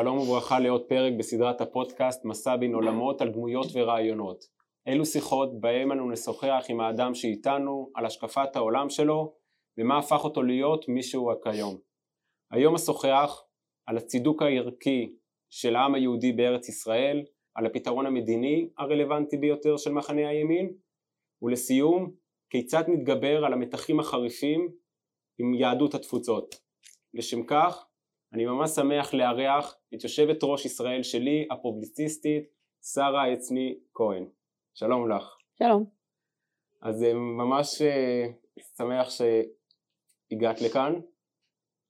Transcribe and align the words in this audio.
שלום 0.00 0.18
וברכה 0.18 0.58
לעוד 0.58 0.82
פרק 0.88 1.12
בסדרת 1.18 1.60
הפודקאסט 1.60 2.24
מסע 2.24 2.56
בין 2.56 2.74
עולמות 2.74 3.20
על 3.20 3.28
דמויות 3.28 3.66
ורעיונות. 3.72 4.44
אלו 4.88 5.06
שיחות 5.06 5.60
בהם 5.60 5.92
אנו 5.92 6.10
נשוחח 6.10 6.64
עם 6.68 6.80
האדם 6.80 7.14
שאיתנו 7.14 7.90
על 7.94 8.06
השקפת 8.06 8.56
העולם 8.56 8.90
שלו 8.90 9.34
ומה 9.78 9.98
הפך 9.98 10.24
אותו 10.24 10.42
להיות 10.42 10.88
מי 10.88 11.02
שהוא 11.02 11.32
כיום. 11.42 11.78
היום 12.50 12.74
אשוחח 12.74 13.42
על 13.86 13.96
הצידוק 13.96 14.42
הערכי 14.42 15.14
של 15.50 15.76
העם 15.76 15.94
היהודי 15.94 16.32
בארץ 16.32 16.68
ישראל, 16.68 17.24
על 17.54 17.66
הפתרון 17.66 18.06
המדיני 18.06 18.68
הרלוונטי 18.78 19.36
ביותר 19.36 19.76
של 19.76 19.92
מחנה 19.92 20.28
הימין, 20.28 20.72
ולסיום, 21.42 22.12
כיצד 22.50 22.84
נתגבר 22.88 23.44
על 23.44 23.52
המתחים 23.52 24.00
החריפים 24.00 24.68
עם 25.38 25.54
יהדות 25.54 25.94
התפוצות. 25.94 26.54
לשם 27.14 27.42
כך, 27.46 27.87
אני 28.32 28.46
ממש 28.46 28.70
שמח 28.70 29.14
לארח 29.14 29.76
את 29.94 30.02
יושבת 30.04 30.38
ראש 30.42 30.66
ישראל 30.66 31.02
שלי, 31.02 31.46
הפובליציסטית, 31.50 32.44
שרה 32.94 33.32
עצני 33.32 33.78
כהן. 33.94 34.28
שלום 34.74 35.10
לך. 35.10 35.36
שלום. 35.58 35.84
אז 36.82 37.02
אה, 37.02 37.14
ממש 37.14 37.82
אה, 37.82 38.26
שמח 38.76 39.08
שהגעת 39.10 40.60
לכאן, 40.60 40.92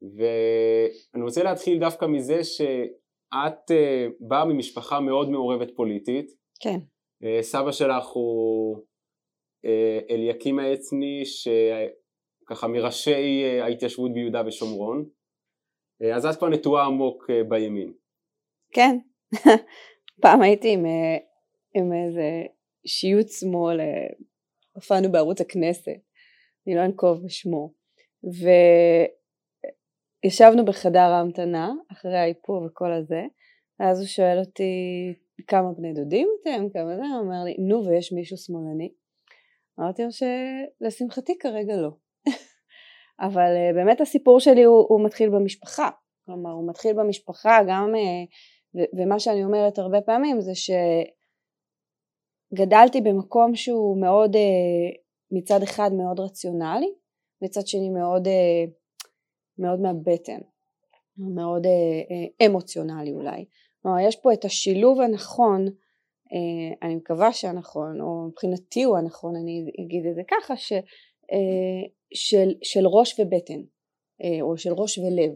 ואני 0.03 1.25
רוצה 1.25 1.43
להתחיל 1.43 1.79
דווקא 1.81 2.05
מזה 2.05 2.45
שאת 2.45 3.71
אה, 3.71 4.07
באה 4.21 4.45
ממשפחה 4.45 5.01
מאוד 5.01 5.31
מעורבת 5.31 5.69
פוליטית. 5.77 6.31
כן. 6.61 6.79
סבא 7.41 7.73
שלך 7.73 8.07
הוא 8.07 8.85
אליקים 10.11 10.59
העצני, 10.59 11.23
שככה 11.25 12.69
מראשי 12.69 13.45
ההתיישבות 13.63 14.13
ביהודה 14.13 14.43
ושומרון. 14.47 15.09
אה, 16.03 16.17
אז 16.17 16.27
את 16.27 16.37
כבר 16.37 16.49
נטועה 16.49 16.87
עמוק 16.87 17.31
אה, 17.31 17.45
בימין. 17.45 17.93
כן, 18.73 18.99
פעם 20.23 20.43
הייתי 20.43 20.73
עם, 20.73 20.87
אה, 20.87 21.17
עם 21.75 21.93
איזה 21.93 22.43
שיוט 22.87 23.29
שמאל, 23.29 23.81
הופענו 24.73 25.13
בערוץ 25.13 25.41
הכנסת, 25.41 25.89
אני 26.67 26.77
לא 26.77 26.85
אנקוב 26.85 27.25
בשמו, 27.25 27.73
וישבנו 30.25 30.65
בחדר 30.65 31.01
ההמתנה 31.01 31.73
אחרי 31.93 32.19
האיפור 32.19 32.63
וכל 32.65 32.93
הזה, 32.93 33.23
ואז 33.81 34.01
הוא 34.01 34.07
שואל 34.07 34.39
אותי 34.39 34.73
כמה 35.47 35.73
בני 35.73 35.93
דודים 35.93 36.29
אתם, 36.43 36.71
כמה 36.73 36.97
זה, 36.97 37.03
הוא 37.03 37.21
אומר 37.21 37.45
לי 37.45 37.57
נו 37.59 37.85
ויש 37.87 38.13
מישהו 38.13 38.37
שמאלני? 38.37 38.93
אמרתי 39.81 40.03
לו 40.03 40.09
שלשמחתי 40.13 41.39
כרגע 41.39 41.77
לא. 41.77 41.91
אבל 43.21 43.55
uh, 43.57 43.75
באמת 43.75 44.01
הסיפור 44.01 44.41
שלי 44.41 44.63
הוא, 44.63 44.87
הוא 44.89 45.05
מתחיל 45.05 45.31
במשפחה, 45.31 45.91
כלומר 46.27 46.51
הוא 46.51 46.69
מתחיל 46.69 46.93
במשפחה 46.93 47.59
גם, 47.69 47.95
ו- 48.77 48.89
ומה 49.01 49.19
שאני 49.19 49.45
אומרת 49.45 49.79
הרבה 49.79 50.01
פעמים 50.01 50.41
זה 50.41 50.53
שגדלתי 52.55 53.01
במקום 53.01 53.55
שהוא 53.55 54.01
מאוד 54.01 54.37
uh, 54.37 54.39
מצד 55.31 55.63
אחד 55.63 55.91
מאוד 55.93 56.21
רציונלי, 56.21 56.93
מצד 57.43 57.67
שני 57.67 57.91
מאוד, 57.91 58.29
מאוד 59.59 59.81
מהבטן, 59.81 60.41
מאוד 61.35 61.67
אמוציונלי 62.47 63.13
אולי, 63.13 63.45
כלומר 63.83 63.99
יש 64.01 64.17
פה 64.17 64.33
את 64.33 64.45
השילוב 64.45 65.01
הנכון 65.01 65.67
אני 66.83 66.97
מקווה 66.97 67.33
שהנכון, 67.33 68.01
או 68.01 68.29
מבחינתי 68.29 68.83
הוא 68.83 68.99
הנכון, 68.99 69.37
אני 69.37 69.71
אגיד 69.85 70.07
את 70.07 70.15
זה 70.15 70.23
ככה, 70.31 70.57
ש, 70.57 70.73
של, 72.15 72.49
של 72.63 72.87
ראש 72.87 73.21
ובטן 73.21 73.61
אה, 74.25 74.43
או 74.43 74.59
של 74.59 74.73
ראש 74.73 74.99
ולב. 74.99 75.33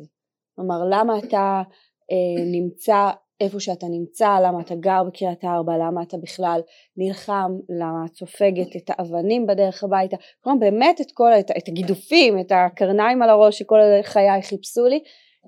כלומר 0.57 0.79
למה 0.91 1.19
אתה 1.19 1.63
אה, 2.11 2.45
נמצא 2.45 3.11
איפה 3.41 3.61
שאתה 3.61 3.87
נמצא, 3.87 4.39
למה 4.45 4.61
אתה 4.61 4.75
גר 4.75 5.03
בקריית 5.07 5.45
ארבע, 5.45 5.73
למה 5.79 6.03
אתה 6.03 6.17
בכלל 6.17 6.61
נלחם, 6.97 7.53
למה 7.69 8.07
את 8.07 8.15
סופגת 8.15 8.77
את 8.77 8.91
האבנים 8.91 9.47
בדרך 9.47 9.85
הביתה, 9.85 10.17
כלומר 10.41 10.59
באמת 10.59 11.01
את 11.01 11.13
כל, 11.15 11.31
את, 11.41 11.51
את 11.51 11.69
הגידופים, 11.69 12.41
את 12.41 12.53
הקרניים 12.55 13.23
על 13.23 13.31
הראש 13.31 13.59
שכל 13.59 13.79
חיי 14.03 14.43
חיפשו 14.43 14.87
לי, 14.87 15.01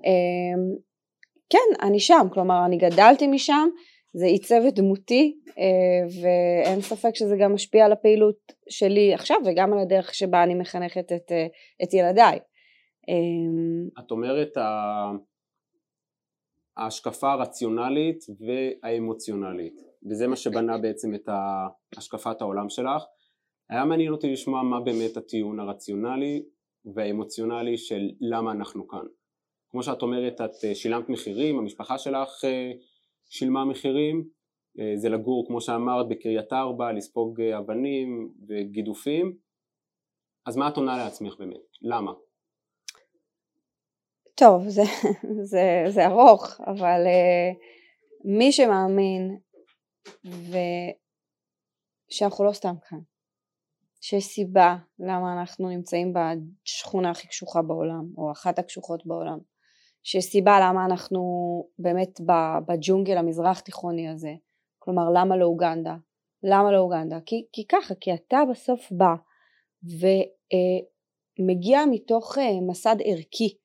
אה, 0.05 0.75
כן 1.49 1.87
אני 1.87 1.99
שם, 1.99 2.27
כלומר 2.33 2.65
אני 2.65 2.77
גדלתי 2.77 3.27
משם, 3.27 3.69
זה 4.17 4.25
עיצב 4.25 4.61
את 4.67 4.73
דמותי 4.73 5.39
אה, 5.57 6.07
ואין 6.21 6.81
ספק 6.81 7.15
שזה 7.15 7.35
גם 7.39 7.53
משפיע 7.53 7.85
על 7.85 7.91
הפעילות 7.91 8.53
שלי 8.69 9.13
עכשיו 9.13 9.37
וגם 9.45 9.73
על 9.73 9.79
הדרך 9.79 10.13
שבה 10.13 10.43
אני 10.43 10.55
מחנכת 10.55 11.11
את, 11.11 11.31
אה, 11.31 11.47
את 11.83 11.93
ילדיי. 11.93 12.39
אה, 13.09 14.03
את 14.03 14.11
אומרת 14.11 14.57
ההשקפה 16.77 17.31
הרציונלית 17.31 18.19
והאמוציונלית 18.39 19.81
וזה 20.09 20.27
מה 20.27 20.35
שבנה 20.35 20.77
בעצם 20.83 21.15
את 21.15 21.29
השקפת 21.97 22.41
העולם 22.41 22.69
שלך. 22.69 23.03
היה 23.69 23.85
מעניין 23.85 24.11
אותי 24.11 24.31
לשמוע 24.31 24.63
מה 24.63 24.79
באמת 24.79 25.17
הטיעון 25.17 25.59
הרציונלי 25.59 26.43
והאמוציונלי 26.95 27.77
של 27.77 28.09
למה 28.21 28.51
אנחנו 28.51 28.87
כאן. 28.87 29.05
כמו 29.71 29.83
שאת 29.83 30.01
אומרת 30.01 30.41
את 30.41 30.75
שילמת 30.75 31.09
מחירים, 31.09 31.59
המשפחה 31.59 31.97
שלך 31.97 32.43
שילמה 33.35 33.65
מחירים, 33.65 34.27
אה, 34.79 34.93
זה 34.95 35.09
לגור 35.09 35.47
כמו 35.47 35.61
שאמרת 35.61 36.07
בקריית 36.09 36.53
ארבע, 36.53 36.91
לספוג 36.91 37.41
אה, 37.41 37.57
אבנים 37.57 38.33
וגידופים, 38.47 39.37
אז 40.45 40.57
מה 40.57 40.67
את 40.67 40.77
עונה 40.77 40.97
לעצמך 40.97 41.35
באמת? 41.39 41.61
למה? 41.81 42.11
טוב, 44.35 44.69
זה, 44.69 44.81
זה, 45.51 45.83
זה 45.87 46.05
ארוך, 46.05 46.61
אבל 46.61 47.01
uh, 47.05 47.57
מי 48.25 48.51
שמאמין 48.51 49.37
ושאנחנו 52.11 52.45
לא 52.45 52.51
סתם 52.51 52.75
כאן, 52.89 52.99
שיש 54.01 54.25
סיבה 54.25 54.77
למה 54.99 55.39
אנחנו 55.39 55.69
נמצאים 55.69 56.13
בשכונה 56.13 57.11
הכי 57.11 57.27
קשוחה 57.27 57.61
בעולם, 57.61 58.05
או 58.17 58.31
אחת 58.31 58.59
הקשוחות 58.59 59.05
בעולם, 59.05 59.39
שיש 60.05 60.25
סיבה 60.25 60.59
למה 60.61 60.85
אנחנו 60.85 61.21
באמת 61.79 62.19
בג'ונגל 62.67 63.17
המזרח 63.17 63.59
תיכוני 63.59 64.09
הזה. 64.09 64.33
כלומר 64.79 65.09
למה 65.13 65.37
לא 65.37 65.45
אוגנדה? 65.45 65.95
למה 66.43 66.71
לא 66.71 66.77
אוגנדה? 66.77 67.19
כי, 67.25 67.45
כי 67.51 67.67
ככה 67.67 67.95
כי 67.95 68.13
אתה 68.13 68.39
בסוף 68.51 68.91
בא 68.91 69.15
ומגיע 71.39 71.79
אה, 71.79 71.85
מתוך 71.85 72.37
אה, 72.37 72.61
מסד 72.67 72.95
ערכי 73.03 73.57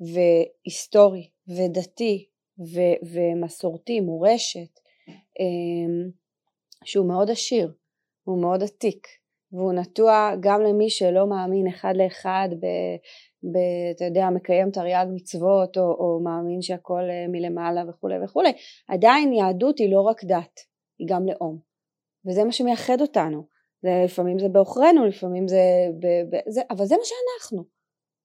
והיסטורי 0.00 1.30
ודתי 1.48 2.28
ו, 2.58 2.80
ומסורתי 3.12 4.00
מורשת 4.00 4.80
אה, 5.40 6.10
שהוא 6.84 7.08
מאוד 7.08 7.30
עשיר 7.30 7.72
הוא 8.24 8.40
מאוד 8.40 8.62
עתיק 8.62 9.06
והוא 9.52 9.72
נטוע 9.72 10.30
גם 10.40 10.62
למי 10.62 10.90
שלא 10.90 11.26
מאמין 11.26 11.66
אחד 11.66 11.92
לאחד 11.96 12.48
ב, 13.42 13.56
אתה 13.96 14.04
יודע, 14.04 14.30
מקיים 14.30 14.70
תרי"ג 14.70 15.06
מצוות 15.14 15.78
או, 15.78 15.82
או 15.82 16.20
מאמין 16.24 16.62
שהכל 16.62 17.02
אה, 17.10 17.26
מלמעלה 17.28 17.84
וכולי 17.88 18.24
וכולי, 18.24 18.52
עדיין 18.88 19.32
יהדות 19.32 19.78
היא 19.78 19.92
לא 19.92 20.00
רק 20.00 20.24
דת, 20.24 20.60
היא 20.98 21.08
גם 21.10 21.26
לאום, 21.26 21.58
וזה 22.26 22.44
מה 22.44 22.52
שמייחד 22.52 23.00
אותנו, 23.00 23.46
זה, 23.82 24.02
לפעמים 24.04 24.38
זה 24.38 24.48
בעוכרינו, 24.48 25.06
לפעמים 25.06 25.48
זה, 25.48 25.60
ב, 26.00 26.06
ב, 26.06 26.38
זה, 26.48 26.60
אבל 26.70 26.84
זה 26.84 26.94
מה 26.96 27.04
שאנחנו, 27.04 27.64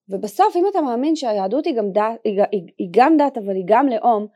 ובסוף 0.09 0.55
אם 0.55 0.63
אתה 0.71 0.81
מאמין 0.81 1.15
שהיהדות 1.15 1.65
היא 1.65 1.75
גם 1.77 1.91
דת, 1.91 2.03
היא, 2.23 2.41
היא, 2.51 2.67
היא 2.77 2.89
גם 2.91 3.17
דת 3.17 3.37
אבל 3.37 3.55
היא 3.55 3.65
גם 3.67 3.87
לאום, 3.87 4.27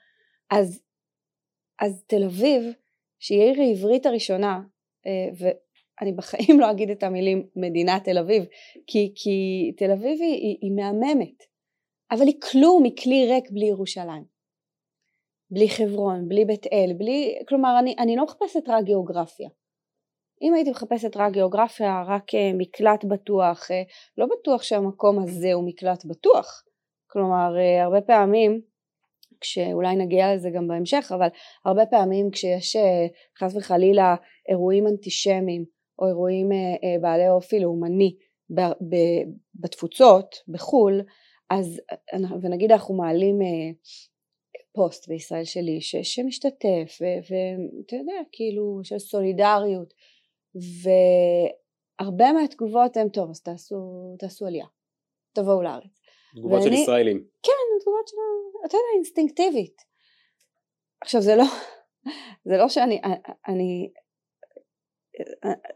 אז, 0.52 0.82
אז 1.82 2.04
תל 2.08 2.24
אביב, 2.24 2.64
שהיא 3.20 3.42
העיר 3.42 3.62
העברית 3.62 4.06
הראשונה, 4.06 4.62
אה, 5.06 5.48
אני 6.02 6.12
בחיים 6.12 6.60
לא 6.60 6.72
אגיד 6.72 6.90
את 6.90 7.04
המילים 7.04 7.48
מדינת 7.56 8.04
תל 8.04 8.18
אביב, 8.18 8.46
כי, 8.88 9.14
כי 9.16 9.72
תל 9.78 9.92
אביב 9.92 10.22
היא, 10.22 10.58
היא 10.62 10.72
מהממת, 10.72 11.44
אבל 12.12 12.28
היא 12.28 12.42
כלום, 12.52 12.84
היא 12.84 12.98
כלי 13.04 13.28
ריק 13.28 13.52
בלי 13.52 13.66
ירושלים. 13.66 14.38
בלי 15.52 15.70
חברון, 15.70 16.30
בלי 16.30 16.46
בית 16.46 16.68
אל, 16.74 16.94
בלי, 16.98 17.40
כלומר 17.48 17.80
אני, 17.80 17.96
אני 18.00 18.16
לא 18.16 18.24
מחפשת 18.24 18.64
רק 18.68 18.84
גיאוגרפיה. 18.84 19.50
אם 20.42 20.54
הייתי 20.54 20.70
מחפשת 20.70 21.18
רק 21.18 21.34
גיאוגרפיה, 21.34 22.04
רק 22.08 22.36
אה, 22.36 22.52
מקלט 22.54 23.06
בטוח, 23.06 23.72
אה, 23.72 23.82
לא 24.18 24.26
בטוח 24.26 24.64
שהמקום 24.64 25.24
הזה 25.24 25.54
הוא 25.54 25.68
מקלט 25.68 26.06
בטוח. 26.06 26.64
כלומר, 27.08 27.58
אה, 27.58 27.84
הרבה 27.84 28.02
פעמים, 28.02 28.62
כשאולי 29.42 29.96
נגיע 29.96 30.36
לזה 30.36 30.50
גם 30.50 30.68
בהמשך, 30.68 31.12
אבל 31.16 31.28
הרבה 31.66 31.86
פעמים 31.86 32.32
כשיש 32.32 32.76
חס 33.40 33.56
וחלילה 33.56 34.16
אירועים 34.50 34.88
אנטישמיים 34.88 35.77
או 36.00 36.08
אירועים 36.08 36.52
אה, 36.52 36.58
אה, 36.58 37.00
בעלי 37.02 37.30
אופי 37.30 37.60
לאומני 37.60 38.16
בתפוצות, 39.56 40.36
בחו"ל, 40.48 41.02
אז 41.50 41.82
ונגיד 42.42 42.72
אנחנו 42.72 42.96
מעלים 42.96 43.42
אה, 43.42 43.72
פוסט 44.74 45.08
בישראל 45.08 45.44
שלי 45.44 45.82
ש, 45.82 45.96
שמשתתף 45.96 46.98
ואתה 47.02 47.96
יודע 47.96 48.22
כאילו 48.32 48.80
של 48.84 49.00
סולידריות 49.00 49.94
והרבה 52.00 52.32
מהתגובות 52.34 52.98
הן 52.98 53.10
טוב 53.10 53.30
אז 53.30 53.42
תעשו, 53.42 53.76
תעשו 54.20 54.46
עלייה 54.46 54.66
תבואו 55.34 55.62
לארץ. 55.62 56.02
תגובות 56.36 56.60
ואני, 56.60 56.76
של 56.76 56.82
ישראלים. 56.82 57.24
כן 57.44 57.52
תגובות 57.82 58.08
של 58.08 58.16
אתה 58.66 58.78
יודע 58.78 58.88
אינסטינקטיבית 58.96 59.82
עכשיו 61.02 61.22
זה 61.22 61.36
לא, 61.36 61.44
זה 62.50 62.58
לא 62.58 62.70
שאני, 62.70 63.02
אני, 63.48 63.92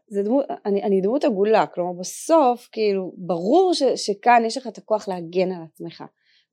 זה 0.07 0.23
דמות, 0.23 0.45
אני, 0.65 0.83
אני 0.83 1.01
דמות 1.01 1.23
עגולה, 1.23 1.65
כלומר 1.67 1.99
בסוף 1.99 2.69
כאילו 2.71 3.13
ברור 3.17 3.73
ש, 3.73 3.83
שכאן 3.83 4.43
יש 4.45 4.57
לך 4.57 4.67
את 4.67 4.77
הכוח 4.77 5.07
להגן 5.07 5.51
על 5.51 5.63
עצמך 5.63 6.03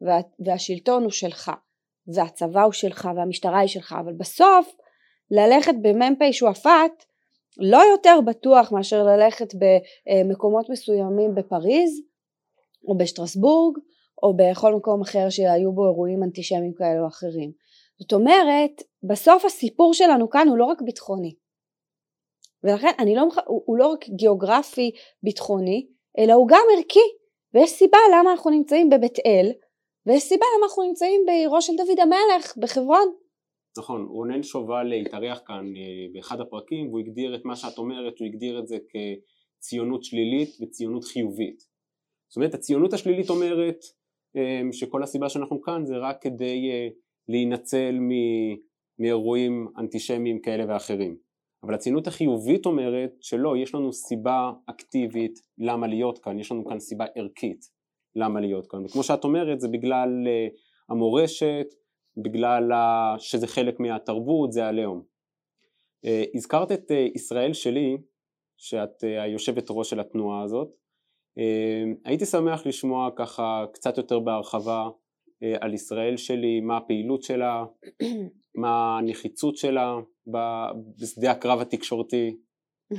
וה, 0.01 0.21
והשלטון 0.47 1.03
הוא 1.03 1.11
שלך 1.11 1.51
והצבא 2.15 2.63
הוא 2.63 2.73
שלך 2.73 3.09
והמשטרה 3.17 3.59
היא 3.59 3.69
שלך 3.69 3.97
אבל 4.01 4.13
בסוף 4.13 4.77
ללכת 5.31 5.75
במ"פ 5.83 6.33
שועפאט 6.33 7.05
לא 7.59 7.83
יותר 7.93 8.19
בטוח 8.27 8.73
מאשר 8.73 9.03
ללכת 9.03 9.49
במקומות 9.55 10.71
מסוימים 10.71 11.35
בפריז 11.35 12.03
או 12.89 12.99
בשטרסבורג 12.99 13.79
או 14.23 14.37
בכל 14.37 14.75
מקום 14.75 15.01
אחר 15.01 15.31
שהיו 15.31 15.73
בו 15.73 15.87
אירועים 15.87 16.23
אנטישמיים 16.23 16.73
כאלה 16.75 17.01
או 17.01 17.07
אחרים. 17.07 17.53
זאת 17.99 18.13
אומרת, 18.13 18.83
בסוף 19.03 19.45
הסיפור 19.45 19.95
שלנו 19.95 20.31
כאן 20.31 20.49
הוא 20.49 20.57
לא 20.57 20.65
רק 20.65 20.83
ביטחוני. 20.83 21.35
ולכן 22.65 22.91
אני 22.99 23.15
לא, 23.15 23.23
הוא, 23.47 23.63
הוא 23.67 23.79
לא 23.79 23.87
רק 23.87 24.09
גיאוגרפי 24.09 24.91
ביטחוני, 25.23 25.87
אלא 26.19 26.33
הוא 26.33 26.49
גם 26.49 26.65
ערכי. 26.77 27.19
ויש 27.55 27.71
סיבה 27.71 27.99
למה 28.15 28.33
אנחנו 28.33 28.51
נמצאים 28.51 28.89
בבית 28.89 29.19
אל, 29.27 29.53
ויש 30.07 30.23
סיבה 30.23 30.47
למה 30.57 30.67
אנחנו 30.67 30.83
נמצאים 30.83 31.21
בעירו 31.27 31.63
של 31.63 31.73
דוד 31.77 32.01
המלך 32.01 32.57
בחברון. 32.57 33.15
נכון, 33.79 34.07
רונן 34.11 34.43
שובל 34.43 34.93
התארח 34.93 35.41
כאן 35.47 35.77
אה, 35.77 36.07
באחד 36.13 36.41
הפרקים 36.41 36.89
והוא 36.89 37.01
הגדיר 37.01 37.35
את 37.35 37.45
מה 37.45 37.57
שאת 37.57 37.79
אומרת, 37.79 38.19
הוא 38.19 38.27
הגדיר 38.27 38.59
את 38.59 38.69
זה 38.69 38.77
כציונות 38.89 40.05
שלילית 40.05 40.49
וציונות 40.61 41.05
חיובית. 41.05 41.59
זאת 42.29 42.37
אומרת 42.37 42.55
הציונות 42.55 42.93
השלילית 42.93 43.31
אומרת 43.31 43.77
אה, 44.37 44.61
שכל 44.73 45.03
הסיבה 45.03 45.29
שאנחנו 45.29 45.63
כאן 45.63 45.87
זה 45.87 45.97
רק 45.97 46.23
כדי 46.23 46.71
אה, 46.71 46.89
להינצל 47.29 47.99
מאירועים 48.99 49.69
אנטישמיים 49.79 50.41
כאלה 50.41 50.65
ואחרים. 50.69 51.28
אבל 51.63 51.75
הציונות 51.75 52.07
החיובית 52.07 52.67
אומרת 52.67 53.11
שלא, 53.21 53.57
יש 53.57 53.75
לנו 53.75 53.93
סיבה 53.93 54.53
אקטיבית 54.67 55.39
למה 55.59 55.87
להיות 55.87 56.19
כאן, 56.19 56.39
יש 56.39 56.53
לנו 56.53 56.65
כאן 56.65 56.81
סיבה 56.81 57.05
ערכית 57.17 57.65
למה 58.17 58.41
להיות 58.41 58.67
כאן. 58.67 58.85
וכמו 58.85 59.03
שאת 59.03 59.25
אומרת 59.25 59.61
זה 59.61 59.69
בגלל 59.69 60.09
המורשת, 60.89 61.67
בגלל 62.23 62.73
שזה 63.19 63.47
חלק 63.47 63.81
מהתרבות, 63.81 64.53
זה 64.53 64.67
הלאום. 64.67 65.03
אה, 66.05 66.25
הזכרת 66.35 66.73
את 66.73 66.91
אה, 66.91 67.07
ישראל 67.15 67.53
שלי, 67.53 67.97
שאת 68.57 69.05
אה, 69.05 69.23
היושבת 69.23 69.67
ראש 69.71 69.91
של 69.91 70.01
התנועה 70.01 70.43
הזאת. 70.43 70.69
הייתי 72.05 72.27
שמח 72.27 72.67
לשמוע 72.67 73.11
ככה 73.17 73.65
קצת 73.73 73.99
יותר 73.99 74.19
בהרחבה 74.21 74.89
על 75.61 75.75
ישראל 75.75 76.17
שלי, 76.17 76.61
מה 76.61 76.77
הפעילות 76.77 77.23
שלה, 77.23 77.65
מה 78.55 78.99
הנחיצות 78.99 79.57
שלה 79.57 79.95
בשדה 80.99 81.31
הקרב 81.31 81.61
התקשורתי. 81.61 82.37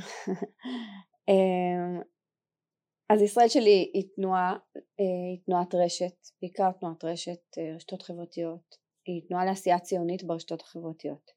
אז 3.12 3.22
ישראל 3.22 3.48
שלי 3.48 3.90
היא 3.94 4.08
תנועה, 4.16 4.56
היא 4.98 5.38
תנועת 5.46 5.74
רשת, 5.74 6.14
בעיקר 6.42 6.70
תנועת 6.72 7.04
רשת, 7.04 7.40
רשתות 7.76 8.02
חברתיות, 8.02 8.76
היא 9.06 9.22
תנועה 9.28 9.44
לעשייה 9.44 9.78
ציונית 9.78 10.24
ברשתות 10.24 10.62
החברתיות. 10.62 11.30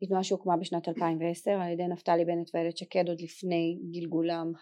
היא 0.00 0.08
תנועה 0.08 0.24
שהוקמה 0.24 0.56
בשנת 0.56 0.88
2010 0.88 1.50
על 1.50 1.72
ידי 1.72 1.86
נפתלי 1.86 2.24
בנט 2.24 2.50
ואיילת 2.54 2.76
שקד 2.76 3.08
עוד 3.08 3.20
לפני 3.20 3.78
גלגולם 3.92 4.52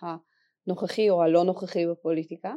הנוכחי 0.66 1.11
או 1.11 1.22
הלא 1.22 1.44
נוכחי 1.44 1.87
בפוליטיקה 1.87 2.54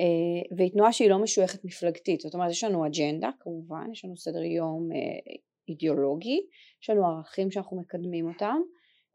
אה, 0.00 0.56
והיא 0.56 0.72
תנועה 0.72 0.92
שהיא 0.92 1.10
לא 1.10 1.22
משויכת 1.22 1.64
מפלגתית 1.64 2.20
זאת 2.20 2.34
אומרת 2.34 2.50
יש 2.50 2.64
לנו 2.64 2.86
אג'נדה 2.86 3.30
כמובן 3.40 3.88
יש 3.92 4.04
לנו 4.04 4.16
סדר 4.16 4.42
יום 4.42 4.88
אה, 4.92 5.34
אידיאולוגי 5.68 6.40
יש 6.82 6.90
לנו 6.90 7.06
ערכים 7.06 7.50
שאנחנו 7.50 7.80
מקדמים 7.80 8.28
אותם 8.28 8.56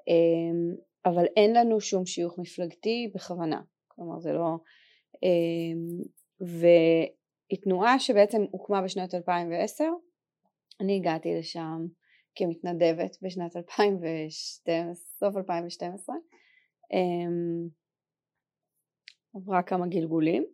אה, 0.09 0.75
אבל 1.05 1.25
אין 1.37 1.53
לנו 1.55 1.81
שום 1.81 2.05
שיוך 2.05 2.39
מפלגתי 2.39 3.11
בכוונה. 3.15 3.61
כלומר 3.87 4.19
זה 4.19 4.33
לא 4.33 4.57
והיא 6.39 7.59
תנועה 7.63 7.99
שבעצם 7.99 8.41
הוקמה 8.51 8.81
בשנת 8.81 9.13
2010 9.13 9.83
אני 10.81 10.95
הגעתי 10.95 11.35
לשם 11.39 11.85
כמתנדבת 12.35 13.17
בשנת 13.21 13.55
2012, 13.55 14.93
סוף 14.93 15.37
2012 15.37 16.15
אמ, 16.93 17.67
עברה 19.35 19.63
כמה 19.63 19.87
גלגולים 19.87 20.45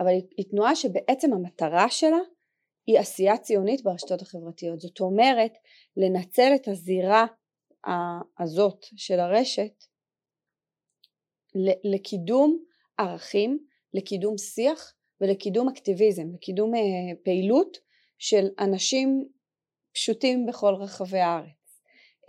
אבל 0.00 0.12
היא 0.36 0.50
תנועה 0.50 0.76
שבעצם 0.76 1.32
המטרה 1.32 1.90
שלה 1.90 2.18
היא 2.86 2.98
עשייה 2.98 3.38
ציונית 3.38 3.82
ברשתות 3.82 4.22
החברתיות 4.22 4.80
זאת 4.80 5.00
אומרת 5.00 5.52
לנצל 5.96 6.52
את 6.54 6.68
הזירה 6.68 7.26
הזאת 8.38 8.86
של 8.96 9.20
הרשת 9.20 9.84
לקידום 11.84 12.64
ערכים, 12.98 13.58
לקידום 13.94 14.38
שיח 14.38 14.94
ולקידום 15.20 15.68
אקטיביזם, 15.68 16.34
לקידום 16.34 16.74
אה, 16.74 16.80
פעילות 17.24 17.78
של 18.18 18.46
אנשים 18.58 19.28
פשוטים 19.94 20.46
בכל 20.46 20.74
רחבי 20.74 21.18
הארץ. 21.18 21.80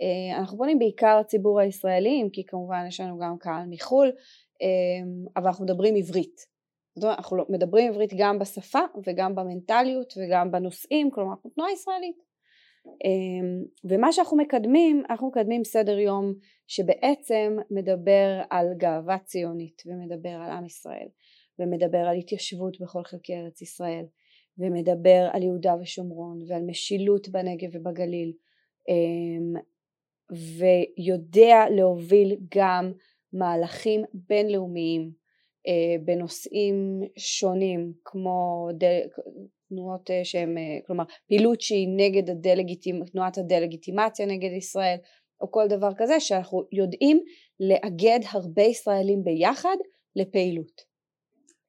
אה, 0.02 0.38
אנחנו 0.38 0.58
פונים 0.58 0.78
בעיקר 0.78 1.20
לציבור 1.20 1.60
הישראלים 1.60 2.30
כי 2.30 2.44
כמובן 2.46 2.84
יש 2.88 3.00
לנו 3.00 3.18
גם 3.18 3.38
קהל 3.38 3.64
מחו"ל 3.70 4.12
אה, 4.62 5.28
אבל 5.36 5.46
אנחנו 5.46 5.64
מדברים 5.64 5.94
עברית. 5.94 6.57
אנחנו 7.04 7.36
לא, 7.36 7.44
מדברים 7.48 7.92
עברית 7.92 8.12
גם 8.18 8.38
בשפה 8.38 8.80
וגם 9.06 9.34
במנטליות 9.34 10.14
וגם 10.16 10.50
בנושאים 10.50 11.10
כלומר 11.10 11.30
אנחנו 11.30 11.50
תנועה 11.50 11.72
ישראלית. 11.72 12.28
אה, 12.86 13.66
ומה 13.84 14.12
שאנחנו 14.12 14.36
מקדמים 14.36 15.02
אנחנו 15.10 15.28
מקדמים 15.28 15.64
סדר 15.64 15.98
יום 15.98 16.34
שבעצם 16.66 17.56
מדבר 17.70 18.40
על 18.50 18.66
גאווה 18.76 19.18
ציונית 19.18 19.82
ומדבר 19.86 20.28
על 20.28 20.50
עם 20.50 20.66
ישראל 20.66 21.08
ומדבר 21.58 21.98
על 21.98 22.16
התיישבות 22.16 22.80
בכל 22.80 23.04
חלקי 23.04 23.34
ארץ 23.34 23.62
ישראל 23.62 24.04
ומדבר 24.58 25.28
על 25.32 25.42
יהודה 25.42 25.74
ושומרון 25.80 26.38
ועל 26.48 26.62
משילות 26.62 27.28
בנגב 27.28 27.68
ובגליל 27.72 28.32
אמ, 28.88 29.54
ויודע 30.30 31.64
להוביל 31.70 32.36
גם 32.54 32.92
מהלכים 33.32 34.04
בינלאומיים 34.14 35.10
בנושאים 36.04 37.00
שונים 37.16 37.92
כמו 38.04 38.68
תנועות 39.68 40.10
אה, 40.10 40.24
שהן 40.24 40.58
אה, 40.58 40.78
כלומר 40.86 41.04
פעילות 41.28 41.60
שהיא 41.60 41.88
נגד 41.96 42.30
הדלגיטימ... 42.30 43.04
תנועת 43.04 43.38
הדלגיטימציה 43.38 44.26
נגד 44.26 44.52
ישראל 44.56 44.96
או 45.40 45.50
כל 45.50 45.66
דבר 45.68 45.90
כזה 45.96 46.20
שאנחנו 46.20 46.62
יודעים 46.72 47.20
לאגד 47.60 48.20
הרבה 48.32 48.62
ישראלים 48.62 49.24
ביחד 49.24 49.76
לפעילות 50.16 50.88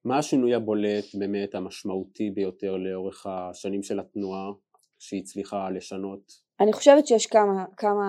מה 0.04 0.18
השינוי 0.18 0.54
הבולט 0.54 1.04
באמת 1.18 1.54
המשמעותי 1.54 2.30
ביותר 2.30 2.76
לאורך 2.76 3.26
השנים 3.26 3.82
של 3.82 4.00
התנועה 4.00 4.50
שהיא 4.98 5.20
הצליחה 5.20 5.70
לשנות? 5.70 6.32
אני 6.60 6.72
חושבת 6.72 7.06
שיש 7.06 7.26
כמה, 7.26 7.64
כמה, 7.76 8.04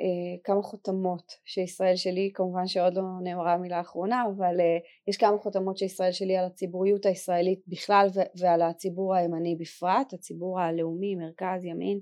אה, 0.00 0.42
כמה 0.44 0.62
חותמות 0.62 1.32
שישראל 1.44 1.96
שלי, 1.96 2.30
כמובן 2.34 2.66
שעוד 2.66 2.94
לא 2.94 3.02
נאמרה 3.22 3.52
המילה 3.52 3.78
האחרונה, 3.78 4.24
אבל 4.36 4.60
אה, 4.60 4.78
יש 5.08 5.16
כמה 5.16 5.38
חותמות 5.38 5.78
שישראל 5.78 6.12
שלי 6.12 6.36
על 6.36 6.44
הציבוריות 6.44 7.06
הישראלית 7.06 7.60
בכלל 7.66 8.06
ועל 8.40 8.62
הציבור 8.62 9.14
הימני 9.14 9.56
בפרט, 9.56 10.12
הציבור 10.12 10.60
הלאומי, 10.60 11.14
מרכז, 11.14 11.64
ימין. 11.64 12.00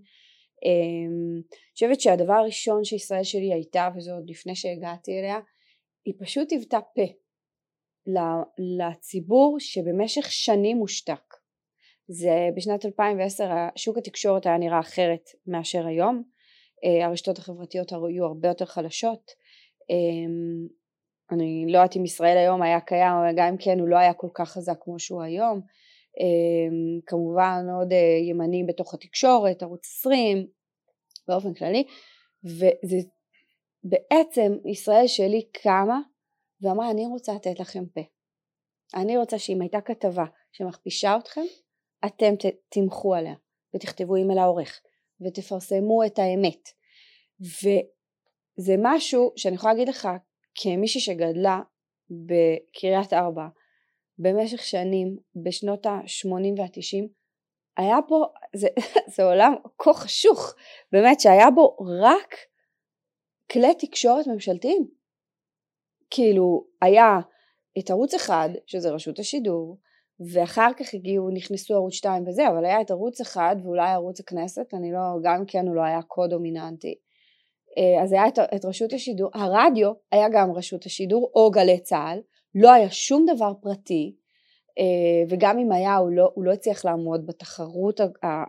אה, 0.64 1.06
אני 1.06 1.72
חושבת 1.74 2.00
שהדבר 2.00 2.34
הראשון 2.34 2.84
שישראל 2.84 3.24
שלי 3.24 3.52
הייתה, 3.52 3.88
וזה 3.96 4.12
עוד 4.12 4.30
לפני 4.30 4.54
שהגעתי 4.54 5.18
אליה, 5.18 5.38
היא 6.04 6.14
פשוט 6.18 6.52
היוותה 6.52 6.78
פה. 6.94 7.02
לציבור 8.58 9.56
שבמשך 9.60 10.32
שנים 10.32 10.76
מושתק. 10.76 11.41
זה 12.08 12.48
בשנת 12.56 12.86
2010 12.86 13.50
שוק 13.76 13.98
התקשורת 13.98 14.46
היה 14.46 14.58
נראה 14.58 14.80
אחרת 14.80 15.30
מאשר 15.46 15.86
היום, 15.86 16.22
אה, 16.84 17.06
הרשתות 17.06 17.38
החברתיות 17.38 17.92
היו 17.92 18.24
הרבה 18.24 18.48
יותר 18.48 18.64
חלשות, 18.64 19.30
אמ, 19.90 20.66
אני 21.30 21.64
לא 21.68 21.78
יודעת 21.78 21.96
אם 21.96 22.04
ישראל 22.04 22.36
היום 22.36 22.62
היה 22.62 22.80
קיים, 22.80 23.12
אבל 23.12 23.32
גם 23.36 23.48
אם 23.48 23.56
כן 23.56 23.80
הוא 23.80 23.88
לא 23.88 23.96
היה 23.96 24.14
כל 24.14 24.28
כך 24.34 24.50
חזק 24.50 24.78
כמו 24.80 24.98
שהוא 24.98 25.22
היום, 25.22 25.60
אמ, 26.20 27.00
כמובן 27.06 27.66
עוד 27.78 27.92
אה, 27.92 28.18
ימנים 28.28 28.66
בתוך 28.66 28.94
התקשורת, 28.94 29.62
ערוץ 29.62 29.86
20 29.86 30.46
באופן 31.28 31.54
כללי, 31.54 31.84
וזה 32.44 32.96
בעצם 33.84 34.52
ישראל 34.72 35.06
שלי 35.06 35.42
קמה 35.62 36.00
ואמרה 36.60 36.90
אני 36.90 37.06
רוצה 37.06 37.34
לתת 37.34 37.60
לכם 37.60 37.86
פה. 37.86 38.00
אני 38.94 39.16
רוצה 39.16 39.38
שאם 39.38 39.60
הייתה 39.60 39.80
כתבה 39.80 40.24
שמכפישה 40.52 41.16
אתכם, 41.16 41.44
אתם 42.06 42.34
תמחו 42.68 43.14
עליה 43.14 43.34
ותכתבו 43.74 44.16
אימייל 44.16 44.38
העורך 44.38 44.80
ותפרסמו 45.20 46.04
את 46.06 46.18
האמת. 46.18 46.68
וזה 47.40 48.74
משהו 48.78 49.32
שאני 49.36 49.54
יכולה 49.54 49.72
להגיד 49.72 49.88
לך 49.88 50.08
כמישהי 50.54 51.00
שגדלה 51.00 51.60
בקריית 52.10 53.12
ארבע 53.12 53.46
במשך 54.18 54.62
שנים 54.62 55.16
בשנות 55.44 55.86
ה-80 55.86 56.60
וה-90 56.60 57.08
היה 57.76 57.96
פה, 58.08 58.24
זה, 58.56 58.68
זה 59.16 59.22
עולם 59.22 59.54
כה 59.78 59.92
חשוך, 59.94 60.54
באמת 60.92 61.20
שהיה 61.20 61.50
בו 61.50 61.76
רק 62.02 62.34
כלי 63.52 63.74
תקשורת 63.78 64.26
ממשלתיים. 64.26 64.88
כאילו 66.10 66.66
היה 66.82 67.18
את 67.78 67.90
ערוץ 67.90 68.14
אחד 68.14 68.48
שזה 68.66 68.90
רשות 68.90 69.18
השידור 69.18 69.78
ואחר 70.20 70.70
כך 70.76 70.94
הגיעו, 70.94 71.30
נכנסו 71.30 71.74
ערוץ 71.74 71.94
2 71.94 72.28
וזה, 72.28 72.48
אבל 72.48 72.64
היה 72.64 72.80
את 72.80 72.90
ערוץ 72.90 73.20
אחד 73.20 73.56
ואולי 73.62 73.90
ערוץ 73.90 74.20
הכנסת, 74.20 74.74
אני 74.74 74.92
לא, 74.92 74.98
גם 75.22 75.44
כן 75.46 75.66
הוא 75.66 75.74
לא 75.74 75.82
היה 75.82 76.00
כה 76.08 76.26
דומיננטי. 76.26 76.94
אה, 77.78 78.02
אז 78.02 78.12
היה 78.12 78.28
את, 78.28 78.38
את 78.38 78.64
רשות 78.64 78.92
השידור, 78.92 79.30
הרדיו 79.34 79.92
היה 80.12 80.28
גם 80.32 80.52
רשות 80.52 80.86
השידור 80.86 81.30
או 81.34 81.50
גלי 81.50 81.80
צה"ל, 81.80 82.20
לא 82.54 82.72
היה 82.72 82.90
שום 82.90 83.26
דבר 83.34 83.52
פרטי, 83.62 84.16
אה, 84.78 85.24
וגם 85.28 85.58
אם 85.58 85.72
היה 85.72 85.96
הוא 85.96 86.10
לא, 86.10 86.30
הוא 86.34 86.44
לא 86.44 86.52
הצליח 86.52 86.84
לעמוד 86.84 87.26
בתחרות 87.26 88.00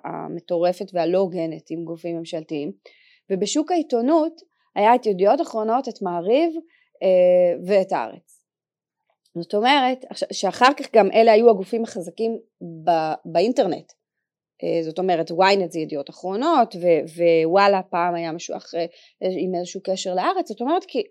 המטורפת 0.04 0.86
והלא 0.94 1.18
הוגנת 1.18 1.72
עם 1.72 1.84
גופים 1.84 2.18
ממשלתיים, 2.18 2.72
ובשוק 3.30 3.72
העיתונות 3.72 4.42
היה 4.76 4.96
את 4.96 5.06
ידיעות 5.06 5.42
אחרונות, 5.42 5.88
את 5.88 6.02
מעריב 6.02 6.54
אה, 7.04 7.60
ואת 7.66 7.92
הארץ. 7.92 8.33
זאת 9.36 9.54
אומרת 9.54 10.06
שאחר 10.32 10.74
כך 10.78 10.86
גם 10.96 11.12
אלה 11.12 11.32
היו 11.32 11.50
הגופים 11.50 11.84
החזקים 11.84 12.40
באינטרנט. 13.26 13.92
אה, 14.64 14.84
זאת 14.84 15.00
אומרת 15.00 15.32
ynet 15.32 15.72
זה 15.72 15.80
ידיעות 15.80 16.10
אחרונות 16.10 16.76
ווואלה 17.46 17.82
פעם 17.84 18.16
היה 18.16 18.32
משהו 18.32 18.58
אחר 18.58 18.86
עם 19.22 19.56
איזשהו 19.56 19.82
קשר 19.84 20.16
לארץ. 20.16 20.50
זאת 20.50 20.62
אומרת 20.62 20.86
כי 20.86 21.04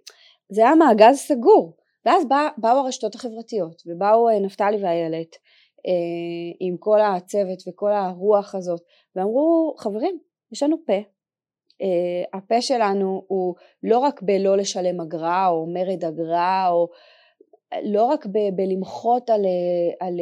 זה 0.53 0.61
היה 0.61 0.75
מעגל 0.75 1.15
סגור. 1.15 1.77
ואז 2.07 2.29
בא, 2.29 2.49
באו 2.59 2.79
הרשתות 2.79 3.15
החברתיות 3.15 3.83
ובאו 3.87 4.29
אה, 4.29 4.41
נפתלי 4.41 4.83
ואיילת 4.83 5.37
אה, 5.87 6.57
עם 6.61 6.77
כל 6.77 7.01
הצוות 7.01 7.59
וכל 7.69 7.93
הרוח 7.93 8.55
הזאת 8.55 8.81
ואמרו 9.17 9.75
חברים 9.79 10.19
יש 10.53 10.63
לנו 10.63 10.77
פה. 10.87 10.99
הפה 12.35 12.63
שלנו 12.63 13.25
הוא 13.29 13.55
לא 13.83 13.99
רק 13.99 14.23
בלא 14.23 14.57
לשלם 14.57 15.01
אגרה 15.01 15.49
או 15.49 15.67
מרד 15.67 16.05
אגרה 16.05 16.69
או 16.69 16.89
לא 17.83 18.05
רק 18.05 18.27
ב- 18.27 18.57
בלמחות 18.57 19.31
על, 19.31 19.43
על 20.01 20.15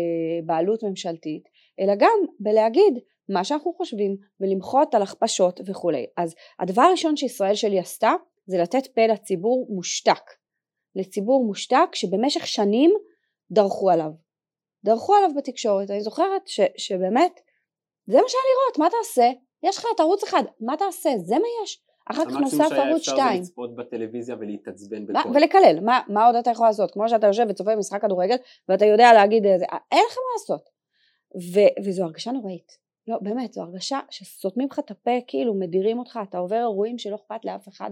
בעלות 0.46 0.82
ממשלתית, 0.82 1.48
אלא 1.80 1.92
גם 1.98 2.18
בלהגיד 2.40 2.98
מה 3.28 3.44
שאנחנו 3.44 3.72
חושבים 3.72 4.16
ולמחות 4.40 4.94
על 4.94 5.02
הכפשות 5.02 5.60
וכולי. 5.66 6.06
אז 6.16 6.34
הדבר 6.60 6.82
הראשון 6.82 7.16
שישראל 7.16 7.54
שלי 7.54 7.78
עשתה 7.78 8.12
זה 8.46 8.58
לתת 8.58 8.86
פה 8.86 9.06
לציבור 9.06 9.66
מושתק. 9.70 10.30
לציבור 10.96 11.44
מושתק 11.44 11.94
שבמשך 11.94 12.46
שנים 12.46 12.90
דרכו 13.50 13.90
עליו. 13.90 14.10
דרכו 14.84 15.14
עליו 15.14 15.30
בתקשורת. 15.36 15.90
אני 15.90 16.00
זוכרת 16.00 16.48
ש, 16.48 16.60
שבאמת 16.76 17.40
זה 18.06 18.16
מה 18.16 18.28
שהיה 18.28 18.42
לראות, 18.52 18.78
מה 18.78 18.88
תעשה? 18.98 19.30
יש 19.62 19.78
לך 19.78 19.86
את 19.94 20.00
ערוץ 20.00 20.22
אחד, 20.22 20.42
מה 20.60 20.76
תעשה? 20.76 21.10
זה 21.18 21.34
מה 21.34 21.46
יש. 21.64 21.82
אחר 22.10 22.24
כך 22.24 22.36
נוסף 22.40 22.58
ערוץ 22.58 22.72
2. 22.72 22.88
המקסימום 22.88 22.98
שהיה 23.00 23.28
אפשר 23.28 23.40
לצפות 23.40 23.76
בטלוויזיה 23.76 24.36
ולהתעצבן 24.40 25.06
בכוח. 25.06 25.26
ולקלל, 25.34 25.80
מה, 25.82 26.00
מה 26.08 26.26
עוד 26.26 26.36
אתה 26.36 26.50
יכול 26.50 26.66
לעשות? 26.66 26.90
כמו 26.90 27.08
שאתה 27.08 27.26
יושב 27.26 27.46
וצופה 27.48 27.76
במשחק 27.76 28.02
כדורגל 28.02 28.36
ואתה 28.68 28.86
יודע 28.86 29.12
להגיד 29.12 29.46
איזה, 29.46 29.64
אין 29.92 30.04
לך 30.10 30.16
מה 30.16 30.32
לעשות. 30.34 30.68
ו, 31.54 31.60
וזו 31.84 32.04
הרגשה 32.04 32.32
נוראית. 32.32 32.90
לא, 33.08 33.16
באמת, 33.22 33.52
זו 33.52 33.62
הרגשה 33.62 34.00
שסותמים 34.10 34.68
לך 34.70 34.78
את 34.78 34.90
הפה, 34.90 35.10
כאילו 35.26 35.54
מדירים 35.54 35.98
אותך, 35.98 36.18
אתה 36.28 36.38
עובר 36.38 36.56
אירועים 36.56 36.98
שלא 36.98 37.14
אכפת 37.16 37.44
לאף 37.44 37.68
אחד. 37.68 37.90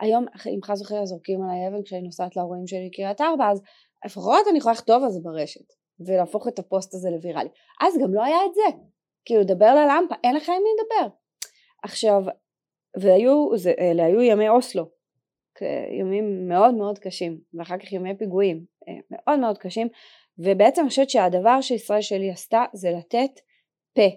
היום, 0.00 0.26
אם 0.46 0.60
חס 0.64 0.82
וחלילה 0.82 1.06
זורקים 1.06 1.42
עליי 1.42 1.68
אבן 1.68 1.82
כשאני 1.82 2.02
נוסעת 2.02 2.36
לאירועים 2.36 2.66
שלי 2.66 2.90
קריית 2.90 3.20
ארבע, 3.20 3.50
אז 3.50 3.62
לפחות 4.06 4.46
אני 4.50 4.58
יכולה 4.58 4.72
לכתוב 4.72 5.04
על 5.04 5.10
זה 5.10 5.20
ברשת, 5.22 5.72
ולהפוך 6.06 6.48
את 6.48 6.58
הפוסט 6.58 6.94
הזה 6.94 7.10
לוויראלי. 7.10 7.48
אז 7.80 7.98
גם 8.02 8.14
לא 8.14 8.24
היה 8.24 8.38
את 8.48 8.54
זה. 8.54 8.78
כאילו, 9.24 9.44
דבר 9.44 9.74
ללמפה, 9.74 10.14
אין 10.24 10.36
לך 10.36 10.48
עם 10.48 10.62
מי 10.62 10.70
לדבר. 10.80 11.14
עכשיו, 11.82 12.22
והיו, 12.96 13.48
זה, 13.56 13.72
אלה 13.78 14.04
היו 14.04 14.22
ימי 14.22 14.48
אוסלו, 14.48 14.98
ימים 16.00 16.48
מאוד 16.48 16.74
מאוד 16.74 16.98
קשים, 16.98 17.40
ואחר 17.54 17.78
כך 17.78 17.92
ימי 17.92 18.18
פיגועים 18.18 18.64
אה, 18.88 18.94
מאוד 19.10 19.40
מאוד 19.40 19.58
קשים, 19.58 19.88
ובעצם 20.38 20.80
אני 20.80 20.88
חושבת 20.88 21.10
שהדבר 21.10 21.60
שישראל 21.60 22.00
שלי 22.00 22.30
עשתה 22.30 22.64
זה 22.72 22.90
לתת 22.90 23.40
פה 23.94 24.08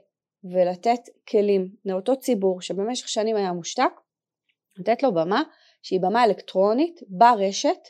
ולתת 0.44 1.00
כלים 1.30 1.70
לאותו 1.86 2.16
ציבור 2.16 2.62
שבמשך 2.62 3.08
שנים 3.08 3.36
היה 3.36 3.54
מושתק, 3.54 3.92
לתת 4.78 5.04
לו 5.04 5.14
במה 5.14 5.44
שהיא 5.82 6.00
במה 6.02 6.24
אלקטרונית 6.24 7.00
ברשת 7.08 7.88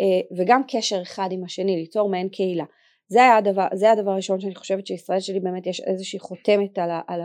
אה, 0.00 0.36
וגם 0.36 0.62
קשר 0.68 1.02
אחד 1.02 1.28
עם 1.32 1.44
השני, 1.44 1.76
ליצור 1.76 2.08
מעין 2.08 2.28
קהילה. 2.28 2.64
זה 3.08 3.22
היה 3.22 3.36
הדבר, 3.36 3.66
זה 3.74 3.90
הדבר 3.90 4.10
הראשון 4.10 4.40
שאני 4.40 4.54
חושבת 4.54 4.86
שישראל 4.86 5.20
שלי 5.20 5.40
באמת 5.40 5.66
יש 5.66 5.80
איזושהי 5.80 6.18
חותמת 6.18 6.78
על, 6.78 6.90
ה, 6.90 7.00
על 7.06 7.20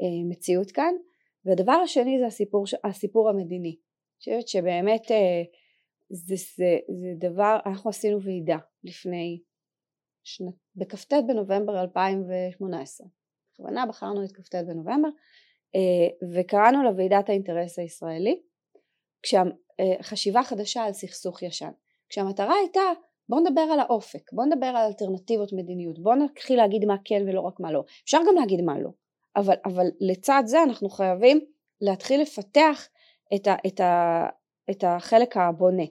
המציאות 0.00 0.70
כאן 0.70 0.94
והדבר 1.46 1.72
השני 1.72 2.18
זה 2.18 2.26
הסיפור, 2.26 2.64
הסיפור 2.84 3.28
המדיני. 3.28 3.76
אני 3.76 4.18
חושבת 4.18 4.48
שבאמת 4.48 5.10
אה, 5.10 5.42
זה, 6.08 6.34
זה, 6.56 6.76
זה 7.00 7.28
דבר, 7.28 7.58
אנחנו 7.66 7.90
עשינו 7.90 8.22
ועידה 8.22 8.58
לפני, 8.84 9.40
בכ"ט 10.76 11.12
בנובמבר 11.26 11.80
2018. 11.80 13.06
בכוונה 13.52 13.86
בחרנו 13.86 14.24
את 14.24 14.32
כ"ט 14.32 14.54
בנובמבר 14.54 15.08
אה, 15.74 16.28
וקראנו 16.34 16.82
לוועידת 16.82 17.28
האינטרס 17.28 17.78
הישראלי, 17.78 18.40
כשחשיבה 19.22 20.42
חדשה 20.42 20.82
על 20.84 20.92
סכסוך 20.92 21.42
ישן. 21.42 21.70
כשהמטרה 22.08 22.54
הייתה 22.54 22.80
בואו 23.28 23.40
נדבר 23.40 23.60
על 23.60 23.80
האופק, 23.80 24.32
בואו 24.32 24.46
נדבר 24.46 24.66
על 24.66 24.86
אלטרנטיבות 24.86 25.52
מדיניות, 25.52 25.98
בואו 25.98 26.14
נתחיל 26.14 26.56
להגיד 26.56 26.84
מה 26.84 26.96
כן 27.04 27.22
ולא 27.28 27.40
רק 27.40 27.60
מה 27.60 27.72
לא. 27.72 27.84
אפשר 28.04 28.18
גם 28.28 28.34
להגיד 28.34 28.60
מה 28.60 28.78
לא, 28.78 28.90
אבל, 29.36 29.54
אבל 29.64 29.86
לצד 30.00 30.42
זה 30.46 30.62
אנחנו 30.62 30.88
חייבים 30.88 31.40
להתחיל 31.80 32.20
לפתח 32.20 32.88
את, 33.34 33.46
ה, 33.46 33.54
את, 33.66 33.80
ה, 33.80 34.26
את 34.70 34.84
החלק 34.86 35.36
הבונה. 35.36 35.84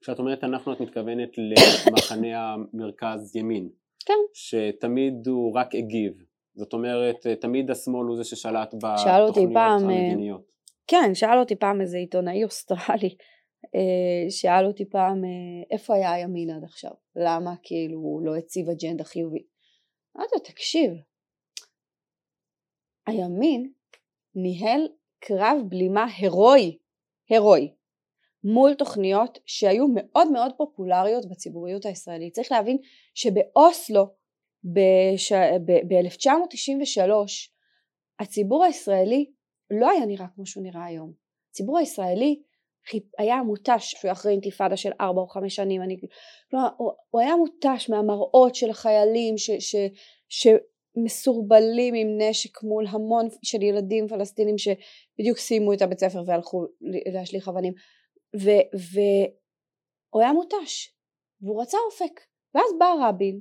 כשאת 0.00 0.18
אומרת 0.18 0.44
אנחנו 0.44 0.72
את 0.72 0.80
מתכוונת 0.80 1.30
למחנה 1.38 2.38
המרכז 2.42 3.36
ימין. 3.36 3.68
כן. 4.06 4.14
שתמיד 4.34 5.26
הוא 5.26 5.54
רק 5.54 5.74
הגיב. 5.74 6.12
זאת 6.54 6.72
אומרת 6.72 7.26
תמיד 7.40 7.70
השמאל 7.70 8.06
הוא 8.06 8.16
זה 8.16 8.24
ששלט 8.24 8.74
בתוכניות 8.74 9.34
פעם, 9.54 9.90
אה, 9.90 9.96
המדיניות. 9.96 10.52
כן, 10.86 11.14
שאל 11.14 11.38
אותי 11.38 11.56
פעם 11.56 11.80
איזה 11.80 11.96
עיתונאי 11.96 12.44
אוסטרלי, 12.44 13.16
אה, 13.74 14.30
שאל 14.30 14.66
אותי 14.66 14.84
פעם 14.84 15.24
אה, 15.24 15.30
איפה 15.70 15.94
היה 15.94 16.12
הימין 16.12 16.50
עד 16.50 16.64
עכשיו, 16.64 16.90
למה 17.16 17.54
כאילו 17.62 17.98
הוא 17.98 18.22
לא 18.26 18.36
הציב 18.36 18.68
אג'נדה 18.68 19.04
חיובית. 19.04 19.46
אמרתי 20.16 20.34
לו 20.34 20.40
תקשיב, 20.40 20.92
הימין 23.06 23.72
ניהל 24.34 24.88
קרב 25.20 25.56
בלימה 25.68 26.06
הירואי, 26.18 26.78
הירואי, 27.28 27.74
מול 28.44 28.74
תוכניות 28.74 29.38
שהיו 29.46 29.86
מאוד 29.94 30.32
מאוד 30.32 30.52
פופולריות 30.56 31.30
בציבוריות 31.30 31.86
הישראלית. 31.86 32.34
צריך 32.34 32.52
להבין 32.52 32.78
שבאוסלו 33.14 34.06
ב-1993 34.64 37.10
הציבור 38.20 38.64
הישראלי 38.64 39.30
לא 39.70 39.90
היה 39.90 40.06
נראה 40.06 40.26
כמו 40.34 40.46
שהוא 40.46 40.64
נראה 40.64 40.84
היום. 40.84 41.12
הציבור 41.50 41.78
הישראלי 41.78 42.42
היה 43.18 43.42
מותש, 43.42 44.04
אחרי 44.12 44.32
אינתיפאדה 44.32 44.76
של 44.76 44.90
ארבע 45.00 45.20
או 45.20 45.28
חמש 45.28 45.54
שנים, 45.54 45.82
אני, 45.82 45.96
כלומר, 46.50 46.68
הוא, 46.76 46.92
הוא 47.10 47.20
היה 47.20 47.36
מותש 47.36 47.90
מהמראות 47.90 48.54
של 48.54 48.70
החיילים 48.70 49.38
ש, 49.38 49.50
ש, 49.50 49.76
ש, 50.28 50.46
מסורבלים 50.96 51.94
עם 51.94 52.08
נשק 52.18 52.62
מול 52.62 52.86
המון 52.88 53.28
של 53.42 53.62
ילדים 53.62 54.08
פלסטינים 54.08 54.58
שבדיוק 54.58 55.38
סיימו 55.38 55.72
את 55.72 55.82
הבית 55.82 55.98
ספר 55.98 56.22
והלכו 56.26 56.66
להשליך 57.12 57.48
אבנים. 57.48 57.72
והוא 58.34 60.22
היה 60.22 60.32
מותש 60.32 60.94
והוא 61.40 61.62
רצה 61.62 61.78
אופק. 61.86 62.20
ואז 62.54 62.64
בא 62.78 62.94
רבין 63.00 63.40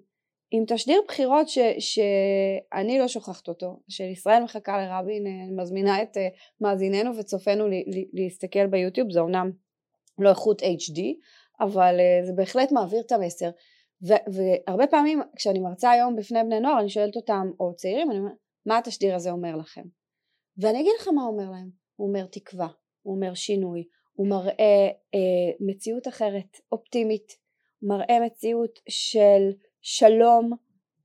עם 0.51 0.63
תשדיר 0.67 1.01
בחירות 1.08 1.48
שאני 1.79 3.00
לא 3.00 3.08
שוכחת 3.08 3.48
אותו 3.48 3.79
של 3.89 4.03
ישראל 4.03 4.43
מחכה 4.43 4.77
לרבין 4.77 5.27
אני 5.27 5.62
מזמינה 5.62 6.01
את 6.01 6.17
אה, 6.17 6.27
מאזיננו 6.62 7.17
וצופינו 7.17 7.65
להסתכל 8.13 8.67
ביוטיוב. 8.67 9.12
זה 9.12 9.20
אומנם 9.20 9.51
לא 10.20 10.29
איכות 10.29 10.62
HD 10.62 11.01
אבל 11.60 12.00
אה, 12.00 12.25
זה 12.25 12.34
בהחלט 12.36 12.72
מעביר 12.72 13.01
את 13.05 13.12
המסר 13.12 13.50
והרבה 14.01 14.88
פעמים 14.88 15.22
כשאני 15.36 15.60
מרצה 15.60 15.91
היום 15.91 16.15
בפני 16.15 16.43
בני 16.43 16.60
נוער 16.60 16.79
אני 16.79 16.89
שואלת 16.89 17.15
אותם 17.15 17.51
או 17.60 17.75
צעירים 17.75 18.12
אני 18.12 18.20
אומרת 18.20 18.38
מה 18.65 18.77
התשדיר 18.77 19.15
הזה 19.15 19.31
אומר 19.31 19.55
לכם? 19.55 19.84
ואני 20.58 20.81
אגיד 20.81 20.91
לך 21.00 21.08
מה 21.08 21.24
אומר 21.24 21.50
להם. 21.51 21.70
הוא 21.96 22.08
אומר 22.08 22.25
תקווה 22.25 22.67
הוא 23.01 23.15
אומר 23.15 23.34
שינוי 23.34 23.88
הוא 24.13 24.27
מראה 24.27 24.88
אה, 25.15 25.51
מציאות 25.60 26.08
אחרת 26.08 26.58
אופטימית 26.72 27.38
מראה 27.81 28.20
מציאות 28.25 28.79
של 28.89 29.51
שלום 29.81 30.51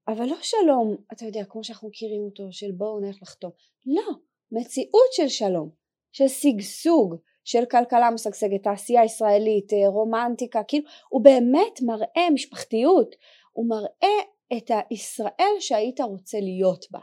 אבל 0.08 0.24
לא 0.24 0.36
שלום 0.42 0.96
אתה 1.12 1.24
יודע 1.24 1.44
כמו 1.44 1.64
שאנחנו 1.64 1.88
מכירים 1.88 2.22
אותו 2.22 2.52
של 2.52 2.72
בואו 2.72 3.00
נלך 3.00 3.22
לחתום. 3.22 3.50
לא 3.86 4.14
מציאות 4.52 5.12
של 5.12 5.28
שלום 5.28 5.70
של 6.12 6.28
שגשוג 6.28 7.14
של 7.46 7.64
כלכלה 7.64 8.10
משגשגת, 8.10 8.62
תעשייה 8.62 9.04
ישראלית, 9.04 9.72
אה, 9.72 9.88
רומנטיקה, 9.88 10.62
כאילו 10.68 10.84
הוא 11.08 11.24
באמת 11.24 11.82
מראה 11.82 12.30
משפחתיות, 12.32 13.14
הוא 13.52 13.68
מראה 13.68 14.18
את 14.56 14.70
הישראל 14.90 15.56
שהיית 15.60 16.00
רוצה 16.00 16.40
להיות 16.40 16.84
בה. 16.90 16.98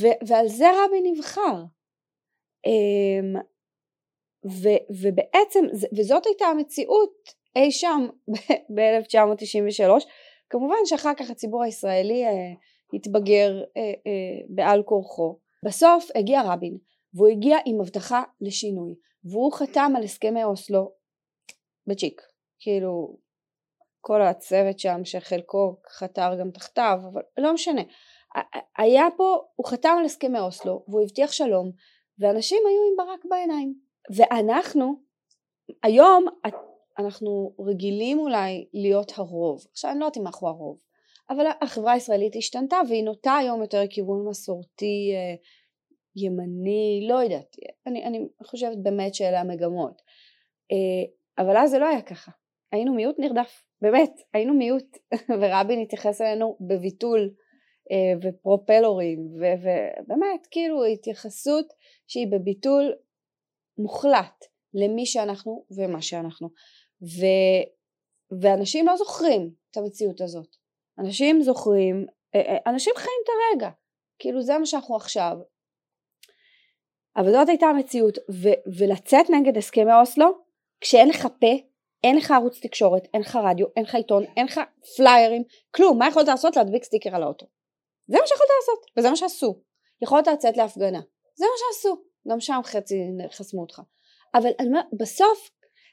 ו- 0.00 0.26
ועל 0.28 0.48
זה 0.48 0.66
רבין 0.70 1.04
נבחר. 1.12 1.64
אמ, 2.66 3.34
ו- 4.46 4.84
ובעצם, 5.02 5.64
וזאת 5.96 6.26
הייתה 6.26 6.44
המציאות 6.44 7.28
אי 7.56 7.70
שם 7.70 8.06
ב-1993, 8.74 10.04
כמובן 10.50 10.76
שאחר 10.84 11.14
כך 11.14 11.30
הציבור 11.30 11.62
הישראלי 11.62 12.24
אה, 12.24 12.52
התבגר 12.92 13.62
אה, 13.76 13.92
בעל 14.48 14.82
כורחו. 14.82 15.38
בסוף 15.64 16.08
הגיע 16.14 16.42
רבין, 16.44 16.78
והוא 17.14 17.28
הגיע 17.28 17.58
עם 17.66 17.80
הבטחה 17.80 18.22
לשינוי, 18.40 18.94
והוא 19.24 19.52
חתם 19.52 19.92
על 19.96 20.02
הסכמי 20.02 20.44
אוסלו 20.44 20.92
בצ'יק, 21.86 22.22
כאילו 22.60 23.18
כל 24.00 24.22
הצוות 24.22 24.78
שם 24.78 25.04
שחלקו 25.04 25.76
חתר 25.98 26.30
גם 26.40 26.50
תחתיו, 26.50 26.98
אבל 27.12 27.22
לא 27.38 27.54
משנה. 27.54 27.82
היה 28.78 29.04
פה, 29.16 29.36
הוא 29.56 29.66
חתם 29.66 29.96
על 29.98 30.04
הסכמי 30.04 30.38
אוסלו 30.38 30.84
והוא 30.88 31.02
הבטיח 31.02 31.32
שלום 31.32 31.70
ואנשים 32.18 32.58
היו 32.68 32.80
עם 32.90 33.06
ברק 33.06 33.24
בעיניים. 33.30 33.74
ואנחנו 34.16 34.94
היום 35.82 36.26
אנחנו 36.98 37.54
רגילים 37.58 38.18
אולי 38.18 38.68
להיות 38.72 39.12
הרוב. 39.16 39.64
עכשיו 39.70 39.90
אני 39.90 40.00
לא 40.00 40.04
יודעת 40.04 40.16
אם 40.16 40.26
אנחנו 40.26 40.48
הרוב 40.48 40.78
אבל 41.30 41.46
החברה 41.60 41.92
הישראלית 41.92 42.36
השתנתה 42.36 42.76
והיא 42.88 43.04
נוטה 43.04 43.36
היום 43.36 43.60
יותר 43.60 43.82
לכיוון 43.82 44.28
מסורתי 44.28 45.12
אה, 45.14 45.34
ימני 46.16 47.06
לא 47.08 47.14
יודעת. 47.14 47.56
אני, 47.86 48.04
אני 48.04 48.28
חושבת 48.42 48.78
באמת 48.82 49.14
שאלה 49.14 49.40
המגמות. 49.40 50.02
אה, 50.72 51.44
אבל 51.44 51.56
אז 51.56 51.70
זה 51.70 51.78
לא 51.78 51.88
היה 51.88 52.02
ככה. 52.02 52.32
היינו 52.72 52.94
מיעוט 52.94 53.18
נרדף. 53.18 53.64
באמת 53.82 54.12
היינו 54.34 54.54
מיעוט. 54.54 54.96
ורבין 55.40 55.80
התייחס 55.80 56.20
אלינו 56.20 56.56
בביטול 56.60 57.30
אה, 57.90 58.18
ופרופלורים 58.22 59.18
ובאמת 59.34 60.46
כאילו 60.50 60.84
התייחסות 60.84 61.66
שהיא 62.06 62.26
בביטול 62.32 62.92
מוחלט 63.78 64.44
למי 64.74 65.06
שאנחנו 65.06 65.64
ומה 65.76 66.02
שאנחנו. 66.02 66.48
ו, 67.02 67.26
ואנשים 68.40 68.86
לא 68.86 68.96
זוכרים 68.96 69.50
את 69.70 69.76
המציאות 69.76 70.20
הזאת. 70.20 70.56
אנשים 70.98 71.42
זוכרים 71.42 72.06
אה, 72.34 72.56
אנשים 72.66 72.92
חיים 72.96 73.20
את 73.24 73.28
הרגע. 73.28 73.70
כאילו 74.18 74.42
זה 74.42 74.58
מה 74.58 74.66
שאנחנו 74.66 74.96
עכשיו 74.96 75.36
אבל 77.16 77.32
זאת 77.32 77.48
הייתה 77.48 77.66
המציאות 77.66 78.18
ו, 78.30 78.48
ולצאת 78.78 79.30
נגד 79.30 79.56
הסכמי 79.56 79.92
אוסלו 80.00 80.26
כשאין 80.80 81.08
לך 81.08 81.28
פה 81.40 81.72
אין 82.04 82.16
לך 82.16 82.30
ערוץ 82.30 82.60
תקשורת, 82.60 83.08
אין 83.14 83.22
לך 83.22 83.38
רדיו, 83.44 83.66
אין 83.76 83.84
לך 83.84 83.94
עיתון, 83.94 84.24
אין 84.36 84.46
לך 84.46 84.60
פליירים, 84.96 85.42
כלום, 85.74 85.98
מה 85.98 86.08
יכולת 86.08 86.28
לעשות? 86.28 86.56
להדביק 86.56 86.84
סטיקר 86.84 87.16
על 87.16 87.22
האוטו. 87.22 87.46
זה 88.06 88.18
מה 88.20 88.26
שיכולת 88.26 88.48
לעשות, 88.60 88.90
וזה 88.96 89.10
מה 89.10 89.16
שעשו. 89.16 89.62
יכולת 90.02 90.26
לצאת 90.26 90.56
להפגנה, 90.56 91.00
זה 91.34 91.44
מה 91.44 91.56
שעשו, 91.58 92.02
גם 92.28 92.40
שם 92.40 92.60
חצי 92.64 92.94
חסמו 93.32 93.60
אותך. 93.60 93.80
אבל 94.34 94.50
בסוף 95.00 95.50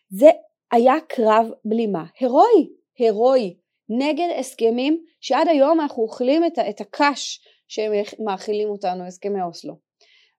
זה 0.09 0.29
היה 0.71 0.93
קרב 1.07 1.49
בלימה, 1.65 2.05
הירואי, 2.19 2.69
הירואי, 2.97 3.57
נגד 3.89 4.27
הסכמים 4.39 5.03
שעד 5.21 5.47
היום 5.47 5.81
אנחנו 5.81 6.03
אוכלים 6.03 6.45
את, 6.45 6.59
את 6.69 6.81
הקש 6.81 7.39
שהם 7.67 7.91
מאכילים 8.25 8.69
אותנו, 8.69 9.07
הסכמי 9.07 9.41
אוסלו. 9.41 9.88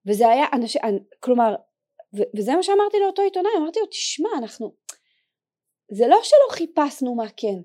וזה 0.07 0.29
היה 0.29 0.47
אנשים, 0.53 0.83
כלומר, 1.21 1.55
וזה 2.37 2.57
מה 2.57 2.63
שאמרתי 2.63 2.97
לאותו 3.01 3.23
עיתונאי, 3.23 3.51
אמרתי 3.59 3.81
לו, 3.81 3.87
תשמע, 3.87 4.29
אנחנו, 4.39 4.73
זה 5.93 6.07
לא 6.07 6.19
שלא 6.23 6.55
חיפשנו 6.57 7.15
מה 7.15 7.27
כן, 7.37 7.57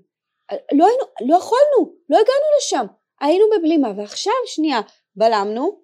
לא, 0.52 0.86
היינו, 0.86 1.04
לא 1.20 1.36
יכולנו, 1.36 1.96
לא 2.08 2.16
הגענו 2.16 2.46
לשם, 2.58 2.86
היינו 3.20 3.44
בבלימה 3.56 3.92
ועכשיו 3.96 4.32
שנייה 4.46 4.80
בלמנו, 5.16 5.80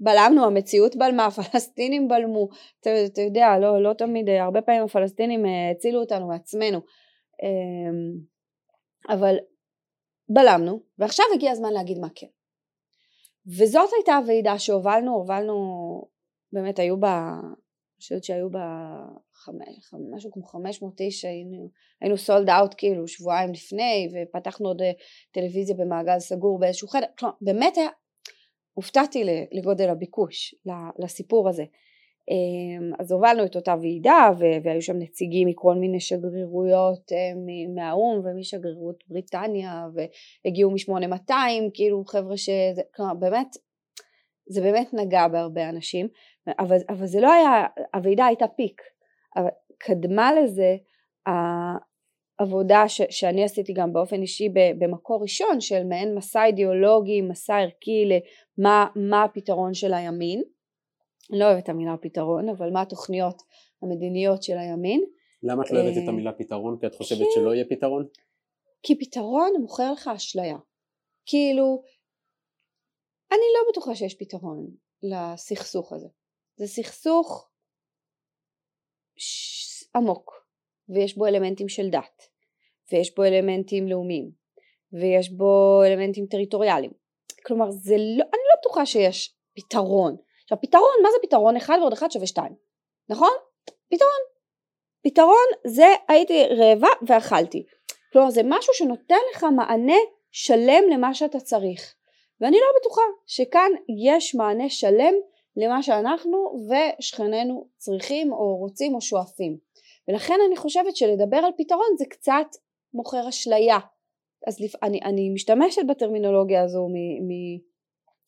בלמנו 0.00 0.44
המציאות 0.44 0.96
בלמה, 0.96 1.26
הפלסטינים 1.36 2.08
בלמו, 2.08 2.48
אתה, 2.80 2.90
אתה 3.06 3.20
יודע, 3.20 3.58
לא, 3.58 3.82
לא 3.82 3.92
תמיד, 3.92 4.28
הרבה 4.28 4.62
פעמים 4.62 4.82
הפלסטינים 4.82 5.46
אה, 5.46 5.70
הצילו 5.70 6.00
אותנו 6.00 6.28
מעצמנו, 6.28 6.80
אמ, 7.42 8.18
אבל 9.08 9.36
בלמנו 10.28 10.80
ועכשיו 10.98 11.26
הגיע 11.34 11.50
הזמן 11.50 11.72
להגיד 11.72 11.98
מה 11.98 12.08
כן. 12.14 12.26
וזאת 13.46 13.90
הייתה 13.96 14.16
הוועידה 14.16 14.58
שהובלנו, 14.58 15.14
הובלנו, 15.14 15.54
באמת 16.52 16.78
היו 16.78 17.00
בה, 17.00 17.38
אני 17.42 18.00
חושבת 18.00 18.24
שהיו 18.24 18.50
בה 18.50 18.96
חמש, 19.34 19.94
משהו 20.14 20.32
כמו 20.32 20.44
500 20.44 21.00
איש 21.00 21.24
היינו, 21.24 21.70
היינו 22.00 22.16
סולד 22.16 22.50
אאוט 22.50 22.74
כאילו 22.78 23.08
שבועיים 23.08 23.52
לפני 23.52 24.08
ופתחנו 24.12 24.68
עוד 24.68 24.82
אה, 24.82 24.90
טלוויזיה 25.30 25.76
במעגל 25.78 26.18
סגור 26.18 26.58
באיזשהו 26.58 26.88
חדר, 26.88 27.06
כלומר 27.18 27.34
באמת 27.40 27.76
היה, 27.76 27.88
הופתעתי 28.72 29.24
לגודל 29.52 29.88
הביקוש 29.88 30.54
לסיפור 30.98 31.48
הזה. 31.48 31.64
אמ, 32.28 32.92
אז 32.98 33.12
הובלנו 33.12 33.44
את 33.44 33.56
אותה 33.56 33.74
ועידה 33.80 34.30
והיו 34.64 34.82
שם 34.82 34.98
נציגים 34.98 35.48
מכל 35.48 35.74
מיני 35.74 36.00
שגרירויות 36.00 37.12
אה, 37.12 37.18
מהאו"ם 37.74 38.20
ומשגרירות 38.24 39.04
בריטניה 39.08 39.86
והגיעו 39.94 40.70
מ-8200 40.70 41.32
כאילו 41.74 42.04
חבר'ה 42.04 42.36
שזה, 42.36 42.82
כלומר 42.94 43.14
באמת 43.14 43.48
זה 44.48 44.60
באמת 44.60 44.94
נגע 44.94 45.28
בהרבה 45.28 45.68
אנשים 45.68 46.08
אבל, 46.58 46.76
אבל 46.88 47.06
זה 47.06 47.20
לא 47.20 47.32
היה, 47.32 47.66
הוועידה 47.94 48.26
הייתה 48.26 48.48
פיק. 48.48 48.82
אבל 49.36 49.48
קדמה 49.78 50.32
לזה 50.32 50.76
העבודה 51.26 52.88
ש, 52.88 53.02
שאני 53.10 53.44
עשיתי 53.44 53.72
גם 53.72 53.92
באופן 53.92 54.22
אישי 54.22 54.48
במקור 54.78 55.22
ראשון 55.22 55.60
של 55.60 55.84
מעין 55.84 56.14
מסע 56.14 56.44
אידיאולוגי, 56.44 57.20
מסע 57.20 57.56
ערכי 57.56 58.08
למה 58.58 58.86
מה 58.96 59.24
הפתרון 59.24 59.74
של 59.74 59.94
הימין, 59.94 60.42
אני 61.30 61.38
לא 61.38 61.44
אוהבת 61.44 61.64
את 61.64 61.68
המילה 61.68 61.96
פתרון, 61.96 62.48
אבל 62.48 62.70
מה 62.72 62.82
התוכניות 62.82 63.42
המדיניות 63.82 64.42
של 64.42 64.58
הימין. 64.58 65.04
למה 65.42 65.62
את 65.62 65.70
לא 65.70 65.78
אוהבת 65.78 65.96
את 65.96 66.02
אה, 66.02 66.08
המילה 66.08 66.32
פתרון? 66.32 66.78
כי 66.80 66.86
את 66.86 66.94
חושבת 66.94 67.18
כי... 67.18 67.24
שלא 67.34 67.54
יהיה 67.54 67.64
פתרון? 67.70 68.06
כי 68.82 68.98
פתרון 68.98 69.52
מוכר 69.60 69.92
לך 69.92 70.10
אשליה. 70.16 70.56
כאילו, 71.26 71.82
אני 73.30 73.46
לא 73.54 73.70
בטוחה 73.70 73.94
שיש 73.94 74.14
פתרון 74.14 74.66
לסכסוך 75.02 75.92
הזה. 75.92 76.08
זה 76.56 76.66
סכסוך 76.66 77.50
עמוק 79.96 80.46
ויש 80.88 81.18
בו 81.18 81.26
אלמנטים 81.26 81.68
של 81.68 81.90
דת 81.90 82.22
ויש 82.92 83.14
בו 83.14 83.24
אלמנטים 83.24 83.88
לאומיים 83.88 84.30
ויש 84.92 85.30
בו 85.30 85.82
אלמנטים 85.86 86.26
טריטוריאליים 86.26 86.92
כלומר 87.46 87.70
זה 87.70 87.94
לא, 87.96 88.24
אני 88.24 88.42
לא 88.48 88.60
בטוחה 88.60 88.86
שיש 88.86 89.36
פתרון 89.56 90.16
עכשיו 90.46 90.60
פתרון 90.60 90.94
מה 91.02 91.08
זה 91.10 91.16
פתרון? 91.22 91.56
אחד 91.56 91.78
ועוד 91.80 91.92
אחד 91.92 92.10
שווה 92.10 92.26
שתיים. 92.26 92.52
נכון? 93.08 93.30
פתרון. 93.88 94.20
פתרון 95.04 95.46
זה 95.66 95.86
הייתי 96.08 96.44
רעבה 96.46 96.88
ואכלתי. 97.06 97.66
כלומר 98.12 98.30
זה 98.30 98.40
משהו 98.44 98.74
שנותן 98.74 99.18
לך 99.34 99.46
מענה 99.56 99.96
שלם 100.30 100.84
למה 100.92 101.14
שאתה 101.14 101.40
צריך. 101.40 101.94
ואני 102.40 102.56
לא 102.56 102.66
בטוחה 102.80 103.02
שכאן 103.26 103.70
יש 104.08 104.34
מענה 104.34 104.68
שלם 104.68 105.14
למה 105.56 105.82
שאנחנו 105.82 106.66
ושכנינו 106.98 107.68
צריכים 107.76 108.32
או 108.32 108.56
רוצים 108.56 108.94
או 108.94 109.00
שואפים. 109.00 109.58
ולכן 110.08 110.34
אני 110.48 110.56
חושבת 110.56 110.96
שלדבר 110.96 111.36
על 111.36 111.52
פתרון 111.58 111.96
זה 111.98 112.04
קצת 112.10 112.46
מוכר 112.94 113.28
אשליה. 113.28 113.78
אז 114.46 114.60
לפ... 114.60 114.82
אני, 114.82 115.00
אני 115.04 115.30
משתמשת 115.30 115.82
בטרמינולוגיה 115.88 116.62
הזו 116.62 116.88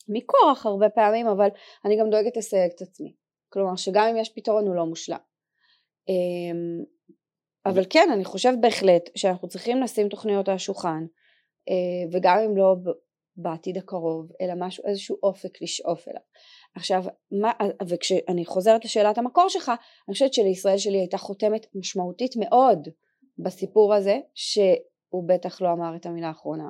מכורח 0.08 0.66
הרבה 0.66 0.88
פעמים 0.88 1.26
אבל 1.26 1.48
אני 1.84 1.98
גם 2.00 2.10
דואגת 2.10 2.36
לסייג 2.36 2.70
את 2.76 2.82
עצמי. 2.82 3.14
כלומר 3.52 3.76
שגם 3.76 4.08
אם 4.10 4.16
יש 4.16 4.28
פתרון 4.28 4.66
הוא 4.66 4.74
לא 4.74 4.86
מושלם. 4.86 5.18
אמ, 6.08 6.84
אבל 7.66 7.82
כן 7.90 8.08
אני 8.12 8.24
חושבת 8.24 8.58
בהחלט 8.60 9.10
שאנחנו 9.14 9.48
צריכים 9.48 9.82
לשים 9.82 10.08
תוכניות 10.08 10.48
על 10.48 10.54
השולחן 10.54 11.06
אה, 11.68 12.10
וגם 12.12 12.38
אם 12.38 12.56
לא 12.56 12.74
בעתיד 13.36 13.76
הקרוב 13.76 14.32
אלא 14.40 14.52
משהו 14.56 14.84
איזשהו 14.86 15.16
אופק 15.22 15.62
לשאוף 15.62 16.08
אליו. 16.08 16.20
עכשיו, 16.74 17.04
מה, 17.42 17.52
וכשאני 17.88 18.44
חוזרת 18.44 18.84
לשאלת 18.84 19.18
המקור 19.18 19.48
שלך, 19.48 19.68
אני 19.68 20.12
חושבת 20.12 20.34
שלישראל 20.34 20.78
שלי 20.78 20.98
הייתה 20.98 21.18
חותמת 21.18 21.66
משמעותית 21.74 22.32
מאוד 22.36 22.88
בסיפור 23.38 23.94
הזה, 23.94 24.18
שהוא 24.34 25.28
בטח 25.28 25.62
לא 25.62 25.72
אמר 25.72 25.96
את 25.96 26.06
המילה 26.06 26.28
האחרונה. 26.28 26.68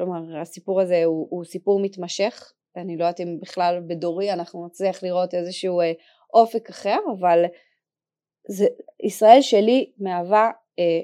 כלומר, 0.00 0.40
הסיפור 0.40 0.80
הזה 0.80 1.04
הוא, 1.04 1.26
הוא 1.30 1.44
סיפור 1.44 1.80
מתמשך, 1.82 2.52
אני 2.76 2.96
לא 2.96 3.04
יודעת 3.04 3.20
אם 3.20 3.40
בכלל 3.40 3.80
בדורי 3.88 4.32
אנחנו 4.32 4.66
נצליח 4.66 5.02
לראות 5.02 5.34
איזשהו 5.34 5.80
אה, 5.80 5.92
אופק 6.34 6.68
אחר, 6.68 6.98
אבל 7.18 7.44
זה, 8.48 8.66
ישראל 9.04 9.40
שלי 9.40 9.92
מהווה, 9.98 10.50
אה, 10.78 11.00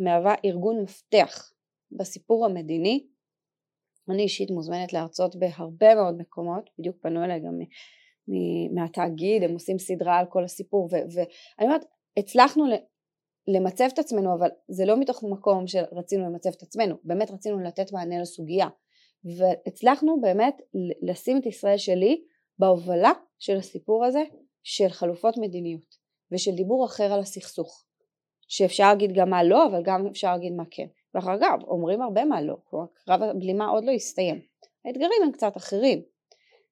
מהווה 0.00 0.34
ארגון 0.44 0.82
מפתח 0.82 1.52
בסיפור 1.92 2.46
המדיני. 2.46 3.06
אני 4.10 4.22
אישית 4.22 4.50
מוזמנת 4.50 4.92
להרצות 4.92 5.36
בהרבה 5.36 5.94
מאוד 5.94 6.18
מקומות, 6.18 6.70
בדיוק 6.78 6.96
פנו 7.02 7.24
אליי 7.24 7.40
גם 7.40 7.58
מהתאגיד, 8.74 9.42
הם 9.42 9.52
עושים 9.52 9.78
סדרה 9.78 10.18
על 10.18 10.26
כל 10.26 10.44
הסיפור 10.44 10.88
ואני 10.92 11.26
אומרת, 11.68 11.84
הצלחנו 12.16 12.64
למצב 13.48 13.88
את 13.92 13.98
עצמנו 13.98 14.34
אבל 14.34 14.48
זה 14.68 14.84
לא 14.84 15.00
מתוך 15.00 15.24
מקום 15.30 15.66
שרצינו 15.66 16.24
למצב 16.24 16.50
את 16.56 16.62
עצמנו, 16.62 16.96
באמת 17.04 17.30
רצינו 17.30 17.60
לתת 17.60 17.92
מענה 17.92 18.20
לסוגיה. 18.20 18.68
והצלחנו 19.38 20.20
באמת 20.20 20.62
לשים 21.02 21.38
את 21.38 21.46
ישראל 21.46 21.76
שלי 21.76 22.24
בהובלה 22.58 23.12
של 23.38 23.56
הסיפור 23.56 24.04
הזה 24.04 24.22
של 24.62 24.88
חלופות 24.88 25.36
מדיניות 25.36 25.96
ושל 26.32 26.50
דיבור 26.50 26.86
אחר 26.86 27.12
על 27.12 27.20
הסכסוך. 27.20 27.84
שאפשר 28.48 28.88
להגיד 28.88 29.12
גם 29.14 29.30
מה 29.30 29.42
לא 29.42 29.66
אבל 29.66 29.82
גם 29.84 30.06
אפשר 30.06 30.32
להגיד 30.32 30.52
מה 30.52 30.64
כן. 30.70 30.86
ואחר 31.14 31.34
אגב 31.34 31.58
אומרים 31.66 32.02
הרבה 32.02 32.24
מה 32.24 32.42
לא 32.42 32.56
כלומר 32.64 32.86
קרב 32.94 33.22
הבלימה 33.22 33.66
עוד 33.66 33.84
לא 33.84 33.92
הסתיים. 33.92 34.40
האתגרים 34.84 35.22
הם 35.24 35.32
קצת 35.32 35.56
אחרים. 35.56 36.02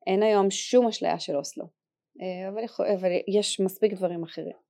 אין 0.07 0.23
היום 0.23 0.51
שום 0.51 0.87
אשליה 0.87 1.19
של 1.19 1.37
אוסלו. 1.37 1.65
אה, 2.23 2.49
אבל, 2.49 2.63
אבל 2.95 3.11
יש 3.29 3.61
מספיק 3.61 3.93
דברים 3.93 4.23
אחרים 4.23 4.62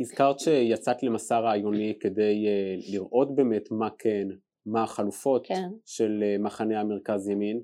הזכרת 0.00 0.40
שיצאת 0.40 1.02
למסע 1.02 1.38
רעיוני 1.38 1.98
כדי 2.00 2.46
אה, 2.46 2.76
לראות 2.92 3.34
באמת 3.34 3.70
מה 3.70 3.88
כן, 3.98 4.28
מה 4.66 4.82
החלופות 4.82 5.46
כן. 5.46 5.68
של 5.84 6.22
אה, 6.22 6.36
מחנה 6.38 6.80
המרכז 6.80 7.28
ימין 7.28 7.62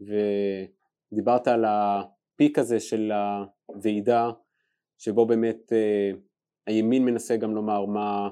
ודיברת 0.00 1.48
על 1.48 1.64
הפיק 1.64 2.58
הזה 2.58 2.80
של 2.80 3.12
הוועידה 3.66 4.30
שבו 4.98 5.26
באמת 5.26 5.72
אה, 5.72 6.10
הימין 6.66 7.04
מנסה 7.04 7.36
גם 7.36 7.54
לומר 7.54 7.86
מה 7.86 8.28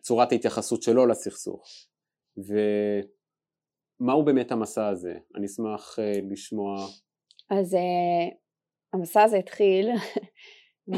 צורת 0.00 0.32
ההתייחסות 0.32 0.82
שלו 0.82 1.06
לסכסוך 1.06 1.66
ומהו 2.38 4.24
באמת 4.24 4.52
המסע 4.52 4.88
הזה? 4.88 5.14
אני 5.36 5.46
אשמח 5.46 5.98
לשמוע. 6.30 6.86
אז 7.50 7.76
המסע 8.92 9.22
הזה 9.22 9.36
התחיל 9.36 9.88
מ... 10.88 10.94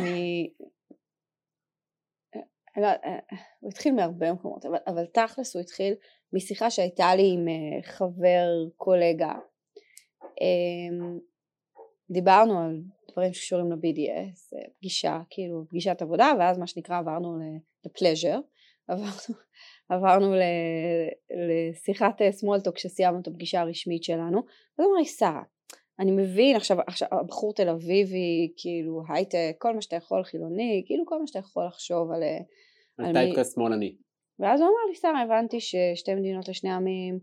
לא, 2.81 2.87
אה, 2.87 3.19
הוא 3.61 3.71
התחיל 3.71 3.95
מהרבה 3.95 4.33
מקומות, 4.33 4.67
אבל, 4.67 4.79
אבל 4.87 5.07
תכלס 5.07 5.55
הוא 5.55 5.61
התחיל 5.61 5.95
משיחה 6.33 6.71
שהייתה 6.71 7.15
לי 7.15 7.31
עם 7.35 7.49
אה, 7.49 7.83
חבר 7.83 8.49
קולגה. 8.77 9.35
אמ, 10.41 11.19
דיברנו 12.11 12.59
על 12.59 12.83
דברים 13.13 13.33
שקשורים 13.33 13.73
ל-BDS, 13.73 14.57
אה, 14.57 14.69
פגישה, 14.79 15.21
כאילו 15.31 15.65
פגישת 15.69 16.03
עבודה, 16.03 16.33
ואז 16.39 16.59
מה 16.59 16.67
שנקרא 16.67 16.99
עברנו 16.99 17.39
ל-pleasure, 17.39 18.41
עברנו, 18.89 19.39
עברנו 19.89 20.35
לשיחת 21.31 22.21
talk 22.21 22.73
כשסיימנו 22.75 23.21
את 23.21 23.27
הפגישה 23.27 23.61
הרשמית 23.61 24.05
שלנו, 24.05 24.39
אז 24.79 24.85
אמר 24.85 24.95
לי 24.99 25.05
שרה, 25.05 25.43
אני 25.99 26.11
מבין 26.11 26.57
עכשיו, 26.57 26.77
עכשיו 26.87 27.09
הבחור 27.13 27.55
תל 27.55 27.69
אביבי 27.69 28.53
כאילו 28.57 29.03
הייטק 29.09 29.57
כל 29.59 29.75
מה 29.75 29.83
שאתה 29.83 29.97
יכול 29.97 30.25
חילוני 30.25 30.83
כאילו 30.87 31.07
כל 31.07 31.21
מה 31.21 31.27
שאתה 31.27 31.39
יכול 31.39 31.67
לחשוב 31.67 32.11
על, 32.13 32.23
על 32.99 33.13
טייפקאסט 33.13 33.55
שמאלני. 33.55 33.97
ואז 34.39 34.61
הוא 34.61 34.69
אמר 34.69 34.89
לי 34.89 34.95
שרה 34.95 35.23
הבנתי 35.23 35.61
ששתי 35.61 36.15
מדינות 36.15 36.49
לשני 36.49 36.71
עמים 36.71 37.19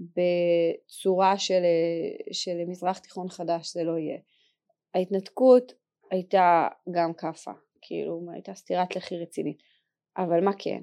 בצורה 0.00 1.38
של, 1.38 1.62
של 2.32 2.64
מזרח 2.68 2.98
תיכון 2.98 3.28
חדש 3.28 3.72
זה 3.72 3.84
לא 3.84 3.98
יהיה. 3.98 4.18
ההתנתקות 4.94 5.72
הייתה 6.10 6.68
גם 6.90 7.14
כאפה 7.14 7.52
כאילו 7.82 8.20
הייתה 8.32 8.54
סטירת 8.54 8.96
לחי 8.96 9.18
רצינית. 9.18 9.62
אבל 10.16 10.44
מה 10.44 10.50
כן? 10.58 10.82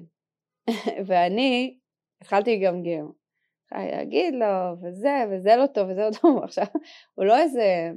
ואני 1.06 1.78
התחלתי 2.20 2.56
לגמגם 2.56 3.10
להגיד 3.72 4.34
לו 4.34 4.80
וזה 4.82 5.24
וזה 5.30 5.56
לא 5.56 5.66
טוב 5.66 5.88
וזה 5.90 6.00
לא 6.00 6.10
טוב 6.20 6.38
עכשיו 6.44 6.66
הוא 7.14 7.24
לא 7.24 7.38
איזה 7.38 7.90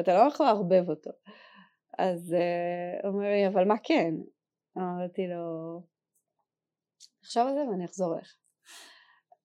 אתה 0.00 0.14
לא 0.14 0.28
יכול 0.28 0.46
לערבב 0.46 0.88
אותו. 0.88 1.10
אז 1.98 2.34
uh, 2.38 3.06
הוא 3.06 3.14
אומר 3.14 3.30
לי 3.30 3.46
אבל 3.46 3.64
מה 3.64 3.74
כן? 3.82 4.14
אמרתי 4.78 5.26
לו 5.26 5.80
עכשיו 7.20 7.46
על 7.46 7.54
זה 7.54 7.60
ואני 7.70 7.84
אחזור 7.84 8.14
אליך. 8.14 8.36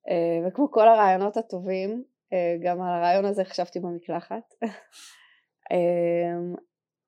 uh, 0.07 0.47
וכמו 0.47 0.71
כל 0.71 0.87
הרעיונות 0.87 1.37
הטובים 1.37 2.03
uh, 2.33 2.35
גם 2.63 2.81
על 2.81 2.93
הרעיון 2.93 3.25
הזה 3.25 3.45
חשבתי 3.45 3.79
במקלחת. 3.79 4.53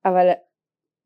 אבל 0.06 0.32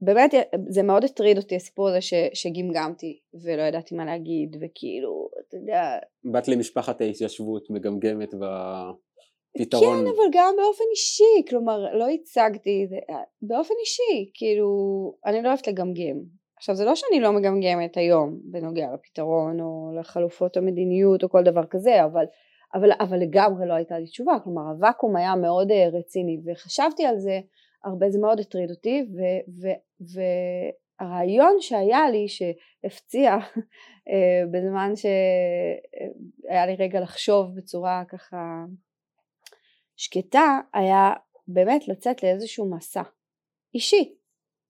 באמת 0.02 0.34
זה 0.70 0.84
מאוד 0.84 1.04
הטריד 1.04 1.38
אותי 1.38 1.56
הסיפור 1.56 1.90
הזה 1.90 2.02
ש, 2.02 2.14
שגמגמתי 2.34 3.20
ולא 3.44 3.62
ידעתי 3.62 3.96
מה 3.96 4.06
להגיד 4.06 4.58
וכאילו 4.62 5.30
אתה 5.48 5.58
יודע. 5.58 5.98
באת 6.24 6.48
למשפחת 6.48 7.02
ההתיישבות 7.02 7.70
מגמגמת 7.70 8.34
בפתרון 8.34 9.98
כן 9.98 10.08
אבל 10.08 10.30
גם 10.32 10.54
באופן 10.58 10.84
אישי 10.92 11.50
כלומר 11.50 11.98
לא 11.98 12.10
הצגתי 12.10 12.88
זה, 12.90 12.98
באופן 13.42 13.74
אישי 13.82 14.32
כאילו 14.34 14.68
אני 15.26 15.42
לא 15.42 15.48
אוהבת 15.48 15.68
לגמגם. 15.68 16.20
עכשיו 16.58 16.76
זה 16.76 16.86
לא 16.86 16.96
שאני 16.96 17.22
לא 17.22 17.32
מגמגמת 17.32 17.98
היום 17.98 18.40
בנוגע 18.44 18.88
לפתרון 18.94 19.60
או 19.60 19.92
לחלופות 20.00 20.58
המדיניות 20.58 21.24
או 21.24 21.30
כל 21.30 21.44
דבר 21.44 21.66
כזה 21.70 22.04
אבל 22.06 22.26
אבל, 22.74 22.90
אבל 23.00 23.18
לגמרי 23.18 23.68
לא 23.68 23.74
הייתה 23.74 24.00
לי 24.00 24.06
תשובה. 24.06 24.34
כלומר 24.44 24.62
הוואקום 24.62 25.16
היה 25.16 25.36
מאוד 25.36 25.72
אה, 25.72 25.90
רציני 25.94 26.42
וחשבתי 26.46 27.06
על 27.06 27.20
זה 27.20 27.40
הרבה 27.84 28.10
זה 28.10 28.20
מאוד 28.20 28.40
הטריד 28.40 28.70
אותי 28.70 29.02
ו, 29.02 29.20
ו, 29.62 29.68
והרעיון 31.02 31.56
שהיה 31.60 32.10
לי 32.10 32.28
שהפציע 32.28 33.32
אה, 34.10 34.44
בזמן 34.52 34.94
שהיה 34.96 36.66
לי 36.66 36.76
רגע 36.76 37.00
לחשוב 37.00 37.56
בצורה 37.56 38.04
ככה 38.10 38.66
שקטה 39.96 40.60
היה 40.74 41.14
באמת 41.48 41.88
לצאת 41.88 42.24
לאיזשהו 42.24 42.70
מסע 42.70 43.04
אישי. 43.74 44.16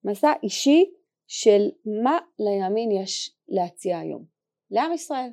מסע 0.04 0.34
אישי 0.44 0.92
של 1.28 1.70
מה 2.04 2.18
לימין 2.40 2.92
יש 2.92 3.36
להציע 3.48 4.00
היום? 4.00 4.26
לעם 4.72 4.94
ישראל. 4.94 5.30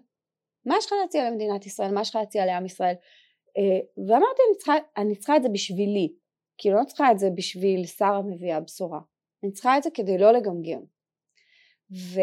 מה 0.65 0.77
יש 0.79 0.87
לך 0.87 0.93
להציע 1.03 1.31
למדינת 1.31 1.67
ישראל? 1.67 1.95
מה 1.95 2.01
יש 2.01 2.11
לך 2.11 2.17
להציע 2.17 2.47
לעם 2.47 2.67
ישראל? 2.67 2.95
אה, 3.59 4.07
ואמרתי 4.09 4.43
אני 4.49 4.57
צריכה, 4.57 4.75
אני 4.97 5.17
צריכה 5.17 5.37
את 5.37 5.43
זה 5.43 5.49
בשבילי 5.49 6.13
כי 6.59 6.71
לא 6.71 6.85
צריכה 6.87 7.13
את 7.13 7.19
זה 7.19 7.31
בשביל 7.35 7.87
שרה 7.87 8.23
מביאה 8.23 8.61
בשורה, 8.61 9.01
אני 9.45 9.53
צריכה 9.53 9.79
את 9.79 9.83
זה 9.83 9.91
כדי 9.95 10.19
לא 10.19 10.33
לגמגם. 10.33 10.81
ו... 11.91 12.21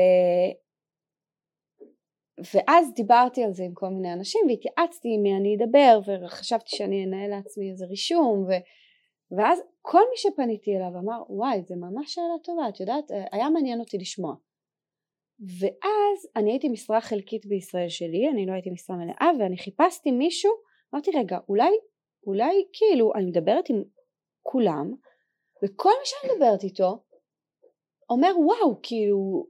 ואז 2.54 2.94
דיברתי 2.94 3.44
על 3.44 3.54
זה 3.54 3.64
עם 3.64 3.74
כל 3.74 3.90
מיני 3.90 4.14
אנשים 4.14 4.42
והתייעצתי 4.48 5.08
עם 5.16 5.22
מי 5.24 5.36
אני 5.36 5.56
אדבר 5.56 6.00
וחשבתי 6.06 6.76
שאני 6.76 7.06
אנהל 7.06 7.30
לעצמי 7.30 7.72
איזה 7.72 7.86
רישום 7.86 8.44
ו... 8.44 8.52
ואז 9.38 9.60
כל 9.82 10.02
מי 10.12 10.18
שפניתי 10.18 10.76
אליו 10.76 11.00
אמר 11.00 11.24
וואי 11.30 11.62
זה 11.64 11.76
ממש 11.76 12.14
שאלה 12.14 12.40
טובה 12.44 12.70
את 12.70 12.80
יודעת 12.80 13.12
היה 13.32 13.50
מעניין 13.50 13.80
אותי 13.80 13.98
לשמוע 13.98 14.36
ואז 15.40 16.28
אני 16.36 16.52
הייתי 16.52 16.70
משרה 16.70 17.02
חלקית 17.02 17.46
בישראל 17.46 17.90
שלי 17.90 18.30
אני 18.30 18.46
לא 18.46 18.52
הייתי 18.52 18.70
משרה 18.70 18.96
מלאה 18.96 19.30
ואני 19.40 19.58
חיפשתי 19.58 20.12
מישהו 20.12 20.52
אמרתי 20.94 21.12
רגע 21.16 21.38
אולי 21.50 21.72
אולי 22.28 22.66
כאילו 22.74 23.14
אני 23.16 23.26
מדברת 23.26 23.70
עם 23.70 23.84
כולם 24.46 24.94
וכל 25.64 25.90
מי 26.00 26.06
שאני 26.06 26.34
מדברת 26.34 26.64
איתו 26.64 27.04
אומר 28.10 28.32
וואו 28.40 28.80
כאילו 28.84 29.48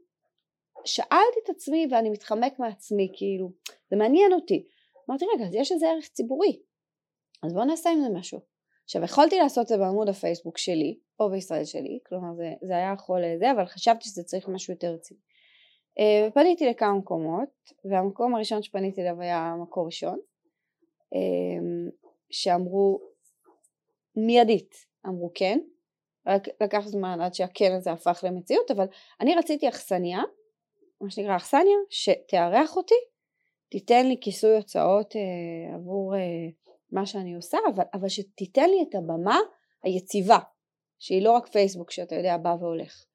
שאלתי 0.85 1.39
את 1.43 1.49
עצמי 1.49 1.87
ואני 1.91 2.09
מתחמק 2.09 2.59
מעצמי 2.59 3.11
כאילו 3.17 3.51
זה 3.89 3.95
מעניין 3.95 4.33
אותי. 4.33 4.67
אמרתי 5.09 5.25
רגע 5.35 5.45
אז 5.45 5.55
יש 5.55 5.71
איזה 5.71 5.89
ערך 5.89 6.07
ציבורי 6.07 6.59
אז 7.43 7.53
בואו 7.53 7.65
נעשה 7.65 7.89
עם 7.89 8.01
זה 8.01 8.09
משהו. 8.09 8.39
עכשיו 8.83 9.03
יכולתי 9.03 9.37
לעשות 9.37 9.63
את 9.63 9.67
זה 9.67 9.77
בעמוד 9.77 10.09
הפייסבוק 10.09 10.57
שלי 10.57 10.99
או 11.19 11.29
בישראל 11.29 11.65
שלי 11.65 11.99
כלומר 12.05 12.35
זה, 12.35 12.53
זה 12.61 12.73
היה 12.75 12.93
יכול 12.93 13.21
לזה 13.25 13.51
אבל 13.51 13.65
חשבתי 13.65 14.09
שזה 14.09 14.23
צריך 14.23 14.47
משהו 14.47 14.73
יותר 14.73 14.93
רציני. 14.93 15.19
אה, 15.99 16.31
פניתי 16.33 16.65
לכמה 16.69 16.93
מקומות 16.93 17.49
והמקום 17.85 18.35
הראשון 18.35 18.61
שפניתי 18.61 19.01
אליו 19.01 19.21
היה 19.21 19.55
מקור 19.61 19.85
ראשון 19.85 20.19
אה, 21.13 21.89
שאמרו 22.29 22.99
מידית 24.15 24.85
אמרו 25.07 25.31
כן. 25.35 25.59
רק 26.27 26.47
לקח 26.61 26.87
זמן 26.87 27.21
עד 27.21 27.33
שהכן 27.33 27.71
הזה 27.77 27.91
הפך 27.91 28.23
למציאות 28.27 28.71
אבל 28.71 28.85
אני 29.21 29.35
רציתי 29.35 29.69
אכסניה 29.69 30.21
מה 31.01 31.09
שנקרא 31.09 31.35
אכסניה 31.35 31.77
שתארח 31.89 32.77
אותי 32.77 32.95
תיתן 33.69 34.07
לי 34.07 34.17
כיסוי 34.21 34.55
הוצאות 34.55 35.15
אה, 35.15 35.75
עבור 35.75 36.15
אה, 36.15 36.19
מה 36.91 37.05
שאני 37.05 37.35
עושה 37.35 37.57
אבל, 37.73 37.83
אבל 37.93 38.09
שתיתן 38.09 38.69
לי 38.69 38.85
את 38.89 38.95
הבמה 38.95 39.39
היציבה 39.83 40.39
שהיא 40.99 41.21
לא 41.21 41.31
רק 41.31 41.47
פייסבוק 41.47 41.91
שאתה 41.91 42.15
יודע 42.15 42.37
בא 42.37 42.55
והולך 42.59 43.05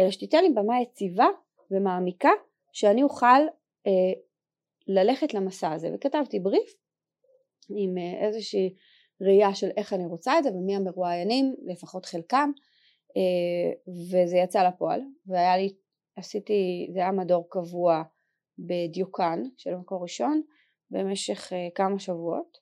אלא 0.00 0.10
שתיתן 0.10 0.44
לי 0.44 0.50
במה 0.50 0.80
יציבה 0.82 1.26
ומעמיקה 1.70 2.30
שאני 2.72 3.02
אוכל 3.02 3.42
אה, 3.86 4.12
ללכת 4.88 5.34
למסע 5.34 5.72
הזה. 5.72 5.90
וכתבתי 5.94 6.40
בריף 6.40 6.74
עם 7.76 7.98
אה, 7.98 8.26
איזושהי 8.26 8.74
ראייה 9.20 9.54
של 9.54 9.68
איך 9.76 9.92
אני 9.92 10.06
רוצה 10.06 10.38
את 10.38 10.44
זה 10.44 10.50
ומי 10.50 10.76
המרואיינים, 10.76 11.54
לפחות 11.66 12.06
חלקם, 12.06 12.50
אה, 13.16 13.92
וזה 14.10 14.36
יצא 14.36 14.68
לפועל, 14.68 15.00
והיה 15.26 15.56
לי, 15.56 15.74
עשיתי, 16.16 16.90
זה 16.92 16.98
היה 16.98 17.12
מדור 17.12 17.46
קבוע 17.50 18.02
בדיוקן 18.58 19.42
של 19.56 19.74
מקור 19.74 20.02
ראשון 20.02 20.42
במשך 20.90 21.52
אה, 21.52 21.68
כמה 21.74 21.98
שבועות. 21.98 22.58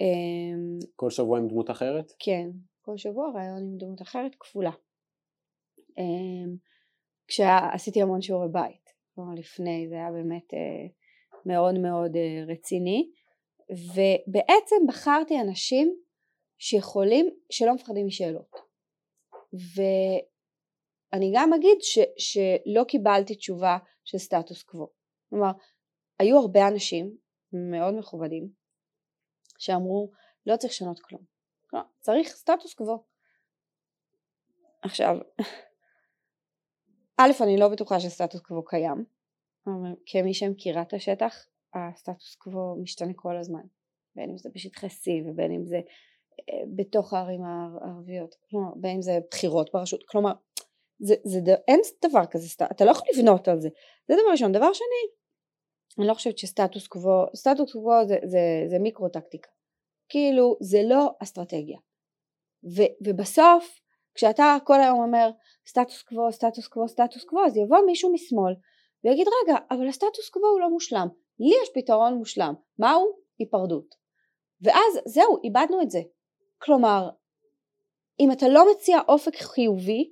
אה, 0.00 0.86
כל 0.96 1.10
שבוע 1.10 1.38
עם 1.38 1.48
דמות 1.48 1.70
אחרת? 1.70 2.12
כן, 2.18 2.50
כל 2.82 2.96
שבוע 2.96 3.30
רעיון 3.34 3.58
עם 3.58 3.78
דמות 3.78 4.02
אחרת 4.02 4.34
כפולה. 4.40 4.70
כשעשיתי 7.28 8.02
המון 8.02 8.20
שיעורי 8.20 8.48
בית, 8.52 8.92
כלומר 9.14 9.34
לפני 9.34 9.86
זה 9.88 9.94
היה 9.94 10.10
באמת 10.12 10.54
מאוד 11.46 11.78
מאוד 11.78 12.16
רציני 12.46 13.10
ובעצם 13.70 14.76
בחרתי 14.88 15.40
אנשים 15.40 15.96
שיכולים, 16.58 17.30
שלא 17.50 17.74
מפחדים 17.74 18.06
משאלות. 18.06 18.56
ואני 19.52 21.32
גם 21.34 21.52
אגיד 21.52 21.78
ש, 21.80 21.98
שלא 22.18 22.84
קיבלתי 22.84 23.34
תשובה 23.34 23.78
של 24.04 24.18
סטטוס 24.18 24.62
קוו. 24.62 24.88
כלומר, 25.30 25.50
היו 26.18 26.38
הרבה 26.38 26.68
אנשים 26.68 27.16
מאוד 27.52 27.94
מכובדים 27.94 28.48
שאמרו 29.58 30.10
לא 30.46 30.56
צריך 30.56 30.72
לשנות 30.72 31.00
כלום. 31.00 31.22
לא, 31.72 31.80
צריך 32.00 32.28
סטטוס 32.28 32.74
קוו. 32.74 33.04
עכשיו, 34.82 35.16
א', 37.20 37.30
אני 37.42 37.56
לא 37.60 37.68
בטוחה 37.68 38.00
שסטטוס 38.00 38.40
קוו 38.40 38.64
קיים, 38.64 39.04
כמי 40.06 40.34
שמכירה 40.34 40.82
את 40.82 40.94
השטח, 40.94 41.46
הסטטוס 41.76 42.34
קוו 42.34 42.76
משתנה 42.82 43.12
כל 43.16 43.36
הזמן, 43.36 43.62
בין 44.16 44.30
אם 44.30 44.38
זה 44.38 44.48
בשטחי 44.54 44.86
C 44.86 45.30
ובין 45.30 45.52
אם 45.52 45.64
זה 45.64 45.80
אה, 46.50 46.64
בתוך 46.76 47.14
הערים 47.14 47.40
הערביות, 47.44 48.34
כלומר 48.50 48.70
בין 48.76 48.94
אם 48.96 49.02
זה 49.02 49.18
בחירות 49.30 49.70
ברשות, 49.72 50.00
כלומר 50.08 50.32
זה, 50.98 51.14
זה, 51.24 51.40
זה, 51.46 51.54
אין 51.68 51.80
דבר 52.04 52.26
כזה, 52.30 52.64
אתה 52.70 52.84
לא 52.84 52.90
יכול 52.90 53.08
לבנות 53.14 53.48
על 53.48 53.60
זה, 53.60 53.68
זה 54.08 54.14
דבר 54.14 54.30
ראשון. 54.30 54.52
דבר 54.52 54.72
שני, 54.72 55.12
אני 55.98 56.06
לא 56.06 56.14
חושבת 56.14 56.38
שסטטוס 56.38 56.86
קוו, 56.86 57.26
סטטוס 57.36 57.72
קוו 57.72 58.06
זה, 58.06 58.16
זה, 58.24 58.40
זה 58.70 58.78
מיקרו 58.78 59.08
טקטיקה, 59.08 59.50
כאילו 60.08 60.56
זה 60.60 60.82
לא 60.84 61.10
אסטרטגיה, 61.22 61.78
ו, 62.76 62.82
ובסוף 63.06 63.80
כשאתה 64.14 64.56
כל 64.64 64.80
היום 64.80 65.02
אומר 65.02 65.30
סטטוס 65.68 66.02
קוו, 66.02 66.32
סטטוס 66.32 66.68
קוו, 66.68 66.88
סטטוס 66.88 67.24
קוו, 67.24 67.44
אז 67.46 67.56
יבוא 67.56 67.78
מישהו 67.86 68.12
משמאל 68.12 68.54
ויגיד 69.04 69.26
רגע, 69.42 69.56
אבל 69.70 69.88
הסטטוס 69.88 70.28
קוו 70.30 70.46
הוא 70.46 70.60
לא 70.60 70.70
מושלם, 70.70 71.08
לי 71.40 71.54
יש 71.62 71.68
פתרון 71.74 72.14
מושלם, 72.14 72.54
מהו? 72.78 73.06
היפרדות. 73.38 73.94
ואז 74.60 75.00
זהו, 75.04 75.38
איבדנו 75.44 75.82
את 75.82 75.90
זה. 75.90 76.00
כלומר, 76.58 77.08
אם 78.20 78.32
אתה 78.32 78.48
לא 78.48 78.64
מציע 78.72 78.98
אופק 79.08 79.36
חיובי, 79.36 80.10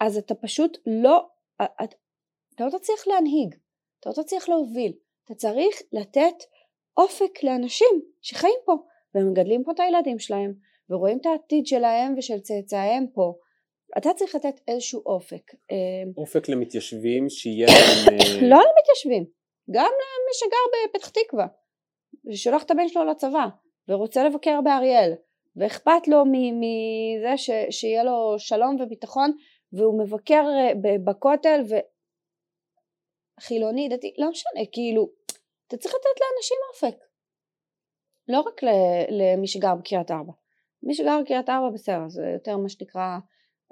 אז 0.00 0.16
אתה 0.16 0.34
פשוט 0.34 0.78
לא, 0.86 1.28
אתה, 1.62 1.96
אתה 2.54 2.64
לא 2.64 2.78
תצליח 2.78 3.06
להנהיג, 3.06 3.54
אתה 4.00 4.10
לא 4.10 4.22
תצליח 4.22 4.48
להוביל, 4.48 4.92
אתה 5.24 5.34
צריך 5.34 5.82
לתת 5.92 6.44
אופק 6.96 7.42
לאנשים 7.42 8.00
שחיים 8.20 8.58
פה, 8.64 8.72
ומגדלים 9.14 9.64
פה 9.64 9.72
את 9.72 9.80
הילדים 9.80 10.18
שלהם, 10.18 10.54
ורואים 10.90 11.18
את 11.18 11.26
העתיד 11.26 11.66
שלהם 11.66 12.14
ושל 12.18 12.40
צאצאיהם 12.40 13.06
פה, 13.14 13.34
אתה 13.98 14.10
צריך 14.16 14.34
לתת 14.34 14.60
איזשהו 14.68 15.02
אופק. 15.06 15.54
אה, 15.70 15.76
אופק 16.16 16.48
למתיישבים 16.48 17.28
שיהיה 17.28 17.66
להם... 17.70 18.18
אה, 18.18 18.48
לא 18.48 18.56
למתיישבים, 18.56 19.24
גם 19.70 19.92
למי 19.92 20.32
שגר 20.32 20.88
בפתח 20.88 21.08
תקווה, 21.08 21.46
ושולח 22.30 22.62
את 22.62 22.70
הבן 22.70 22.88
שלו 22.88 23.04
לצבא, 23.04 23.46
ורוצה 23.88 24.24
לבקר 24.24 24.60
באריאל, 24.64 25.12
ואכפת 25.56 26.08
לו 26.08 26.24
מזה 26.26 27.36
ש, 27.36 27.50
שיהיה 27.70 28.04
לו 28.04 28.34
שלום 28.38 28.76
וביטחון, 28.80 29.32
והוא 29.72 30.00
מבקר 30.04 30.44
אה, 30.58 30.72
בכותל, 31.04 31.60
וחילוני, 33.40 33.88
דתי, 33.88 34.14
לא 34.18 34.30
משנה, 34.30 34.60
כאילו, 34.72 35.10
אתה 35.66 35.76
צריך 35.76 35.94
לתת 35.94 36.20
לאנשים 36.20 36.56
אופק. 36.72 37.04
לא 38.28 38.40
רק 38.40 38.60
למי 39.08 39.46
שגר 39.46 39.74
בקריית 39.74 40.10
ארבע. 40.10 40.32
מי 40.82 40.94
שגר 40.94 41.20
בקריית 41.22 41.48
ארבע 41.48 41.70
בסדר, 41.74 42.08
זה 42.08 42.26
יותר 42.34 42.56
מה 42.56 42.68
שנקרא 42.68 43.18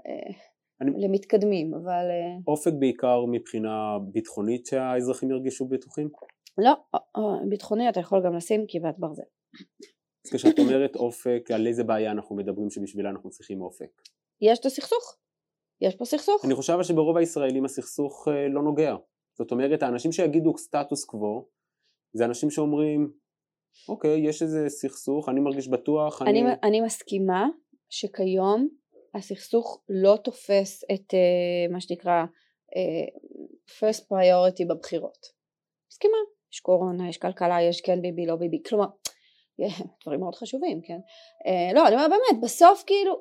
אה, 0.07 0.33
אני... 0.81 0.91
למתקדמים, 0.97 1.75
אבל... 1.75 2.07
אה, 2.11 2.37
אופק 2.47 2.73
בעיקר 2.79 3.25
מבחינה 3.31 3.99
ביטחונית 4.13 4.67
שהאזרחים 4.67 5.31
ירגישו 5.31 5.67
בטוחים? 5.67 6.09
לא, 6.59 6.73
אה, 6.95 7.01
ביטחוני 7.49 7.89
אתה 7.89 8.01
יכול 8.01 8.23
גם 8.25 8.35
לשים 8.37 8.65
כיבת 8.69 8.95
ברזל. 8.99 9.23
אז 10.27 10.33
כשאת 10.33 10.59
אומרת 10.59 10.97
אופק, 10.97 11.51
על 11.55 11.67
איזה 11.67 11.85
בעיה 11.85 12.11
אנחנו 12.11 12.37
מדברים 12.37 12.71
שבשבילה 12.71 13.11
אנחנו 13.11 13.31
צריכים 13.31 13.61
אופק? 13.61 14.03
יש 14.41 14.59
את 14.59 14.67
הסכסוך, 14.67 15.17
יש 15.81 15.97
פה 15.97 16.05
סכסוך. 16.05 16.45
אני 16.45 16.55
חושב 16.55 16.83
שברוב 16.83 17.17
הישראלים 17.17 17.65
הסכסוך 17.65 18.29
לא 18.51 18.63
נוגע. 18.63 18.95
זאת 19.39 19.51
אומרת, 19.51 19.83
האנשים 19.83 20.13
שיגידו 20.13 20.59
סטטוס 20.59 21.05
קוו, 21.05 21.49
זה 22.13 22.25
אנשים 22.25 22.51
שאומרים, 22.51 23.13
אוקיי, 23.89 24.29
יש 24.29 24.43
איזה 24.43 24.69
סכסוך, 24.69 25.29
אני 25.29 25.41
מרגיש 25.41 25.69
בטוח, 25.69 26.23
אני... 26.23 26.31
אני, 26.31 26.51
אני 26.63 26.81
מסכימה 26.81 27.47
שכיום 27.89 28.69
הסכסוך 29.15 29.83
לא 29.89 30.17
תופס 30.25 30.85
את 30.85 31.15
uh, 31.15 31.73
מה 31.73 31.81
שנקרא 31.81 32.25
uh, 32.25 33.19
first 33.71 34.01
priority 34.01 34.67
בבחירות. 34.69 35.27
מסכימה, 35.91 36.17
יש 36.53 36.61
קורונה, 36.61 37.09
יש 37.09 37.19
כלכלה, 37.19 37.63
יש 37.63 37.81
כן 37.81 38.03
ביבי, 38.03 38.27
לא 38.27 38.37
ביבי, 38.37 38.63
כלומר, 38.69 38.87
דברים 40.03 40.21
מאוד 40.21 40.35
חשובים, 40.35 40.81
כן? 40.83 40.99
Uh, 41.47 41.75
לא, 41.75 41.87
אני 41.87 41.95
אומרת 41.95 42.11
באמת, 42.11 42.43
בסוף 42.43 42.83
כאילו, 42.87 43.21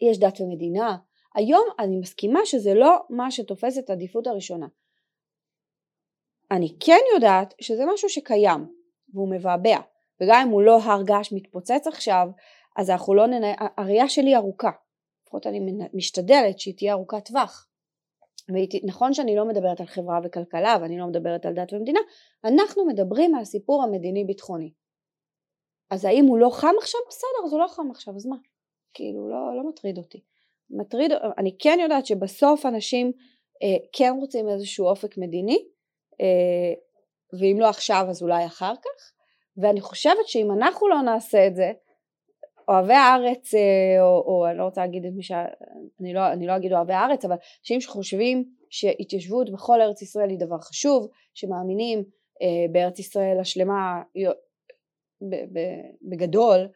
יש 0.00 0.18
דת 0.18 0.40
ומדינה. 0.40 0.96
היום 1.34 1.66
אני 1.78 1.96
מסכימה 1.96 2.40
שזה 2.44 2.74
לא 2.74 2.96
מה 3.10 3.30
שתופס 3.30 3.78
את 3.78 3.90
העדיפות 3.90 4.26
הראשונה. 4.26 4.66
אני 6.50 6.76
כן 6.80 7.00
יודעת 7.14 7.54
שזה 7.60 7.82
משהו 7.94 8.08
שקיים, 8.08 8.66
והוא 9.14 9.30
מבעבע, 9.30 9.76
וגם 10.20 10.42
אם 10.42 10.48
הוא 10.48 10.62
לא 10.62 10.78
הר 10.82 11.02
געש 11.02 11.32
מתפוצץ 11.32 11.86
עכשיו, 11.86 12.28
אז 12.76 12.90
אנחנו 12.90 13.14
לא 13.14 13.26
ננהל, 13.26 13.54
הראייה 13.76 14.08
שלי 14.08 14.36
ארוכה, 14.36 14.70
לפחות 15.26 15.46
אני 15.46 15.60
משתדלת 15.94 16.58
שהיא 16.58 16.74
תהיה 16.76 16.92
ארוכת 16.92 17.24
טווח. 17.24 17.68
ונכון 18.48 19.14
שאני 19.14 19.36
לא 19.36 19.44
מדברת 19.44 19.80
על 19.80 19.86
חברה 19.86 20.20
וכלכלה 20.24 20.76
ואני 20.80 20.98
לא 20.98 21.06
מדברת 21.06 21.46
על 21.46 21.54
דת 21.54 21.72
ומדינה, 21.72 22.00
אנחנו 22.44 22.86
מדברים 22.86 23.34
על 23.34 23.42
הסיפור 23.42 23.82
המדיני 23.82 24.24
ביטחוני. 24.24 24.72
אז 25.90 26.04
האם 26.04 26.24
הוא 26.24 26.38
לא 26.38 26.50
חם 26.50 26.74
עכשיו? 26.80 27.00
בסדר, 27.08 27.44
אז 27.46 27.52
הוא 27.52 27.60
לא 27.60 27.66
חם 27.68 27.90
עכשיו, 27.90 28.16
אז 28.16 28.26
מה? 28.26 28.36
כאילו, 28.94 29.28
לא, 29.28 29.56
לא 29.56 29.68
מטריד 29.68 29.98
אותי. 29.98 30.22
מטריד, 30.70 31.12
אני 31.38 31.56
כן 31.58 31.78
יודעת 31.82 32.06
שבסוף 32.06 32.66
אנשים 32.66 33.12
אה, 33.62 33.76
כן 33.92 34.12
רוצים 34.20 34.48
איזשהו 34.48 34.86
אופק 34.86 35.18
מדיני, 35.18 35.64
אה, 36.20 36.74
ואם 37.40 37.56
לא 37.60 37.68
עכשיו 37.68 38.06
אז 38.08 38.22
אולי 38.22 38.46
אחר 38.46 38.74
כך, 38.76 39.12
ואני 39.56 39.80
חושבת 39.80 40.26
שאם 40.26 40.52
אנחנו 40.52 40.88
לא 40.88 41.02
נעשה 41.02 41.46
את 41.46 41.56
זה, 41.56 41.72
אוהבי 42.68 42.94
הארץ, 42.94 43.54
אה, 43.54 44.02
או, 44.02 44.24
או 44.26 44.46
אני 44.50 44.58
לא 44.58 44.64
רוצה 44.64 44.80
להגיד 44.80 45.04
את 45.04 45.12
מי 45.16 45.22
ש... 45.22 45.32
אני 46.00 46.14
לא, 46.14 46.32
אני 46.32 46.46
לא 46.46 46.56
אגיד 46.56 46.72
אוהבי 46.72 46.92
הארץ, 46.92 47.24
אבל 47.24 47.36
אנשים 47.60 47.80
שחושבים 47.80 48.44
שהתיישבות 48.70 49.52
בכל 49.52 49.80
ארץ 49.80 50.02
ישראל 50.02 50.30
היא 50.30 50.38
דבר 50.38 50.58
חשוב, 50.58 51.08
שמאמינים 51.34 52.04
אה, 52.42 52.72
בארץ 52.72 52.98
ישראל 52.98 53.40
השלמה 53.40 54.02
ב, 55.30 55.34
ב, 55.34 55.60
בגדול, 56.02 56.68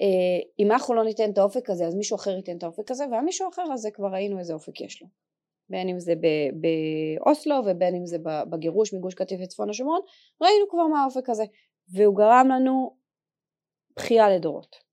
אה, 0.00 0.40
אם 0.58 0.72
אנחנו 0.72 0.94
לא 0.94 1.04
ניתן 1.04 1.30
את 1.30 1.38
האופק 1.38 1.70
הזה 1.70 1.86
אז 1.86 1.94
מישהו 1.94 2.16
אחר 2.16 2.30
ייתן 2.30 2.56
את 2.56 2.62
האופק 2.62 2.90
הזה 2.90 3.04
והמישהו 3.10 3.46
האחר 3.46 3.72
הזה 3.72 3.90
כבר 3.90 4.08
ראינו 4.08 4.38
איזה 4.38 4.54
אופק 4.54 4.80
יש 4.80 5.02
לו 5.02 5.08
בין 5.70 5.88
אם 5.88 6.00
זה 6.00 6.14
באוסלו 6.54 7.56
ובין 7.66 7.94
אם 7.94 8.06
זה 8.06 8.18
בגירוש 8.50 8.94
מגוש 8.94 9.14
קטיף 9.14 9.40
וצפון 9.42 9.70
השומרון 9.70 10.00
ראינו 10.42 10.68
כבר 10.70 10.86
מה 10.86 11.02
האופק 11.02 11.28
הזה 11.30 11.44
והוא 11.92 12.16
גרם 12.16 12.48
לנו 12.50 12.96
בכייה 13.96 14.30
לדורות. 14.30 14.87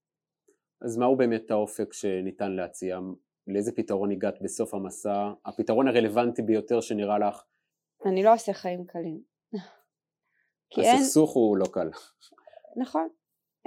אז 0.82 0.98
מהו 0.98 1.16
באמת 1.16 1.52
האופק 1.52 1.94
שניתן 1.94 2.52
להציע? 2.52 3.00
לאיזה 3.48 3.72
פתרון 3.76 4.12
הגעת 4.12 4.42
בסוף 4.42 4.74
המסע? 4.74 5.32
הפתרון 5.46 5.88
הרלוונטי 5.88 6.42
ביותר 6.42 6.82
שנראה 6.82 7.20
לך? 7.20 7.44
אני 8.06 8.24
לא 8.24 8.32
אעשה 8.32 8.54
חיים 8.54 8.86
קלים. 8.86 9.22
הסכסוך 10.78 11.30
אין... 11.30 11.42
הוא 11.44 11.58
לא 11.58 11.66
קל. 11.72 11.90
נכון. 12.78 13.08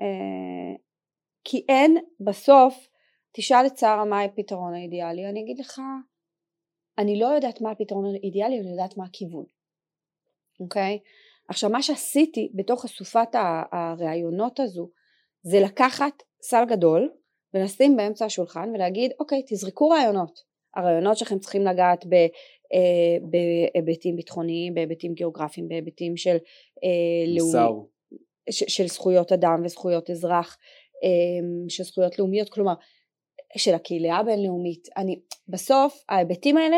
אה, 0.01 0.77
כי 1.45 1.65
אין 1.69 1.97
בסוף, 2.21 2.89
תשאל 3.33 3.67
את 3.67 3.79
שרה 3.79 4.05
מה 4.05 4.23
הפתרון 4.23 4.75
האידיאלי, 4.75 5.29
אני 5.29 5.43
אגיד 5.43 5.59
לך, 5.59 5.81
אני 6.99 7.21
לא 7.21 7.27
יודעת 7.27 7.61
מה 7.61 7.71
הפתרון 7.71 8.05
האידיאלי, 8.05 8.61
אני 8.61 8.71
יודעת 8.71 8.97
מה 8.97 9.05
הכיוון. 9.05 9.45
אוקיי? 10.61 10.99
עכשיו 11.49 11.71
מה 11.71 11.83
שעשיתי 11.83 12.53
בתוך 12.55 12.85
אסופת 12.85 13.29
הראיונות 13.73 14.61
הזו 14.61 14.91
זה 15.51 15.61
לקחת 15.61 16.23
סל 16.43 16.65
גדול 16.69 17.13
ולשים 17.55 17.97
באמצע 17.97 18.25
השולחן 18.25 18.71
ולהגיד 18.75 19.13
אוקיי 19.21 19.43
תזרקו 19.49 19.89
רעיונות. 19.89 20.41
הרעיונות 20.77 21.19
שלכם 21.19 21.39
צריכים 21.39 21.65
לגעת 21.65 22.07
ב, 22.07 22.15
אה, 22.15 23.17
בהיבטים 23.31 24.17
ביטחוניים 24.17 24.75
בהיבטים 24.75 25.15
גיאוגרפיים 25.15 25.69
בהיבטים 25.69 26.17
של 26.17 26.37
אה, 26.85 27.37
לאומי, 27.37 27.87
ש, 28.51 28.65
של 28.69 28.87
זכויות 28.87 29.33
אדם 29.33 29.63
וזכויות 29.65 30.11
אזרח 30.11 30.59
אה, 31.05 31.69
של 31.69 31.85
זכויות 31.85 32.19
לאומיות. 32.19 32.49
כלומר 32.49 32.75
של 33.57 33.75
הקהילה 33.75 34.17
הבינלאומית. 34.17 34.89
אני 34.97 35.21
בסוף 35.49 36.05
ההיבטים 36.09 36.57
האלה 36.57 36.77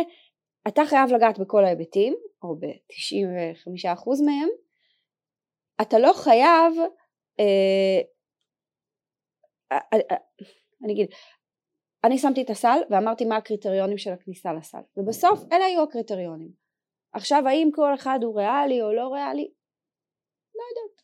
אתה 0.69 0.83
חייב 0.87 1.13
לגעת 1.13 1.39
בכל 1.39 1.65
ההיבטים 1.65 2.17
או 2.43 2.57
ב-95% 2.57 4.25
מהם, 4.27 4.49
אתה 5.81 5.99
לא 5.99 6.13
חייב, 6.13 6.75
אה, 7.41 8.01
אני 10.85 10.93
אגיד, 10.93 11.09
אני 12.05 12.19
שמתי 12.19 12.43
את 12.43 12.51
הסל 12.51 12.79
ואמרתי 12.91 13.25
מה 13.25 13.37
הקריטריונים 13.37 13.99
של 13.99 14.13
הכניסה 14.13 14.53
לסל, 14.53 14.81
ובסוף 14.97 15.41
אלה 15.53 15.65
היו 15.65 15.83
הקריטריונים. 15.83 16.51
עכשיו 17.13 17.49
האם 17.49 17.69
כל 17.75 17.95
אחד 17.95 18.19
הוא 18.23 18.41
ריאלי 18.41 18.83
או 18.83 18.93
לא 18.93 19.09
ריאלי? 19.09 19.51
לא 20.55 20.63
יודעת. 20.71 21.01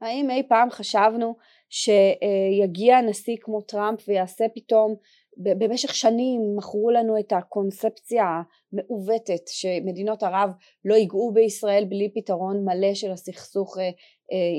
האם 0.00 0.30
אי 0.30 0.48
פעם 0.48 0.70
חשבנו 0.70 1.36
שיגיע 1.68 3.00
נשיא 3.00 3.36
כמו 3.40 3.60
טראמפ 3.60 4.08
ויעשה 4.08 4.44
פתאום 4.54 4.94
במשך 5.36 5.94
שנים 5.94 6.40
מכרו 6.56 6.90
לנו 6.90 7.18
את 7.18 7.32
הקונספציה 7.32 8.24
המעוותת 8.72 9.48
שמדינות 9.48 10.22
ערב 10.22 10.50
לא 10.84 10.94
ייגעו 10.94 11.32
בישראל 11.32 11.84
בלי 11.88 12.12
פתרון 12.14 12.64
מלא 12.64 12.94
של 12.94 13.10
הסכסוך 13.10 13.78
אה, 13.78 13.84
אה, 13.84 13.90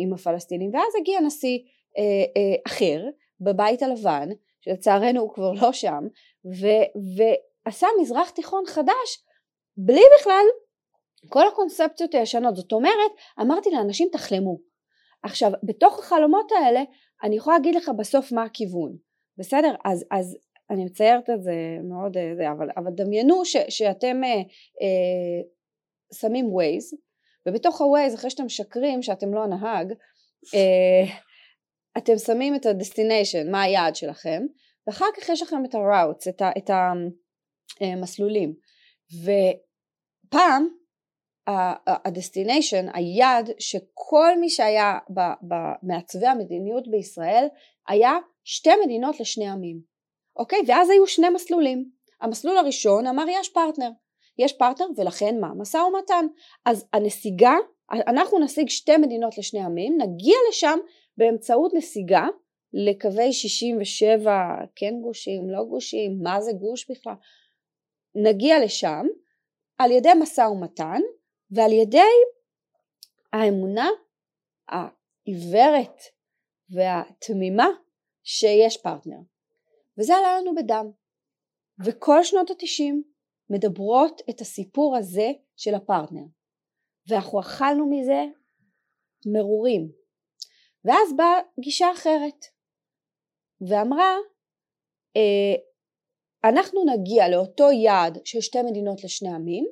עם 0.03 0.13
הפלסטינים 0.13 0.73
ואז 0.73 0.93
הגיע 1.01 1.19
נשיא 1.19 1.59
אה, 1.97 2.55
אחר 2.67 3.03
בבית 3.41 3.81
הלבן 3.83 4.29
שלצערנו 4.61 5.21
הוא 5.21 5.33
כבר 5.33 5.51
לא 5.51 5.73
שם 5.73 6.03
ועשה 7.65 7.87
מזרח 8.01 8.29
תיכון 8.29 8.63
חדש 8.67 9.25
בלי 9.77 10.01
בכלל 10.19 10.45
כל 11.29 11.47
הקונספציות 11.47 12.13
הישנות. 12.15 12.55
זאת 12.55 12.71
אומרת 12.71 13.11
אמרתי 13.41 13.69
לאנשים 13.71 14.09
תחלמו. 14.11 14.57
עכשיו 15.23 15.51
בתוך 15.63 15.99
החלומות 15.99 16.51
האלה 16.51 16.83
אני 17.23 17.35
יכולה 17.35 17.55
להגיד 17.57 17.75
לך 17.75 17.91
בסוף 17.97 18.31
מה 18.31 18.43
הכיוון. 18.43 18.97
בסדר? 19.37 19.75
אז, 19.85 20.05
אז 20.11 20.37
אני 20.69 20.85
מציירת 20.85 21.29
את 21.29 21.43
זה 21.43 21.53
מאוד 21.89 22.17
אה, 22.17 22.33
זה 22.37 22.51
אבל, 22.51 22.69
אבל 22.77 22.91
דמיינו 22.95 23.45
ש, 23.45 23.57
שאתם 23.69 24.23
אה, 24.23 24.29
אה, 24.81 25.41
שמים 26.13 26.53
ווייז 26.53 26.93
ובתוך 27.45 27.81
הווייז 27.81 28.15
אחרי 28.15 28.29
שאתם 28.29 28.45
משקרים 28.45 29.01
שאתם 29.01 29.33
לא 29.33 29.43
הנהג 29.43 29.93
אה, 30.55 31.03
אתם 31.97 32.17
שמים 32.17 32.55
את 32.55 32.65
ה 32.65 32.73
destination 32.73 33.51
מה 33.51 33.61
היעד 33.61 33.95
שלכם 33.95 34.43
ואחר 34.87 35.05
כך 35.17 35.29
יש 35.29 35.41
לכם 35.41 35.65
את 35.65 35.75
ה 35.75 35.83
routes 35.83 36.27
את, 36.27 36.41
את 36.57 36.69
המסלולים 37.81 38.53
אה, 39.27 39.51
ופעם 40.27 40.67
ה 41.87 41.95
destination, 41.95 42.85
היעד 42.93 43.49
שכל 43.59 44.39
מי 44.39 44.49
שהיה 44.49 44.97
במעצבי 45.41 46.27
המדיניות 46.27 46.87
בישראל 46.87 47.45
היה 47.87 48.13
שתי 48.43 48.69
מדינות 48.85 49.19
לשני 49.19 49.49
עמים, 49.49 49.81
אוקיי? 50.35 50.59
ואז 50.67 50.89
היו 50.89 51.07
שני 51.07 51.29
מסלולים. 51.29 51.89
המסלול 52.21 52.57
הראשון 52.57 53.07
אמר 53.07 53.25
יש 53.29 53.49
פרטנר, 53.49 53.89
יש 54.37 54.53
פרטנר 54.53 54.87
ולכן 54.97 55.39
מה? 55.39 55.47
משא 55.57 55.77
ומתן. 55.77 56.25
אז 56.65 56.85
הנסיגה, 56.93 57.53
אנחנו 57.91 58.39
נשיג 58.39 58.69
שתי 58.69 58.97
מדינות 58.97 59.37
לשני 59.37 59.59
עמים, 59.59 59.97
נגיע 59.97 60.35
לשם 60.49 60.79
באמצעות 61.17 61.73
נסיגה 61.73 62.27
לקווי 62.73 63.33
67, 63.33 64.31
כן 64.75 64.93
גושים, 65.01 65.49
לא 65.49 65.63
גושים, 65.63 66.19
מה 66.23 66.41
זה 66.41 66.51
גוש 66.53 66.91
בכלל? 66.91 67.13
נגיע 68.15 68.55
לשם 68.65 69.05
על 69.77 69.91
ידי 69.91 70.09
משא 70.21 70.41
ומתן 70.41 71.01
ועל 71.51 71.71
ידי 71.71 72.11
האמונה 73.33 73.89
העיוורת 74.67 76.01
והתמימה 76.69 77.67
שיש 78.23 78.77
פרטנר. 78.77 79.19
וזה 79.97 80.15
עלה 80.15 80.39
לנו 80.39 80.55
בדם. 80.55 80.91
וכל 81.85 82.23
שנות 82.23 82.49
התשעים 82.49 83.03
מדברות 83.49 84.21
את 84.29 84.41
הסיפור 84.41 84.97
הזה 84.97 85.31
של 85.55 85.75
הפרטנר. 85.75 86.25
ואנחנו 87.07 87.39
אכלנו 87.39 87.89
מזה 87.89 88.23
מרורים 89.25 90.00
ואז 90.85 91.15
באה 91.15 91.39
גישה 91.59 91.91
אחרת 91.91 92.45
ואמרה 93.61 94.15
אה, 95.15 95.55
אנחנו 96.49 96.83
נגיע 96.85 97.29
לאותו 97.29 97.71
יעד 97.71 98.19
של 98.25 98.41
שתי 98.41 98.61
מדינות 98.61 99.03
לשני 99.03 99.29
עמים 99.29 99.65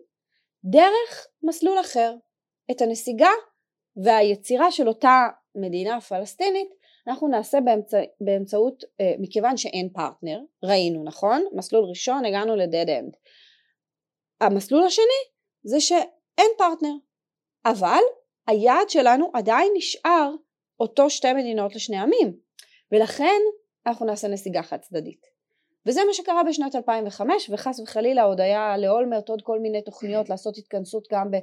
דרך 0.64 1.28
מסלול 1.44 1.80
אחר. 1.82 2.16
את 2.72 2.82
הנסיגה 2.82 3.30
והיצירה 4.04 4.72
של 4.72 4.88
אותה 4.88 5.28
מדינה 5.56 6.02
פלסטינית 6.02 6.70
אנחנו 7.08 7.28
נעשה 7.28 7.62
באמצע, 7.62 7.98
באמצעות, 8.22 8.84
אה, 9.02 9.14
מכיוון 9.20 9.58
שאין 9.58 9.90
פרטנר, 9.94 10.40
ראינו 10.64 11.04
נכון? 11.04 11.44
מסלול 11.54 11.86
ראשון 11.90 12.26
הגענו 12.26 12.56
ל 12.56 12.62
dead 12.62 12.90
end. 12.90 13.16
המסלול 14.42 14.84
השני 14.84 15.22
זה 15.64 15.82
שאין 15.82 16.52
פרטנר, 16.58 16.94
אבל 17.66 18.02
היעד 18.48 18.90
שלנו 18.90 19.32
עדיין 19.34 19.72
נשאר 19.76 20.32
אותו 20.80 21.10
שתי 21.10 21.34
מדינות 21.34 21.76
לשני 21.76 21.98
עמים, 21.98 22.34
ולכן 22.92 23.42
אנחנו 23.86 24.06
נעשה 24.06 24.28
נסיגה 24.28 24.64
חד 24.64 24.78
צדדית. 24.78 25.40
וזה 25.86 26.02
מה 26.08 26.14
שקרה 26.14 26.44
בשנת 26.44 26.76
2005 26.76 27.50
וחס 27.50 27.80
וחלילה 27.80 28.24
עוד 28.24 28.42
היה 28.42 28.78
לאולמרט 28.78 29.30
עוד 29.30 29.42
כל 29.42 29.60
מיני 29.60 29.82
תוכניות 29.82 30.30
לעשות 30.30 30.58
התכנסות 30.58 31.08
גם 31.12 31.32
ב, 31.32 31.36
אה, 31.36 31.40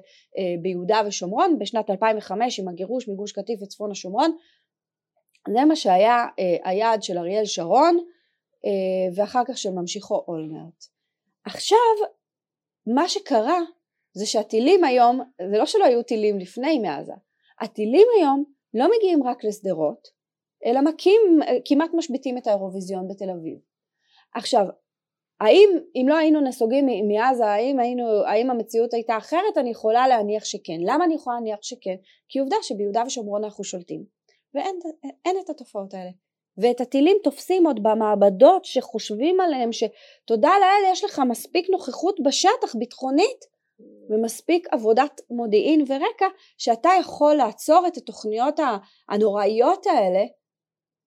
ביהודה 0.62 1.00
ושומרון. 1.06 1.58
בשנת 1.58 1.90
2005 1.90 2.60
עם 2.60 2.68
הגירוש 2.68 3.08
מגוש 3.08 3.32
קטיף 3.32 3.62
וצפון 3.62 3.90
השומרון. 3.90 4.36
זה 5.48 5.64
מה 5.64 5.76
שהיה 5.76 6.26
אה, 6.38 6.70
היעד 6.70 7.02
של 7.02 7.18
אריאל 7.18 7.44
שרון 7.44 7.98
אה, 8.64 9.14
ואחר 9.14 9.42
כך 9.48 9.58
של 9.58 9.70
ממשיכו 9.70 10.24
אולמרט. 10.28 10.84
עכשיו 11.44 11.78
מה 12.86 13.08
שקרה 13.08 13.60
זה 14.12 14.26
שהטילים 14.26 14.84
היום 14.84 15.20
זה 15.50 15.58
לא 15.58 15.66
שלא 15.66 15.84
היו 15.84 16.02
טילים 16.02 16.38
לפני 16.38 16.78
מעזה 16.78 17.12
הטילים 17.60 18.06
היום 18.18 18.44
לא 18.76 18.86
מגיעים 18.96 19.22
רק 19.22 19.44
לשדרות 19.44 20.08
אלא 20.66 20.80
מקים, 20.80 21.40
כמעט 21.64 21.90
משביתים 21.94 22.38
את 22.38 22.46
האירוויזיון 22.46 23.08
בתל 23.08 23.30
אביב. 23.30 23.58
עכשיו 24.34 24.66
האם 25.40 25.70
אם 25.94 26.06
לא 26.08 26.16
היינו 26.16 26.40
נסוגים 26.40 26.86
מעזה 27.08 27.46
האם 27.46 27.78
היינו 27.78 28.04
האם 28.26 28.50
המציאות 28.50 28.94
הייתה 28.94 29.16
אחרת 29.16 29.58
אני 29.58 29.70
יכולה 29.70 30.08
להניח 30.08 30.44
שכן. 30.44 30.76
למה 30.80 31.04
אני 31.04 31.14
יכולה 31.14 31.36
להניח 31.36 31.58
שכן? 31.62 31.94
כי 32.28 32.38
עובדה 32.38 32.56
שביהודה 32.62 33.02
ושומרון 33.06 33.44
אנחנו 33.44 33.64
שולטים. 33.64 34.04
ואין 34.54 35.36
את 35.44 35.50
התופעות 35.50 35.94
האלה. 35.94 36.10
ואת 36.58 36.80
הטילים 36.80 37.16
תופסים 37.22 37.66
עוד 37.66 37.82
במעבדות 37.82 38.64
שחושבים 38.64 39.40
עליהם 39.40 39.70
שתודה 39.72 40.50
לאל 40.60 40.92
יש 40.92 41.04
לך 41.04 41.22
מספיק 41.28 41.70
נוכחות 41.70 42.20
בשטח 42.24 42.76
ביטחונית 42.78 43.55
ומספיק 44.10 44.68
עבודת 44.72 45.20
מודיעין 45.30 45.80
ורקע 45.80 46.26
שאתה 46.58 46.90
יכול 47.00 47.34
לעצור 47.34 47.86
את 47.86 47.96
התוכניות 47.96 48.60
הנוראיות 49.08 49.86
האלה 49.86 50.24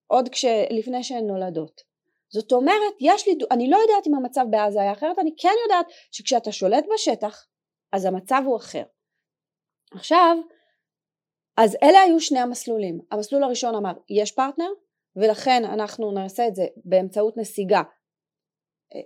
עוד 0.08 0.30
לפני 0.72 1.04
שהן 1.04 1.28
נולדות 1.28 1.90
זאת 2.34 2.52
אומרת, 2.52 2.94
יש 3.00 3.28
לי, 3.28 3.38
אני 3.52 3.70
לא 3.70 3.78
יודעת 3.78 4.08
אם 4.08 4.16
המצב 4.16 4.46
בעזה 4.50 4.82
היה 4.82 4.92
אחרת, 4.92 5.20
אני 5.20 5.32
כן 5.38 5.54
יודעת 5.64 5.86
שכשאתה 6.12 6.52
שולט 6.52 6.86
בשטח, 6.94 7.48
אז 7.92 8.06
המצב 8.06 8.42
הוא 8.46 8.58
אחר. 8.58 8.84
עכשיו, 9.92 10.38
אז 11.58 11.78
אלה 11.84 12.00
היו 12.02 12.20
שני 12.20 12.40
המסלולים. 12.40 13.00
המסלול 13.12 13.44
הראשון 13.44 13.76
אמר, 13.76 13.92
יש 14.10 14.32
פרטנר, 14.32 14.70
ולכן 15.16 15.66
אנחנו 15.66 16.12
נעשה 16.12 16.48
את 16.48 16.56
זה 16.56 16.64
באמצעות 16.86 17.38
נסיגה 17.38 17.82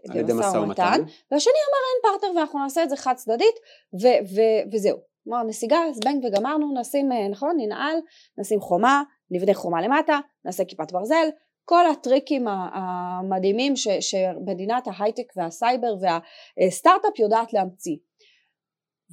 על 0.09 0.17
ידי 0.17 0.33
משא 0.33 0.57
ומתן, 0.57 1.01
והשני 1.31 1.53
אמר 1.53 2.11
אין 2.13 2.19
פרטנר 2.19 2.37
ואנחנו 2.37 2.59
נעשה 2.59 2.83
את 2.83 2.89
זה 2.89 2.97
חד 2.97 3.13
צדדית 3.15 3.55
ו- 4.01 4.35
ו- 4.35 4.63
וזהו. 4.71 4.97
כלומר 5.23 5.43
נסיגה, 5.43 5.77
זבנג 5.91 6.25
וגמרנו, 6.25 6.79
נשים, 6.79 7.11
אה, 7.11 7.27
נכון, 7.27 7.55
ננעל, 7.57 7.97
נשים 8.37 8.59
חומה, 8.61 9.03
נבנה 9.31 9.53
חומה 9.53 9.81
למטה, 9.81 10.19
נעשה 10.45 10.65
כיפת 10.65 10.91
ברזל, 10.91 11.27
כל 11.65 11.87
הטריקים 11.87 12.47
המדהימים 12.47 13.75
ש, 13.75 13.87
שמדינת 13.87 14.87
ההייטק 14.87 15.33
והסייבר 15.35 15.95
והסטארט-אפ 16.01 17.19
יודעת 17.19 17.53
להמציא. 17.53 17.97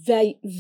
ו, 0.07 0.13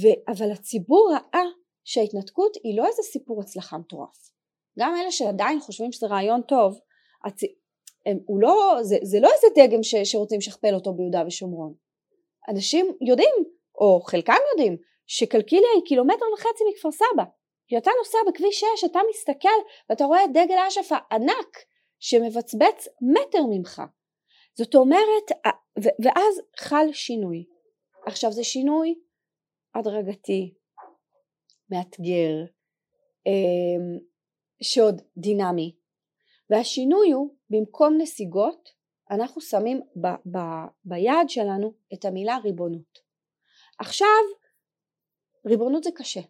ו, 0.02 0.32
אבל 0.32 0.52
הציבור 0.52 1.12
ראה 1.12 1.44
שההתנתקות 1.84 2.56
היא 2.64 2.78
לא 2.78 2.86
איזה 2.86 3.02
סיפור 3.02 3.40
הצלחה 3.40 3.78
מטורף. 3.78 4.30
גם 4.78 4.94
אלה 5.00 5.10
שעדיין 5.10 5.60
חושבים 5.60 5.92
שזה 5.92 6.06
רעיון 6.06 6.42
טוב, 6.42 6.80
הצ... 7.24 7.40
הם, 8.06 8.18
הוא 8.26 8.40
לא, 8.40 8.78
זה, 8.82 8.96
זה 9.02 9.20
לא 9.20 9.28
איזה 9.34 9.46
דגם 9.56 9.82
ש, 9.82 9.94
שרוצים 9.94 10.38
לשכפל 10.38 10.74
אותו 10.74 10.92
ביהודה 10.92 11.22
ושומרון. 11.26 11.74
אנשים 12.48 12.96
יודעים, 13.00 13.34
או 13.80 14.00
חלקם 14.00 14.36
יודעים, 14.52 14.76
שקלקיליה 15.06 15.68
היא 15.74 15.82
קילומטר 15.86 16.24
וחצי 16.34 16.64
מכפר 16.70 16.90
סבא. 16.90 17.24
כשאתה 17.68 17.90
נוסע 17.98 18.18
בכביש 18.28 18.64
6 18.76 18.84
אתה 18.84 18.98
מסתכל 19.10 19.48
ואתה 19.90 20.04
רואה 20.04 20.24
את 20.24 20.30
דגל 20.32 20.54
אש"ף 20.68 20.92
הענק 20.92 21.58
שמבצבץ 21.98 22.88
מטר 23.02 23.42
ממך. 23.50 23.82
זאת 24.54 24.74
אומרת, 24.74 25.54
ואז 25.76 26.40
חל 26.58 26.86
שינוי. 26.92 27.44
עכשיו 28.06 28.32
זה 28.32 28.44
שינוי 28.44 28.94
הדרגתי, 29.74 30.54
מאתגר, 31.70 32.44
אמ, 33.26 33.98
שעוד 34.62 35.02
דינמי. 35.16 35.76
והשינוי 36.50 37.10
הוא, 37.10 37.34
במקום 37.50 37.94
נסיגות, 37.98 38.68
אנחנו 39.10 39.40
שמים 39.40 39.80
ב, 39.96 40.06
ב, 40.06 40.38
ביעד 40.84 41.28
שלנו 41.28 41.72
את 41.94 42.04
המילה 42.04 42.38
ריבונות. 42.44 42.98
עכשיו, 43.78 44.06
ריבונות 45.46 45.84
זה 45.84 45.90
קשה. 45.94 46.20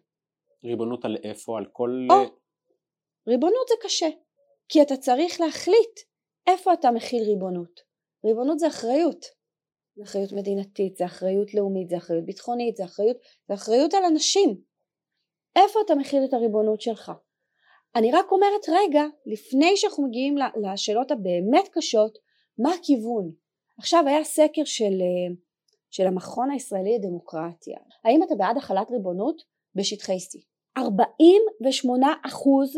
ריבונות 0.63 1.05
על 1.05 1.17
איפה? 1.23 1.57
על 1.57 1.65
כל... 1.71 2.07
או, 2.09 2.15
ריבונות 3.27 3.67
זה 3.67 3.75
קשה. 3.83 4.07
כי 4.69 4.81
אתה 4.81 4.97
צריך 4.97 5.41
להחליט 5.41 5.99
איפה 6.47 6.73
אתה 6.73 6.91
מכיל 6.91 7.23
ריבונות. 7.23 7.79
ריבונות 8.25 8.59
זה 8.59 8.67
אחריות. 8.67 9.25
זה 9.95 10.03
אחריות 10.03 10.31
מדינתית, 10.31 10.97
זה 10.97 11.05
אחריות 11.05 11.53
לאומית, 11.53 11.89
זה 11.89 11.97
אחריות 11.97 12.25
ביטחונית, 12.25 12.75
זה 12.75 12.85
אחריות, 12.85 13.17
זה 13.47 13.53
אחריות 13.53 13.93
על 13.93 14.03
אנשים. 14.03 14.61
איפה 15.55 15.79
אתה 15.85 15.95
מכיל 15.95 16.23
את 16.29 16.33
הריבונות 16.33 16.81
שלך? 16.81 17.11
אני 17.95 18.11
רק 18.11 18.31
אומרת 18.31 18.69
רגע, 18.69 19.03
לפני 19.25 19.77
שאנחנו 19.77 20.07
מגיעים 20.07 20.35
לשאלות 20.63 21.11
הבאמת 21.11 21.67
קשות, 21.71 22.17
מה 22.57 22.73
הכיוון? 22.73 23.31
עכשיו 23.77 24.03
היה 24.07 24.23
סקר 24.23 24.63
של, 24.65 25.01
אה, 25.01 25.35
של 25.89 26.07
המכון 26.07 26.51
הישראלי 26.51 26.95
לדמוקרטיה, 26.97 27.77
האם 28.05 28.23
אתה 28.23 28.35
בעד 28.35 28.57
החלת 28.57 28.91
ריבונות 28.91 29.43
בשטחי 29.75 30.17
C? 30.17 30.39
48 30.77 32.13
אחוז 32.25 32.77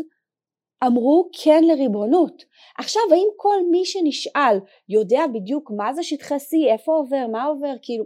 אמרו 0.86 1.30
כן 1.42 1.64
לריבונות. 1.64 2.42
עכשיו 2.78 3.02
האם 3.10 3.28
כל 3.36 3.56
מי 3.70 3.84
שנשאל 3.84 4.58
יודע 4.88 5.20
בדיוק 5.34 5.70
מה 5.76 5.94
זה 5.94 6.02
שטחי 6.02 6.34
C, 6.34 6.72
איפה 6.72 6.92
עובר, 6.92 7.26
מה 7.32 7.44
עובר, 7.44 7.74
כאילו, 7.82 8.04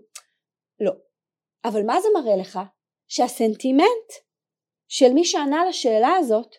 לא. 0.81 0.93
אבל 1.65 1.87
מה 1.87 2.01
זה 2.01 2.09
מראה 2.15 2.37
לך? 2.37 2.61
שהסנטימנט 3.09 4.13
של 4.89 5.13
מי 5.13 5.25
שענה 5.25 5.65
לשאלה 5.69 6.17
הזאת 6.17 6.57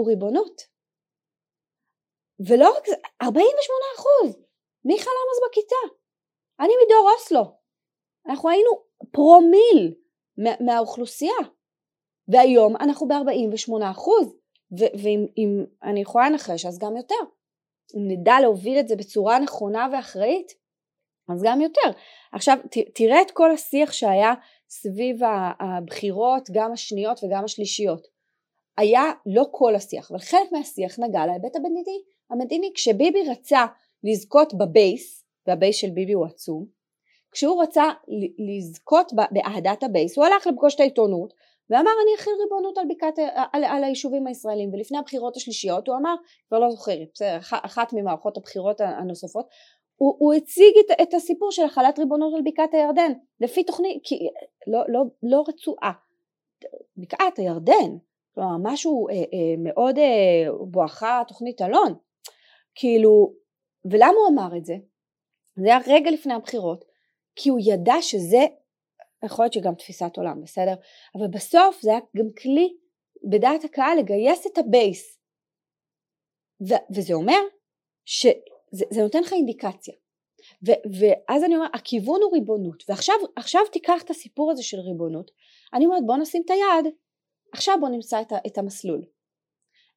הוא 0.00 0.08
ריבונות. 0.08 0.62
ולא 2.48 2.76
רק 2.76 2.86
זה, 2.86 2.94
48 3.22 3.56
אחוז. 3.96 4.44
מי 4.84 4.98
חלם 4.98 5.26
אז 5.32 5.48
בכיתה? 5.48 5.94
אני 6.60 6.72
מדור 6.84 7.10
אוסלו. 7.14 7.42
אנחנו 8.26 8.50
היינו 8.50 8.70
פרומיל 9.12 9.94
מהאוכלוסייה. 10.66 11.40
והיום 12.28 12.76
אנחנו 12.76 13.08
ב-48 13.08 13.90
אחוז. 13.90 14.36
ואם 14.72 15.64
אני 15.82 16.00
יכולה 16.00 16.30
לנחש 16.30 16.66
אז 16.66 16.78
גם 16.78 16.96
יותר. 16.96 17.14
אם 17.96 18.08
נדע 18.08 18.34
להוביל 18.40 18.80
את 18.80 18.88
זה 18.88 18.96
בצורה 18.96 19.38
נכונה 19.38 19.88
ואחראית, 19.92 20.52
אז 21.28 21.42
גם 21.42 21.60
יותר. 21.60 21.90
עכשיו 22.32 22.56
ת, 22.70 22.78
תראה 22.94 23.22
את 23.22 23.30
כל 23.30 23.50
השיח 23.50 23.92
שהיה 23.92 24.34
סביב 24.68 25.20
הבחירות, 25.60 26.48
גם 26.52 26.72
השניות 26.72 27.24
וגם 27.24 27.44
השלישיות. 27.44 28.06
היה 28.80 29.12
לא 29.26 29.46
כל 29.50 29.74
השיח, 29.74 30.10
אבל 30.10 30.20
חלק 30.20 30.52
מהשיח 30.52 30.98
נגע 30.98 31.26
להיבט 31.26 31.56
המדיני. 31.56 32.02
המדיני 32.30 32.70
כשביבי 32.74 33.22
רצה 33.30 33.66
לזכות 34.04 34.54
בבייס, 34.54 35.24
והבייס 35.46 35.76
של 35.76 35.90
ביבי 35.90 36.12
הוא 36.12 36.26
עצום, 36.26 36.66
כשהוא 37.32 37.62
רצה 37.62 37.84
לזכות 38.38 39.12
באהדת 39.30 39.82
הבייס, 39.82 40.16
הוא 40.16 40.24
הלך 40.24 40.46
לפגוש 40.46 40.74
את 40.74 40.80
העיתונות 40.80 41.34
ואמר 41.70 41.90
אני 42.04 42.14
אחיל 42.16 42.32
ריבונות 42.42 42.78
על, 42.78 42.84
בקעת, 42.88 43.18
על, 43.52 43.64
על 43.64 43.84
היישובים 43.84 44.26
הישראלים. 44.26 44.74
ולפני 44.74 44.98
הבחירות 44.98 45.36
השלישיות 45.36 45.88
הוא 45.88 45.96
אמר, 45.96 46.14
כבר 46.48 46.58
לא 46.58 46.70
זוכרת, 46.70 47.08
בסדר, 47.14 47.38
אחת 47.50 47.92
ממערכות 47.92 48.36
הבחירות 48.36 48.80
הנוספות, 48.80 49.48
הוא, 49.96 50.16
הוא 50.18 50.34
הציג 50.34 50.74
את, 50.80 51.00
את 51.02 51.14
הסיפור 51.14 51.52
של 51.52 51.64
החלת 51.64 51.98
ריבונות 51.98 52.34
על 52.34 52.42
בקעת 52.44 52.74
הירדן 52.74 53.12
לפי 53.40 53.64
תוכנית, 53.64 54.00
כי 54.04 54.28
לא, 54.66 54.80
לא, 54.88 55.02
לא 55.22 55.44
רצועה, 55.48 55.92
בקעת 56.96 57.38
הירדן, 57.38 57.96
כלומר 58.40 58.72
משהו 58.72 59.08
אה, 59.08 59.14
אה, 59.14 59.54
מאוד 59.58 59.98
אה, 59.98 60.52
בואכה 60.70 61.22
תוכנית 61.28 61.62
אלון, 61.62 61.94
כאילו, 62.74 63.34
ולמה 63.84 64.06
הוא 64.06 64.28
אמר 64.34 64.56
את 64.56 64.64
זה? 64.64 64.74
זה 65.56 65.66
היה 65.66 65.78
רגע 65.86 66.10
לפני 66.10 66.34
הבחירות, 66.34 66.84
כי 67.36 67.48
הוא 67.48 67.58
ידע 67.62 67.94
שזה 68.00 68.46
יכול 69.24 69.44
להיות 69.44 69.52
שגם 69.52 69.74
תפיסת 69.74 70.16
עולם, 70.16 70.42
בסדר? 70.42 70.74
אבל 71.14 71.26
בסוף 71.28 71.80
זה 71.80 71.90
היה 71.90 72.00
גם 72.16 72.26
כלי 72.42 72.76
בדעת 73.30 73.64
הקהל 73.64 73.98
לגייס 73.98 74.46
את 74.46 74.58
הבייס. 74.58 75.18
ו- 76.68 76.94
וזה 76.94 77.14
אומר 77.14 77.40
שזה 78.04 79.02
נותן 79.02 79.20
לך 79.20 79.32
אינדיקציה. 79.32 79.94
ו- 80.66 80.82
ואז 80.98 81.44
אני 81.44 81.56
אומרת, 81.56 81.70
הכיוון 81.74 82.20
הוא 82.22 82.32
ריבונות, 82.32 82.84
ועכשיו 82.88 83.60
תיקח 83.72 84.02
את 84.02 84.10
הסיפור 84.10 84.50
הזה 84.50 84.62
של 84.62 84.80
ריבונות, 84.80 85.30
אני 85.74 85.86
אומרת 85.86 86.06
בוא 86.06 86.16
נשים 86.16 86.42
את 86.44 86.50
היד, 86.50 86.94
עכשיו 87.52 87.74
בוא 87.80 87.88
נמצא 87.88 88.20
את, 88.20 88.32
את 88.46 88.58
המסלול. 88.58 89.04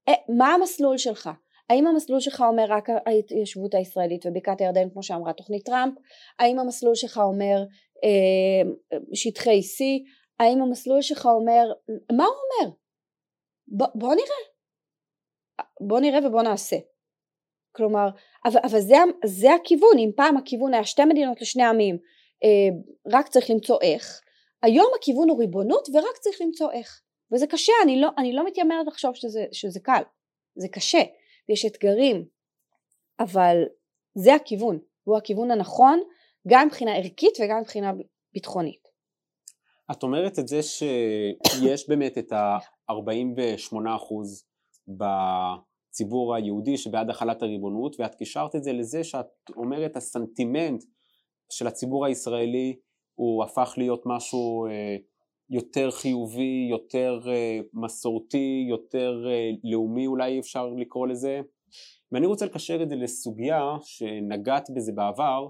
אה, 0.08 0.14
מה 0.38 0.54
המסלול 0.54 0.98
שלך? 0.98 1.30
האם 1.70 1.88
המסלול 1.88 2.20
שלך 2.20 2.44
אומר 2.48 2.66
רק 2.68 2.90
ההתיישבות 3.06 3.74
הישראלית 3.74 4.26
ובקעת 4.26 4.62
הירדן 4.62 4.90
כמו 4.90 5.04
שאמרה 5.04 5.34
תוכנית 5.34 5.66
טראמפ? 5.66 5.94
האם 6.40 6.60
המסלול 6.60 6.96
שלך 6.96 7.18
אומר 7.18 7.64
אה, 8.04 8.72
שטחי 9.14 9.60
C, 9.60 9.84
האם 10.40 10.62
המסלול 10.62 11.02
שלך 11.02 11.26
אומר, 11.26 11.74
מה 12.18 12.26
הוא 12.26 12.36
אומר? 12.36 12.76
בוא, 13.68 13.88
בוא 13.96 14.16
נראה, 14.16 14.44
בוא 15.82 16.00
נראה 16.00 16.28
ובוא 16.28 16.42
נעשה. 16.42 16.78
כלומר, 17.76 18.10
אבל, 18.46 18.60
אבל 18.64 18.80
זה, 18.80 18.96
זה 19.26 19.54
הכיוון, 19.54 19.98
אם 19.98 20.10
פעם 20.16 20.38
הכיוון 20.38 20.74
היה 20.74 20.84
שתי 20.84 21.06
מדינות 21.06 21.42
לשני 21.42 21.64
עמים, 21.64 21.98
אה, 22.44 22.78
רק 23.12 23.28
צריך 23.28 23.50
למצוא 23.50 23.78
איך, 23.82 24.22
היום 24.64 24.92
הכיוון 24.96 25.30
הוא 25.30 25.40
ריבונות 25.40 25.88
ורק 25.94 26.18
צריך 26.18 26.42
למצוא 26.42 26.72
איך. 26.72 27.02
וזה 27.34 27.48
קשה, 27.48 27.74
אני 27.84 28.02
לא, 28.02 28.10
אני 28.18 28.34
לא 28.34 28.46
מתיימרת 28.46 28.88
לחשוב 28.88 29.16
שזה, 29.16 29.46
שזה 29.52 29.80
קל, 29.80 30.02
זה 30.56 30.68
קשה, 30.68 31.02
ויש 31.50 31.66
אתגרים, 31.66 32.26
אבל 33.20 33.58
זה 34.18 34.36
הכיוון, 34.36 34.80
הוא 35.04 35.18
הכיוון 35.18 35.52
הנכון, 35.52 36.02
גם 36.48 36.68
מבחינה 36.68 36.96
ערכית 36.96 37.38
וגם 37.42 37.60
מבחינה 37.62 37.92
ביטחונית. 38.34 38.88
את 39.92 40.04
אומרת 40.04 40.40
את 40.40 40.48
זה 40.48 40.64
שיש 40.64 41.90
באמת 41.90 42.18
את 42.18 42.32
ה-48% 42.32 42.96
בציבור 44.88 46.36
היהודי 46.36 46.78
שבעד 46.78 47.10
החלת 47.10 47.42
הריבונות 47.42 47.96
ואת 48.00 48.16
קישרת 48.16 48.56
את 48.56 48.64
זה 48.64 48.74
לזה 48.74 49.04
שאת 49.04 49.26
אומרת 49.56 49.96
הסנטימנט 49.96 50.84
של 51.52 51.68
הציבור 51.68 52.06
הישראלי 52.06 52.80
הוא 53.16 53.44
הפך 53.44 53.74
להיות 53.78 54.04
משהו 54.06 54.66
אה, 54.66 54.96
יותר 55.54 55.92
חיובי, 55.92 56.68
יותר 56.70 57.20
אה, 57.28 57.60
מסורתי, 57.74 58.66
יותר 58.70 59.24
אה, 59.30 59.50
לאומי 59.64 60.08
אולי 60.08 60.40
אפשר 60.40 60.68
לקרוא 60.68 61.08
לזה 61.08 61.42
ואני 62.12 62.26
רוצה 62.26 62.46
לקשר 62.46 62.84
את 62.84 62.90
זה 62.90 62.96
לסוגיה 62.96 63.62
שנגעת 63.82 64.70
בזה 64.76 64.92
בעבר 64.92 65.48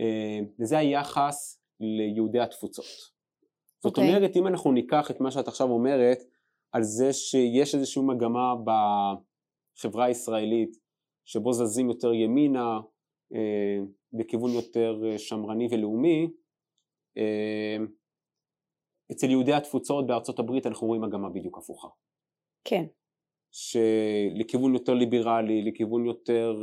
אה, 0.00 0.40
וזה 0.60 0.78
היחס 0.78 1.60
ליהודי 1.80 2.40
התפוצות. 2.40 2.84
זאת 2.84 3.98
okay. 3.98 4.00
אוקיי. 4.00 4.08
אומרת, 4.08 4.36
אם 4.36 4.46
אנחנו 4.46 4.72
ניקח 4.72 5.10
את 5.10 5.20
מה 5.20 5.30
שאת 5.30 5.48
עכשיו 5.48 5.70
אומרת, 5.70 6.18
על 6.72 6.82
זה 6.82 7.12
שיש 7.12 7.74
איזושהי 7.74 8.02
מגמה 8.02 8.54
בחברה 8.64 10.04
הישראלית, 10.04 10.76
שבו 11.24 11.52
זזים 11.52 11.88
יותר 11.88 12.12
ימינה, 12.12 12.80
בכיוון 14.12 14.50
יותר 14.50 15.02
שמרני 15.16 15.68
ולאומי, 15.70 16.28
אצל 19.14 19.30
יהודי 19.30 19.52
התפוצות 19.52 20.06
בארצות 20.06 20.38
הברית 20.38 20.66
אנחנו 20.66 20.86
רואים 20.86 21.02
מגמה 21.02 21.28
בדיוק 21.28 21.58
הפוכה. 21.58 21.88
כן. 22.64 22.84
שלכיוון 23.52 24.74
יותר 24.74 24.94
ליברלי, 24.94 25.62
לכיוון 25.62 26.06
יותר, 26.06 26.54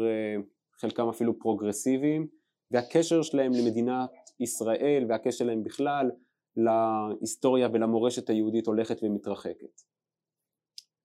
חלקם 0.81 1.09
אפילו 1.09 1.39
פרוגרסיביים, 1.39 2.27
והקשר 2.71 3.21
שלהם 3.21 3.51
למדינת 3.53 4.09
ישראל 4.39 5.05
והקשר 5.09 5.37
שלהם 5.37 5.63
בכלל 5.63 6.11
להיסטוריה 6.57 7.67
ולמורשת 7.73 8.29
היהודית 8.29 8.67
הולכת 8.67 9.03
ומתרחקת. 9.03 9.81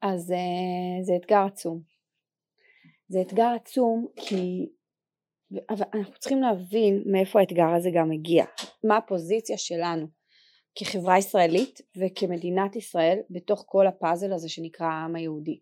אז 0.02 0.32
אה, 0.32 1.02
זה 1.02 1.16
אתגר 1.16 1.44
עצום. 1.46 1.80
זה 3.08 3.20
אתגר 3.20 3.52
עצום 3.56 4.06
כי 4.16 4.68
אבל 5.70 5.86
אנחנו 5.94 6.14
צריכים 6.18 6.42
להבין 6.42 7.02
מאיפה 7.06 7.40
האתגר 7.40 7.68
הזה 7.76 7.90
גם 7.94 8.08
מגיע, 8.08 8.44
מה 8.84 8.96
הפוזיציה 8.96 9.58
שלנו 9.58 10.06
כחברה 10.76 11.18
ישראלית 11.18 11.80
וכמדינת 11.96 12.76
ישראל 12.76 13.18
בתוך 13.30 13.64
כל 13.66 13.86
הפאזל 13.86 14.32
הזה 14.32 14.48
שנקרא 14.48 14.86
העם 14.86 15.16
היהודי. 15.16 15.60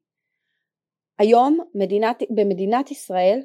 היום 1.19 1.59
מדינת, 1.75 2.23
במדינת 2.31 2.91
ישראל 2.91 3.41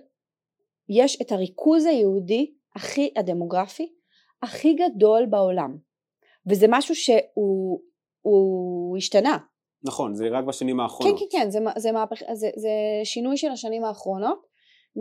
יש 0.89 1.21
את 1.21 1.31
הריכוז 1.31 1.85
היהודי 1.85 2.53
הכי 2.75 3.13
הדמוגרפי 3.17 3.93
הכי 4.43 4.73
גדול 4.73 5.25
בעולם. 5.25 5.77
וזה 6.49 6.65
משהו 6.69 6.95
שהוא 6.95 8.97
השתנה. 8.97 9.37
נכון 9.83 10.13
זה 10.13 10.27
רק 10.31 10.45
בשנים 10.45 10.79
האחרונות. 10.79 11.19
כן 11.19 11.25
כן 11.31 11.39
כן 11.39 11.49
זה, 11.49 11.59
זה, 11.77 11.91
מהפך, 11.91 12.21
זה, 12.33 12.49
זה 12.55 12.69
שינוי 13.03 13.37
של 13.37 13.51
השנים 13.51 13.83
האחרונות. 13.83 14.49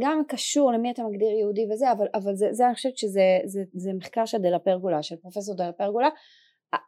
גם 0.02 0.22
קשור 0.28 0.72
למי 0.72 0.90
אתה 0.90 1.02
מגדיר 1.02 1.28
יהודי 1.28 1.66
וזה 1.72 1.92
אבל, 1.92 2.06
אבל 2.14 2.34
זה, 2.34 2.52
זה 2.52 2.66
אני 2.66 2.74
חושבת 2.74 2.98
שזה 2.98 3.38
זה, 3.44 3.62
זה 3.74 3.92
מחקר 3.92 4.24
של 4.24 4.38
דלה 4.38 4.58
פרגולה 4.58 5.02
של 5.02 5.16
פרופסור 5.16 5.56
דלה 5.56 5.72
פרגולה 5.72 6.08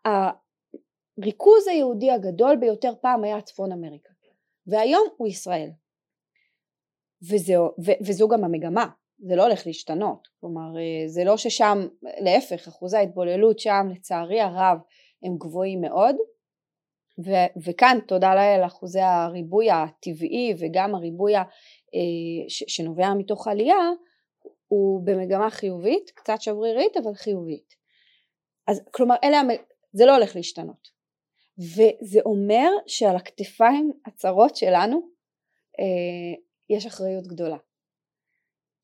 הריכוז 0.05 1.69
היהודי 1.69 2.11
הגדול 2.11 2.57
ביותר 2.57 2.93
פעם 3.01 3.25
היה 3.25 3.41
צפון 3.41 3.73
אמריקה 3.73 4.13
והיום 4.67 5.09
הוא 5.17 5.29
ישראל. 5.29 5.71
וזו, 7.23 7.75
ו, 7.87 7.91
וזו 8.07 8.29
גם 8.29 8.45
המגמה 8.45 8.87
זה 9.19 9.37
לא 9.37 9.43
הולך 9.43 9.67
להשתנות. 9.67 10.29
כלומר 10.41 10.79
אה, 10.79 11.09
זה 11.09 11.25
לא 11.25 11.37
ששם 11.37 11.79
להפך 12.03 12.69
אחוזי 12.69 12.97
ההתבוללות 12.97 13.59
שם 13.59 13.87
לצערי 13.91 14.41
הרב 14.41 14.79
הם 15.23 15.37
גבוהים 15.39 15.81
מאוד. 15.81 16.17
ו- 17.25 17.61
וכאן 17.65 17.99
תודה 18.09 18.35
לאל 18.35 18.67
אחוזי 18.67 19.01
הריבוי 19.01 19.71
הטבעי 19.71 20.55
וגם 20.59 20.95
הריבוי 20.95 21.37
אה, 21.37 21.45
ש- 22.49 22.65
שנובע 22.77 23.15
מתוך 23.15 23.49
עלייה 23.49 23.91
הוא 24.69 25.07
במגמה 25.07 25.51
חיובית 25.51 26.11
קצת 26.11 26.41
שברירית 26.41 26.97
אבל 26.97 27.15
חיובית. 27.15 27.75
אז 28.67 28.83
כלומר 28.91 29.15
אלה. 29.25 29.41
זה 29.93 30.07
לא 30.07 30.15
הולך 30.17 30.37
להשתנות 30.37 31.01
וזה 31.61 32.21
אומר 32.25 32.69
שעל 32.87 33.17
הכתפיים 33.17 33.93
הצרות 34.07 34.57
שלנו 34.57 35.11
אה, 35.81 36.41
יש 36.77 36.87
אחריות 36.87 37.27
גדולה. 37.27 37.57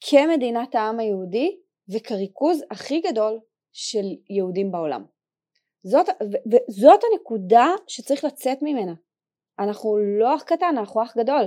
כמדינת 0.01 0.75
העם 0.75 1.01
היהודי 1.01 1.61
וכריכוז 1.95 2.61
הכי 2.71 3.01
גדול 3.01 3.41
של 3.73 4.07
יהודים 4.31 4.73
בעולם. 4.73 5.05
זאת, 5.83 6.07
וזאת 6.53 7.01
הנקודה 7.13 7.67
שצריך 7.87 8.25
לצאת 8.25 8.59
ממנה. 8.63 8.95
אנחנו 9.59 9.99
לא 9.99 10.37
אח 10.37 10.43
קטן, 10.43 10.75
אנחנו 10.79 11.03
אח 11.03 11.17
גדול. 11.17 11.43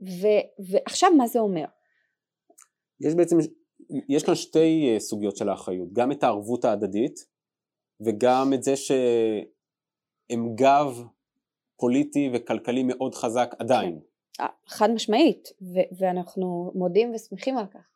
ו, 0.00 0.26
ועכשיו 0.70 1.10
מה 1.16 1.26
זה 1.26 1.38
אומר? 1.38 1.64
יש 3.00 3.14
בעצם, 3.14 3.36
יש 4.08 4.24
כאן 4.24 4.34
שתי 4.34 4.90
אה, 4.94 5.00
סוגיות 5.00 5.36
של 5.36 5.48
האחריות, 5.48 5.92
גם 5.92 6.12
את 6.12 6.22
הערבות 6.22 6.64
ההדדית 6.64 7.14
וגם 8.00 8.52
את 8.54 8.62
זה 8.62 8.76
שהם 8.76 10.54
גב 10.54 11.02
פוליטי 11.76 12.30
וכלכלי 12.34 12.82
מאוד 12.82 13.14
חזק 13.14 13.54
עדיין. 13.58 13.98
כן. 14.38 14.42
אה, 14.42 14.48
חד 14.66 14.90
משמעית, 14.90 15.48
ו- 15.62 15.96
ואנחנו 15.98 16.72
מודים 16.74 17.14
ושמחים 17.14 17.58
על 17.58 17.66
כך. 17.66 17.88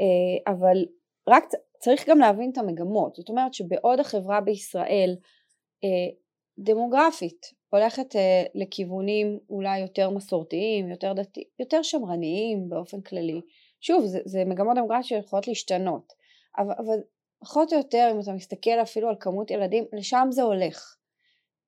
אה, 0.00 0.52
אבל 0.52 0.86
רק 1.28 1.44
צריך 1.78 2.08
גם 2.08 2.18
להבין 2.18 2.50
את 2.50 2.58
המגמות, 2.58 3.14
זאת 3.14 3.28
אומרת 3.28 3.54
שבעוד 3.54 4.00
החברה 4.00 4.40
בישראל 4.40 5.16
דמוגרפית 6.58 7.46
הולכת 7.70 8.14
לכיוונים 8.54 9.38
אולי 9.50 9.78
יותר 9.78 10.10
מסורתיים, 10.10 10.88
יותר 10.88 11.12
דתיים, 11.12 11.46
יותר 11.58 11.82
שמרניים 11.82 12.68
באופן 12.68 13.00
כללי, 13.00 13.40
שוב 13.80 14.06
זה, 14.06 14.18
זה 14.24 14.44
מגמות 14.44 14.76
דמוגרפיות 14.76 15.04
שיכולות 15.04 15.48
להשתנות 15.48 16.12
אבל, 16.58 16.74
אבל 16.78 16.98
פחות 17.40 17.72
או 17.72 17.78
יותר 17.78 18.08
אם 18.12 18.20
אתה 18.20 18.32
מסתכל 18.32 18.82
אפילו 18.82 19.08
על 19.08 19.14
כמות 19.20 19.50
ילדים 19.50 19.84
לשם 19.92 20.28
זה 20.30 20.42
הולך. 20.42 20.96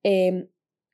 אמ, 0.05 0.41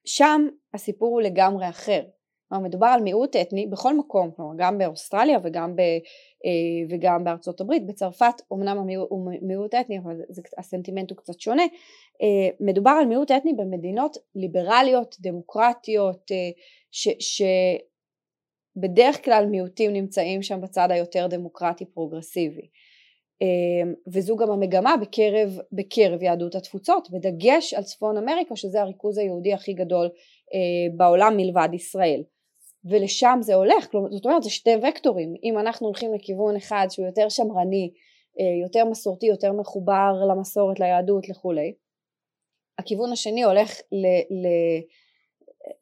שם 0.06 0.48
הסיפור 0.74 1.10
הוא 1.10 1.22
לגמרי 1.22 1.70
אחר. 1.70 2.04
כלומר 2.50 2.64
מדובר 2.64 2.88
על 2.88 3.02
מיעוט 3.02 3.36
אתני 3.36 3.68
בכל 3.68 3.98
מקום 3.98 4.32
כלומר 4.32 4.54
גם 4.58 4.78
באוסטרליה 4.78 5.40
וגם, 5.44 5.76
ב, 5.76 5.80
אה, 5.80 6.88
וגם 6.90 7.24
בארצות 7.24 7.62
הברית. 7.62 7.86
בצרפת 7.88 8.42
אמנם 8.54 8.78
הוא 9.10 9.32
מיעוט 9.42 9.76
אתני 9.76 10.00
אבל 10.00 10.16
זה, 10.30 10.42
הסנטימנט 10.58 11.10
הוא 11.12 11.18
קצת 11.18 11.40
שונה. 11.40 11.64
אה, 12.22 12.50
מדובר 12.60 12.92
על 13.00 13.06
מיעוט 13.06 13.32
אתני 13.32 13.54
במדינות 13.54 14.18
ליברליות 14.36 15.16
דמוקרטיות 15.20 16.32
אה, 16.32 16.50
ש, 16.92 17.08
ש, 17.20 17.42
בדרך 18.76 19.26
כלל 19.26 19.46
מיעוטים 19.46 19.94
נמצאים 19.94 20.42
שם 20.42 20.62
בצד 20.62 20.88
היותר 20.92 21.28
דמוקרטי 21.28 21.86
פרוגרסיבי 21.86 22.70
וזו 24.08 24.36
גם 24.36 24.52
המגמה 24.52 24.96
בקרב, 25.02 25.60
בקרב 25.72 26.24
יהדות 26.24 26.56
התפוצות 26.56 27.10
בדגש 27.12 27.74
על 27.74 27.84
צפון 27.84 28.18
אמריקה 28.18 28.56
שזה 28.56 28.82
הריכוז 28.82 29.18
היהודי 29.18 29.54
הכי 29.54 29.74
גדול 29.74 30.10
אה, 30.54 30.98
בעולם 30.98 31.38
מלבד 31.38 31.70
ישראל. 31.74 32.24
ולשם 32.86 33.38
זה 33.42 33.56
הולך 33.56 33.88
זאת 34.12 34.26
אומרת 34.26 34.44
זה 34.44 34.50
שתי 34.50 34.76
וקטורים. 34.90 35.34
אם 35.44 35.60
אנחנו 35.60 35.88
הולכים 35.88 36.14
לכיוון 36.14 36.56
אחד 36.56 36.88
שהוא 36.90 37.06
יותר 37.06 37.30
שמרני 37.30 37.92
אה, 38.40 38.64
יותר 38.64 38.86
מסורתי 38.86 39.26
יותר 39.26 39.54
מחובר 39.54 40.14
למסורת 40.30 40.80
ליהדות 40.80 41.30
לכולי 41.30 41.74
הכיוון 42.80 43.12
השני 43.12 43.44
הולך 43.44 43.80
ל, 43.92 44.06
ל, 44.30 44.48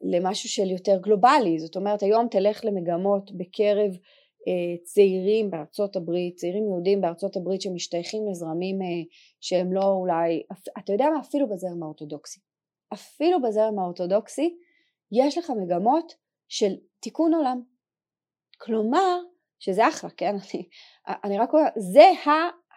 למשהו 0.00 0.48
של 0.48 0.70
יותר 0.70 0.98
גלובלי. 1.00 1.58
זאת 1.58 1.76
אומרת 1.76 2.02
היום 2.02 2.28
תלך 2.30 2.64
למגמות 2.64 3.32
בקרב 3.32 3.96
צעירים 4.84 5.50
בארצות 5.50 5.96
הברית 5.96 6.36
צעירים 6.36 6.64
יהודים 6.64 7.00
בארצות 7.00 7.36
הברית 7.36 7.62
שמשתייכים 7.62 8.28
לזרמים 8.30 8.82
אה, 8.82 8.86
שהם 9.40 9.72
לא 9.72 9.84
אולי 9.84 10.42
אתה 10.78 10.92
יודע 10.92 11.06
מה? 11.14 11.20
אפילו 11.20 11.48
בזרם 11.48 11.82
האורתודוקסי. 11.82 12.40
אפילו 12.92 13.42
בזרם 13.42 13.78
האורתודוקסי 13.78 14.56
יש 15.12 15.38
לך 15.38 15.52
מגמות 15.62 16.14
של 16.48 16.72
תיקון 17.00 17.34
עולם. 17.34 17.62
כלומר 18.60 19.18
שזה 19.58 19.88
אחלה 19.88 20.10
כן? 20.10 20.34
אני, 20.44 20.68
אני 21.24 21.38
רק 21.38 21.52
אומרת 21.52 21.72
זה 21.76 22.02
ה, 22.02 22.30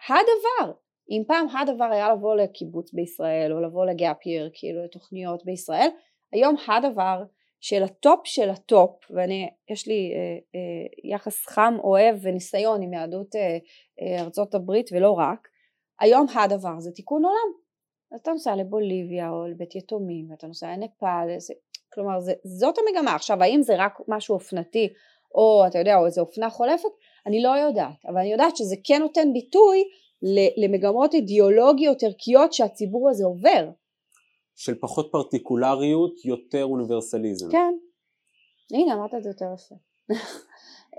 הדבר. 0.08 0.72
אם 1.10 1.22
פעם 1.26 1.46
הדבר 1.48 1.84
היה 1.84 2.14
לבוא 2.14 2.34
לקיבוץ 2.34 2.92
בישראל 2.92 3.52
או 3.52 3.60
לבוא 3.60 3.86
ל 3.86 3.94
gap 3.94 4.18
year 4.18 4.50
כאילו 4.54 4.84
לתוכניות 4.84 5.44
בישראל 5.44 5.88
היום 6.32 6.56
הדבר 6.68 7.22
של 7.62 7.82
הטופ 7.82 8.20
של 8.24 8.50
הטופ 8.50 9.10
ואני 9.10 9.48
יש 9.70 9.86
לי 9.88 10.12
אה, 10.14 10.38
אה, 10.54 11.14
יחס 11.14 11.46
חם 11.46 11.74
אוהב 11.84 12.16
וניסיון 12.22 12.82
עם 12.82 12.92
יהדות 12.92 13.36
אה, 13.36 13.58
אה, 14.00 14.22
ארצות 14.22 14.54
הברית 14.54 14.90
ולא 14.92 15.10
רק 15.10 15.48
היום 16.00 16.26
הדבר 16.34 16.80
זה 16.80 16.90
תיקון 16.90 17.24
עולם. 17.24 17.52
אתה 18.16 18.30
נוסע 18.30 18.56
לבוליביה 18.56 19.30
או 19.30 19.46
לבית 19.46 19.74
יתומים 19.74 20.30
ואתה 20.30 20.46
נוסע 20.46 20.66
לנפאל 20.66 21.28
כלומר 21.92 22.20
זה, 22.20 22.32
זאת 22.44 22.74
המגמה. 22.78 23.14
עכשיו 23.14 23.42
האם 23.42 23.62
זה 23.62 23.74
רק 23.78 23.98
משהו 24.08 24.34
אופנתי 24.34 24.88
או 25.34 25.64
אתה 25.66 25.78
יודע 25.78 25.96
או 25.96 26.06
איזה 26.06 26.20
אופנה 26.20 26.50
חולפת? 26.50 26.88
אני 27.26 27.42
לא 27.42 27.48
יודעת. 27.48 28.04
אבל 28.08 28.18
אני 28.18 28.32
יודעת 28.32 28.56
שזה 28.56 28.76
כן 28.84 29.00
נותן 29.00 29.32
ביטוי 29.32 29.84
למגמות 30.56 31.14
אידיאולוגיות 31.14 32.02
ערכיות 32.02 32.52
שהציבור 32.52 33.10
הזה 33.10 33.24
עובר 33.24 33.70
של 34.54 34.74
פחות 34.80 35.08
פרטיקולריות, 35.12 36.24
יותר 36.24 36.64
אוניברסליזם. 36.64 37.50
כן, 37.50 37.74
הנה 38.74 38.94
אמרת 38.94 39.14
את 39.14 39.22
זה 39.22 39.28
יותר 39.28 39.46
יפה. 39.54 39.74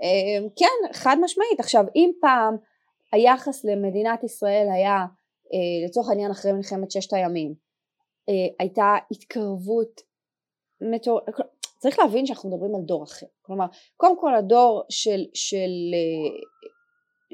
אמ, 0.02 0.48
כן, 0.56 0.92
חד 0.92 1.16
משמעית. 1.20 1.60
עכשיו, 1.60 1.84
אם 1.96 2.10
פעם 2.20 2.56
היחס 3.12 3.64
למדינת 3.64 4.24
ישראל 4.24 4.66
היה, 4.74 4.96
אה, 5.52 5.86
לצורך 5.86 6.08
העניין 6.08 6.30
אחרי 6.30 6.52
מלחמת 6.52 6.90
ששת 6.90 7.12
הימים, 7.12 7.54
אה, 8.28 8.34
הייתה 8.58 8.94
התקרבות 9.10 10.00
מטור... 10.80 11.20
צריך 11.78 11.98
להבין 11.98 12.26
שאנחנו 12.26 12.50
מדברים 12.50 12.74
על 12.74 12.80
דור 12.82 13.04
אחר. 13.04 13.26
כלומר, 13.42 13.66
קודם 13.96 14.20
כל 14.20 14.34
הדור 14.34 14.82
של, 14.88 15.24
של, 15.34 15.70
אה, 15.94 16.36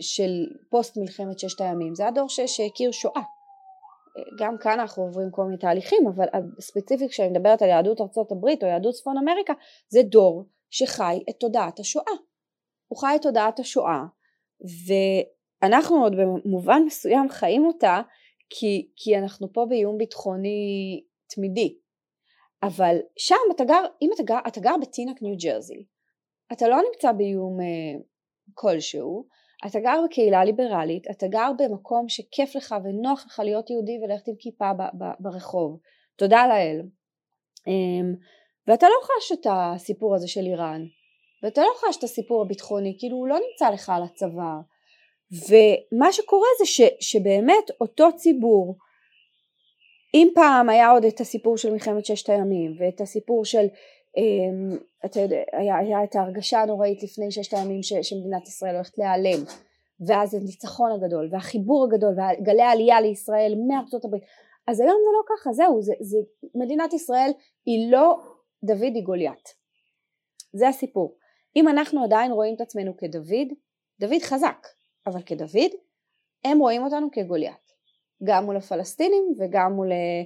של 0.01 0.47
פוסט 0.71 0.97
מלחמת 0.97 1.39
ששת 1.39 1.61
הימים 1.61 1.95
זה 1.95 2.07
הדור 2.07 2.29
שהכיר 2.29 2.91
שואה. 2.91 3.23
גם 4.38 4.58
כאן 4.58 4.80
אנחנו 4.80 5.02
עוברים 5.02 5.30
כל 5.30 5.44
מיני 5.44 5.58
תהליכים 5.58 6.06
אבל 6.06 6.26
ספציפית 6.61 7.11
כשאני 7.11 7.28
מדברת 7.28 7.62
על 7.62 7.68
יהדות 7.68 8.00
ארצות 8.00 8.32
הברית 8.32 8.62
או 8.62 8.68
יהדות 8.68 8.94
צפון 8.94 9.18
אמריקה 9.18 9.52
זה 9.88 10.02
דור 10.02 10.44
שחי 10.70 11.22
את 11.30 11.36
תודעת 11.40 11.78
השואה. 11.78 12.14
הוא 12.88 12.98
חי 12.98 13.12
את 13.16 13.22
תודעת 13.22 13.58
השואה 13.58 14.02
ואנחנו 14.86 16.02
עוד 16.02 16.12
במובן 16.16 16.82
מסוים 16.86 17.28
חיים 17.28 17.66
אותה 17.66 18.00
כי, 18.50 18.88
כי 18.96 19.18
אנחנו 19.18 19.52
פה 19.52 19.66
באיום 19.68 19.98
ביטחוני 19.98 21.02
תמידי. 21.34 21.78
אבל 22.62 22.96
שם 23.16 23.34
אתה 23.56 23.64
גר, 23.64 23.84
אם 24.02 24.11
אתה 24.14 24.22
גר, 24.22 24.38
אתה 24.48 24.61
גר 24.61 24.74
בטינק 24.82 25.22
ניו 25.22 25.36
ג'רזי. 25.42 25.86
אתה 26.52 26.68
לא 26.68 26.76
נמצא 26.76 27.12
באיום 27.12 27.61
אה, 27.61 28.00
כלשהו 28.54 29.26
אתה 29.66 29.80
גר 29.80 30.00
בקהילה 30.04 30.44
ליברלית, 30.44 31.11
אתה 31.11 31.26
גר 31.26 31.50
במקום 31.58 32.08
שכיף 32.08 32.56
לך 32.56 32.74
ונוח 32.84 33.24
לך 33.26 33.38
להיות 33.44 33.70
יהודי 33.70 33.98
וללכת 34.02 34.28
עם 34.28 34.34
כיפה 34.38 34.70
ברחוב, 35.20 35.78
תודה 36.16 36.46
לאל. 36.46 36.82
אמ, 37.66 38.14
ואתה 38.66 38.86
לא 38.86 38.94
חש 39.02 39.32
את 39.32 39.46
הסיפור 39.50 40.14
הזה 40.14 40.28
של 40.28 40.46
איראן, 40.46 40.84
ואתה 41.42 41.61
לא 41.61 41.70
חש 41.76 41.96
את 41.96 42.04
הסיפור 42.04 42.42
הביטחוני, 42.42 42.96
כאילו 42.98 43.16
הוא 43.16 43.28
לא 43.28 43.38
נמצא 43.50 43.70
לך 43.70 43.88
על 43.88 44.02
הצוואר. 44.02 44.61
ומה 45.32 46.12
שקורה 46.12 46.48
זה 46.58 46.66
ש, 46.66 46.80
שבאמת 47.00 47.70
אותו 47.80 48.08
ציבור, 48.16 48.76
אם 50.14 50.28
פעם 50.34 50.68
היה 50.68 50.90
עוד 50.90 51.04
את 51.04 51.20
הסיפור 51.20 51.56
של 51.56 51.72
מלחמת 51.72 52.04
ששת 52.04 52.28
הימים 52.28 52.76
ואת 52.78 53.00
הסיפור 53.00 53.44
של 53.44 53.66
אתה 55.04 55.20
יודע, 55.20 55.42
היה, 55.52 55.78
היה 55.78 56.04
את 56.04 56.16
ההרגשה 56.16 56.61
הנוראית 56.61 57.02
לפני 57.02 57.30
ששת 57.30 57.54
הימים 57.54 57.82
ש, 57.82 57.92
שמדינת 57.92 58.48
ישראל 58.48 58.74
הולכת 58.74 58.98
להיעלם 58.98 59.44
ואז 60.06 60.34
הניצחון 60.34 60.92
הגדול 60.92 61.28
והחיבור 61.32 61.84
הגדול 61.84 62.12
וגלי 62.12 62.62
העלייה 62.62 63.00
לישראל 63.00 63.54
מארצות 63.68 64.04
הברית. 64.04 64.22
אז 64.66 64.80
היום 64.80 64.96
זה 65.04 65.11
לא 65.12 65.36
ככה 65.36 65.52
זהו 65.52 65.82
זה, 65.82 65.92
זה 66.00 66.18
מדינת 66.54 66.92
ישראל 66.92 67.30
היא 67.66 67.92
לא 67.92 68.18
דוד 68.64 68.92
היא 68.94 69.04
גוליית. 69.04 69.54
זה 70.52 70.68
הסיפור. 70.68 71.16
אם 71.56 71.68
אנחנו 71.68 72.04
עדיין 72.04 72.32
רואים 72.32 72.54
את 72.54 72.61
עצמנו 72.61 72.96
כדוד 72.96 73.48
דוד 74.00 74.22
חזק 74.22 74.66
אבל 75.06 75.22
כדוד 75.22 75.70
הם 76.44 76.58
רואים 76.58 76.82
אותנו 76.82 77.08
כגוליית. 77.12 77.70
גם 78.24 78.44
מול 78.44 78.56
הפלסטינים 78.56 79.34
וגם 79.38 79.72
מול 79.72 79.92
אה, 79.92 80.22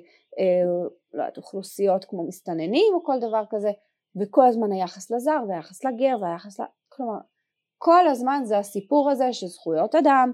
לא 1.15 1.23
יודעת, 1.23 1.37
אוכלוסיות 1.37 2.05
כמו 2.05 2.27
מסתננים 2.27 2.95
או 2.95 3.05
כל 3.05 3.19
דבר 3.21 3.43
כזה, 3.51 3.71
וכל 4.21 4.47
הזמן 4.47 4.73
היחס 4.73 5.11
לזר 5.11 5.39
והיחס 5.49 5.85
לגר 5.85 6.17
והיחס 6.21 6.61
ל... 6.61 6.63
כלומר, 6.89 7.19
כל 7.79 8.09
הזמן 8.09 8.41
זה 8.45 8.59
הסיפור 8.59 9.11
הזה 9.11 9.33
של 9.33 9.47
זכויות 9.47 9.95
אדם, 9.95 10.33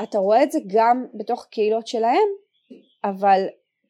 ואתה 0.00 0.18
רואה 0.18 0.42
את 0.42 0.52
זה 0.52 0.58
גם 0.66 1.06
בתוך 1.14 1.46
קהילות 1.50 1.86
שלהם, 1.86 2.28
אבל 3.04 3.40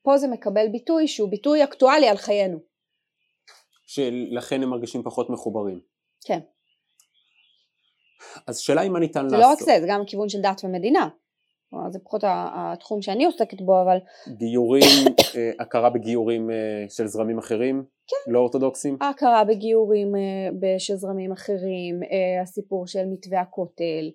פה 0.03 0.18
זה 0.18 0.28
מקבל 0.28 0.68
ביטוי 0.68 1.09
שהוא 1.09 1.30
ביטוי 1.30 1.64
אקטואלי 1.64 2.09
על 2.09 2.16
חיינו. 2.16 2.59
שלכן 3.86 4.62
הם 4.62 4.70
מרגישים 4.70 5.03
פחות 5.03 5.30
מחוברים. 5.30 5.80
כן. 6.26 6.40
אז 8.47 8.59
שאלה 8.59 8.80
היא 8.80 8.90
מה 8.90 8.99
ניתן 8.99 9.28
זה 9.28 9.36
לעשות. 9.36 9.59
זה 9.59 9.64
לא 9.64 9.72
רק 9.72 9.78
זה, 9.78 9.80
זה 9.80 9.86
גם 9.90 10.03
כיוון 10.07 10.28
של 10.28 10.40
דת 10.40 10.64
ומדינה. 10.64 11.09
זה 11.91 11.99
פחות 11.99 12.20
התחום 12.27 13.03
שאני 13.03 13.25
עוסקת 13.25 13.61
בו 13.61 13.83
אבל 13.83 13.99
גיורים, 14.29 14.83
אה, 15.37 15.51
הכרה 15.59 15.91
בגיורים 15.91 16.51
אה, 16.51 16.85
של 16.89 17.07
זרמים 17.07 17.39
אחרים? 17.39 17.85
כן. 18.07 18.33
לא 18.33 18.39
אורתודוקסים? 18.39 18.99
הכרה 19.01 19.45
בגיורים 19.45 20.12
של 20.79 20.95
זרמים 20.95 21.33
אחרים, 21.33 22.01
הסיפור 22.43 22.87
של 22.87 23.07
מתווה 23.07 23.41
הכותל, 23.41 24.11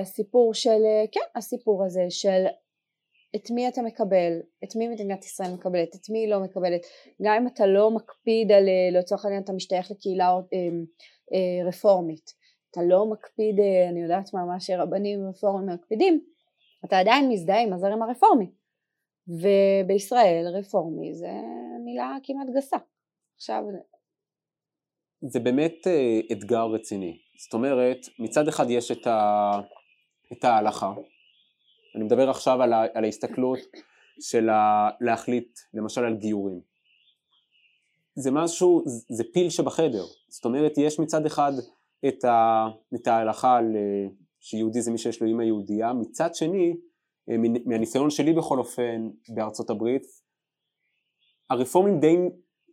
הסיפור 0.00 0.54
של, 0.54 0.82
כן, 1.12 1.20
הסיפור 1.36 1.84
הזה 1.84 2.06
של 2.08 2.44
את 3.36 3.50
מי 3.50 3.68
אתה 3.68 3.82
מקבל, 3.82 4.32
את 4.64 4.76
מי 4.76 4.88
מדינת 4.88 5.24
ישראל 5.24 5.52
מקבלת, 5.54 5.94
את 5.94 6.10
מי 6.10 6.18
היא 6.18 6.28
לא 6.28 6.40
מקבלת, 6.40 6.80
גם 7.22 7.34
אם 7.40 7.46
אתה 7.46 7.66
לא 7.66 7.90
מקפיד 7.90 8.52
על, 8.52 8.64
לצורך 8.92 9.24
העניין 9.24 9.42
אתה 9.42 9.52
משתייך 9.52 9.90
לקהילה 9.90 10.34
רפורמית, 11.68 12.30
אתה 12.70 12.82
לא 12.82 13.06
מקפיד, 13.06 13.60
אני 13.88 14.02
יודעת 14.02 14.34
מה, 14.34 14.44
מה 14.44 14.60
שרבנים 14.60 15.28
רפורמים 15.28 15.68
מקפידים, 15.68 16.20
אתה 16.84 16.98
עדיין 16.98 17.28
מזדהה 17.28 17.62
עם 17.62 17.72
הזרם 17.72 18.02
הרפורמי. 18.02 18.50
ובישראל 19.28 20.46
רפורמי 20.58 21.14
זה 21.14 21.30
מילה 21.84 22.16
כמעט 22.22 22.46
גסה. 22.56 22.76
עכשיו 23.36 23.62
זה 25.20 25.40
באמת 25.40 25.86
אה, 25.86 26.20
אתגר 26.32 26.66
רציני. 26.66 27.18
זאת 27.44 27.54
אומרת 27.54 27.98
מצד 28.18 28.48
אחד 28.48 28.70
יש 28.70 28.90
את, 28.90 29.06
ה, 29.06 29.50
את 30.32 30.44
ההלכה. 30.44 30.92
אני 31.96 32.04
מדבר 32.04 32.30
עכשיו 32.30 32.62
על, 32.62 32.72
ה, 32.72 32.84
על 32.94 33.04
ההסתכלות 33.04 33.58
של 34.20 34.48
ה, 34.48 34.88
להחליט 35.00 35.58
למשל 35.74 36.04
על 36.04 36.16
גיורים. 36.16 36.60
זה 38.14 38.30
משהו, 38.30 38.82
זה 38.86 39.24
פיל 39.32 39.50
שבחדר. 39.50 40.04
זאת 40.28 40.44
אומרת 40.44 40.78
יש 40.78 41.00
מצד 41.00 41.26
אחד 41.26 41.52
את, 42.08 42.24
ה, 42.24 42.66
את 42.94 43.06
ההלכה 43.06 43.56
על 43.56 43.76
שיהודי 44.44 44.82
זה 44.82 44.90
מי 44.90 44.98
שיש 44.98 45.20
לו 45.20 45.28
אימא 45.28 45.42
יהודייה, 45.42 45.92
מצד 45.92 46.34
שני, 46.34 46.76
אה, 47.30 47.34
מהניסיון 47.66 48.10
שלי 48.10 48.32
בכל 48.32 48.58
אופן 48.58 49.08
בארצות 49.34 49.70
הברית, 49.70 50.02
הרפורמים 51.50 52.00
די, 52.00 52.16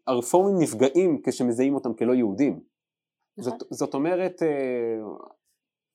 הרפורמים 0.07 0.55
נפגעים 0.61 1.21
כשמזהים 1.25 1.75
אותם 1.75 1.93
כלא 1.93 2.13
יהודים. 2.13 2.63
נכון. 3.37 3.51
זאת, 3.51 3.67
זאת 3.69 3.93
אומרת, 3.93 4.43
אה, 4.43 4.47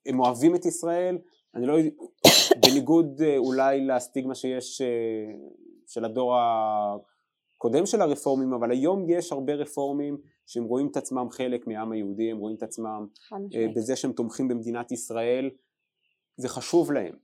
הם 0.06 0.20
אוהבים 0.20 0.54
את 0.54 0.64
ישראל, 0.64 1.18
אני 1.54 1.66
לא, 1.66 1.76
בניגוד 2.62 3.22
אה, 3.22 3.36
אולי 3.36 3.86
לסטיגמה 3.86 4.34
שיש 4.34 4.82
של 5.86 6.04
הדור 6.04 6.36
הקודם 7.56 7.86
של 7.86 8.02
הרפורמים, 8.02 8.52
אבל 8.52 8.70
היום 8.70 9.10
יש 9.10 9.32
הרבה 9.32 9.54
רפורמים 9.54 10.16
שהם 10.46 10.64
רואים 10.64 10.88
את 10.90 10.96
עצמם 10.96 11.26
חלק 11.30 11.66
מהעם 11.66 11.92
היהודי, 11.92 12.30
הם 12.30 12.38
רואים 12.38 12.56
את 12.56 12.62
עצמם 12.62 13.06
בזה 13.76 13.96
שהם 13.96 14.12
תומכים 14.12 14.48
במדינת 14.48 14.92
ישראל, 14.92 15.50
זה 16.36 16.48
חשוב 16.48 16.92
להם 16.92 17.16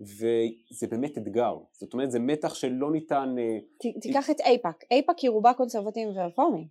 וזה 0.00 0.86
באמת 0.90 1.18
אתגר, 1.18 1.56
זאת 1.72 1.92
אומרת 1.92 2.10
זה 2.10 2.18
מתח 2.18 2.54
שלא 2.54 2.90
ניתן... 2.92 3.34
אה, 3.38 3.58
ת, 3.78 4.00
תיקח 4.00 4.30
את 4.30 4.40
אייפאק, 4.40 4.84
אייפאק 4.90 5.18
היא 5.18 5.30
רובה 5.30 5.54
קונסרבטיביים 5.54 6.16
ורפורמים. 6.16 6.66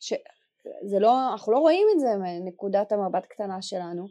ש... 0.00 0.14
זה 0.82 0.98
לא, 0.98 1.32
אנחנו 1.32 1.52
לא 1.52 1.58
רואים 1.58 1.86
את 1.94 2.00
זה 2.00 2.08
מנקודת 2.16 2.92
המבט 2.92 3.26
קטנה 3.26 3.62
שלנו, 3.62 4.06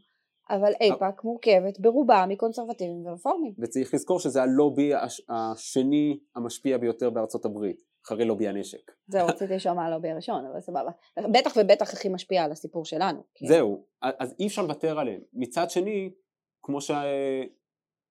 אבל 0.50 0.72
אייפאק 0.82 1.24
מורכבת 1.24 1.80
ברובה 1.80 2.26
מקונסרבטיביים 2.28 3.06
ורפורמים. 3.06 3.54
וצריך 3.60 3.94
לזכור 3.94 4.20
שזה 4.20 4.42
הלובי 4.42 4.92
השני 5.30 6.20
המשפיע 6.36 6.78
ביותר 6.78 7.10
בארצות 7.10 7.46
הברית, 7.46 7.82
אחרי 8.06 8.26
לובי 8.26 8.48
הנשק. 8.48 8.92
זהו, 9.08 9.28
רציתי 9.28 9.56
לשאול 9.56 9.76
מה 9.76 9.86
הלובי 9.86 10.10
הראשון, 10.10 10.46
אבל 10.46 10.62
סבבה. 10.62 10.92
בטח 11.34 11.54
ובטח 11.58 11.94
הכי 11.94 12.10
משפיע 12.10 12.44
על 12.44 12.52
הסיפור 12.52 12.86
שלנו. 12.86 13.24
זהו, 13.48 13.86
אז 14.02 14.36
אי 14.40 14.48
אפשר 14.48 14.62
לוותר 14.62 15.00
עליהם. 15.00 15.22
מצד 15.34 15.70
שני, 15.70 16.10
כמו, 16.68 16.82
ש... 16.82 16.92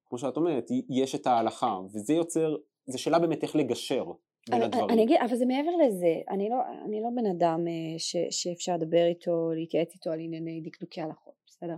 כמו 0.09 0.19
שאת 0.19 0.37
אומרת, 0.37 0.65
יש 0.89 1.15
את 1.15 1.27
ההלכה, 1.27 1.79
וזה 1.95 2.15
יוצר, 2.15 2.57
זה 2.87 2.99
שאלה 2.99 3.19
באמת 3.19 3.43
איך 3.43 3.57
לגשר 3.57 4.05
בין 4.49 4.63
אני, 4.63 4.65
הדברים. 4.65 4.91
אני 4.91 5.03
אגיד, 5.03 5.17
אבל 5.21 5.37
זה 5.37 5.47
מעבר 5.47 5.71
לזה, 5.87 6.15
אני 6.31 6.49
לא, 6.49 6.57
אני 6.85 7.01
לא 7.03 7.09
בן 7.17 7.27
אדם 7.27 7.69
אה, 7.69 7.99
ש, 7.99 8.17
שאפשר 8.31 8.75
לדבר 8.75 9.07
איתו, 9.07 9.51
להתייעץ 9.55 9.95
איתו 9.95 10.11
על 10.11 10.21
ענייני 10.21 10.61
דקדוקי 10.61 11.01
הלכות, 11.01 11.35
בסדר? 11.47 11.77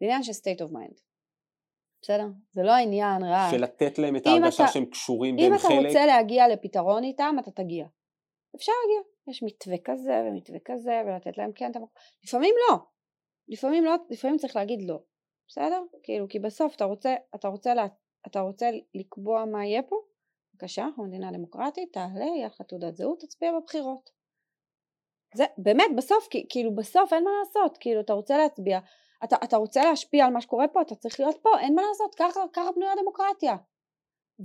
זה 0.00 0.06
עניין 0.06 0.22
של 0.22 0.32
state 0.32 0.68
of 0.68 0.72
mind. 0.72 1.00
בסדר? 2.02 2.26
זה 2.52 2.62
לא 2.62 2.72
העניין 2.72 3.22
רק... 3.24 3.50
של 3.50 3.62
לתת 3.62 3.98
להם 3.98 4.16
את 4.16 4.26
ההרגשה 4.26 4.64
אתה, 4.64 4.72
שהם 4.72 4.84
קשורים 4.84 5.36
והם 5.36 5.58
חלק. 5.58 5.70
אם 5.70 5.78
אתה 5.80 5.86
רוצה 5.86 6.06
להגיע 6.06 6.48
לפתרון 6.48 7.04
איתם, 7.04 7.36
אתה 7.40 7.50
תגיע. 7.50 7.86
אפשר 8.56 8.72
להגיע. 8.82 9.02
יש 9.28 9.42
מתווה 9.42 9.76
כזה 9.84 10.22
ומתווה 10.26 10.58
כזה, 10.64 11.02
ולתת 11.06 11.38
להם 11.38 11.52
כן 11.54 11.70
את 11.70 11.76
המקום. 11.76 11.94
לפעמים 12.24 12.54
לא. 12.70 12.76
לפעמים 13.48 13.84
לא, 13.84 13.94
לפעמים 14.10 14.36
צריך 14.36 14.56
להגיד 14.56 14.82
לא. 14.88 14.98
בסדר? 15.52 15.82
כאילו, 16.02 16.28
כי 16.28 16.38
בסוף 16.38 16.76
אתה 16.76 16.84
רוצה, 16.84 17.14
אתה 17.34 17.48
רוצה, 17.48 17.74
לה, 17.74 17.86
אתה 18.26 18.40
רוצה 18.40 18.70
לקבוע 18.94 19.44
מה 19.44 19.66
יהיה 19.66 19.82
פה? 19.82 19.96
בבקשה, 20.54 20.84
אנחנו 20.84 21.04
מדינה 21.04 21.32
דמוקרטית, 21.32 21.92
תעלה, 21.92 22.24
יהיה 22.24 22.46
לך 22.46 22.62
תעודת 22.62 22.96
זהות, 22.96 23.20
תצביע 23.20 23.52
בבחירות. 23.52 24.10
זה 25.34 25.44
באמת 25.58 25.90
בסוף, 25.96 26.28
כאילו 26.48 26.74
בסוף 26.74 27.12
אין 27.12 27.24
מה 27.24 27.30
לעשות, 27.40 27.78
כאילו 27.78 28.00
אתה 28.00 28.12
רוצה 28.12 28.38
להצביע, 28.38 28.78
אתה, 29.24 29.36
אתה 29.44 29.56
רוצה 29.56 29.84
להשפיע 29.84 30.26
על 30.26 30.32
מה 30.32 30.40
שקורה 30.40 30.68
פה, 30.68 30.82
אתה 30.82 30.94
צריך 30.94 31.20
להיות 31.20 31.36
פה, 31.42 31.50
אין 31.60 31.74
מה 31.74 31.82
לעשות, 31.88 32.14
ככה, 32.14 32.40
ככה 32.52 32.72
בנויה 32.72 32.92
דמוקרטיה. 33.02 33.56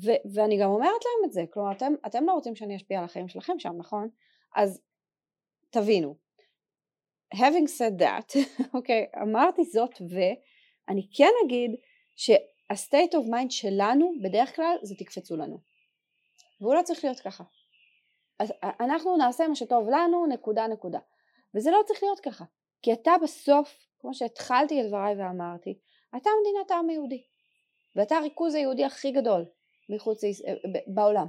ו, 0.03 0.11
ואני 0.33 0.59
גם 0.61 0.69
אומרת 0.69 0.89
להם 1.05 1.25
את 1.25 1.31
זה, 1.31 1.43
כלומר 1.53 1.71
אתם, 1.71 1.93
אתם 2.05 2.25
לא 2.25 2.31
רוצים 2.31 2.55
שאני 2.55 2.75
אשפיע 2.75 2.99
על 2.99 3.05
החיים 3.05 3.27
שלכם 3.27 3.59
שם, 3.59 3.73
נכון? 3.77 4.09
אז 4.55 4.81
תבינו. 5.69 6.15
Having 7.35 7.67
said 7.67 8.01
that, 8.01 8.37
אוקיי, 8.75 9.07
okay, 9.13 9.21
אמרתי 9.21 9.63
זאת 9.63 10.01
ואני 10.87 11.07
כן 11.13 11.31
אגיד 11.45 11.75
שה-state 12.15 13.13
of 13.13 13.27
mind 13.27 13.49
שלנו 13.49 14.13
בדרך 14.23 14.55
כלל 14.55 14.77
זה 14.81 14.95
תקפצו 14.95 15.37
לנו. 15.37 15.57
והוא 16.61 16.75
לא 16.75 16.81
צריך 16.81 17.03
להיות 17.03 17.19
ככה. 17.19 17.43
אז 18.39 18.53
אנחנו 18.79 19.17
נעשה 19.17 19.47
מה 19.47 19.55
שטוב 19.55 19.89
לנו, 19.89 20.25
נקודה 20.25 20.67
נקודה. 20.67 20.99
וזה 21.55 21.71
לא 21.71 21.79
צריך 21.85 22.03
להיות 22.03 22.19
ככה. 22.19 22.45
כי 22.81 22.93
אתה 22.93 23.11
בסוף 23.23 23.87
כמו 23.99 24.13
שהתחלתי 24.13 24.81
את 24.81 24.87
דבריי 24.87 25.15
ואמרתי, 25.15 25.79
אתה 26.17 26.29
מדינת 26.41 26.71
העם 26.71 26.89
היהודי, 26.89 27.23
ואתה 27.95 28.15
הריכוז 28.15 28.55
היהודי 28.55 28.85
הכי 28.85 29.11
גדול 29.11 29.45
מחוץ 29.89 30.23
אה, 30.23 30.29
בעולם. 30.87 31.27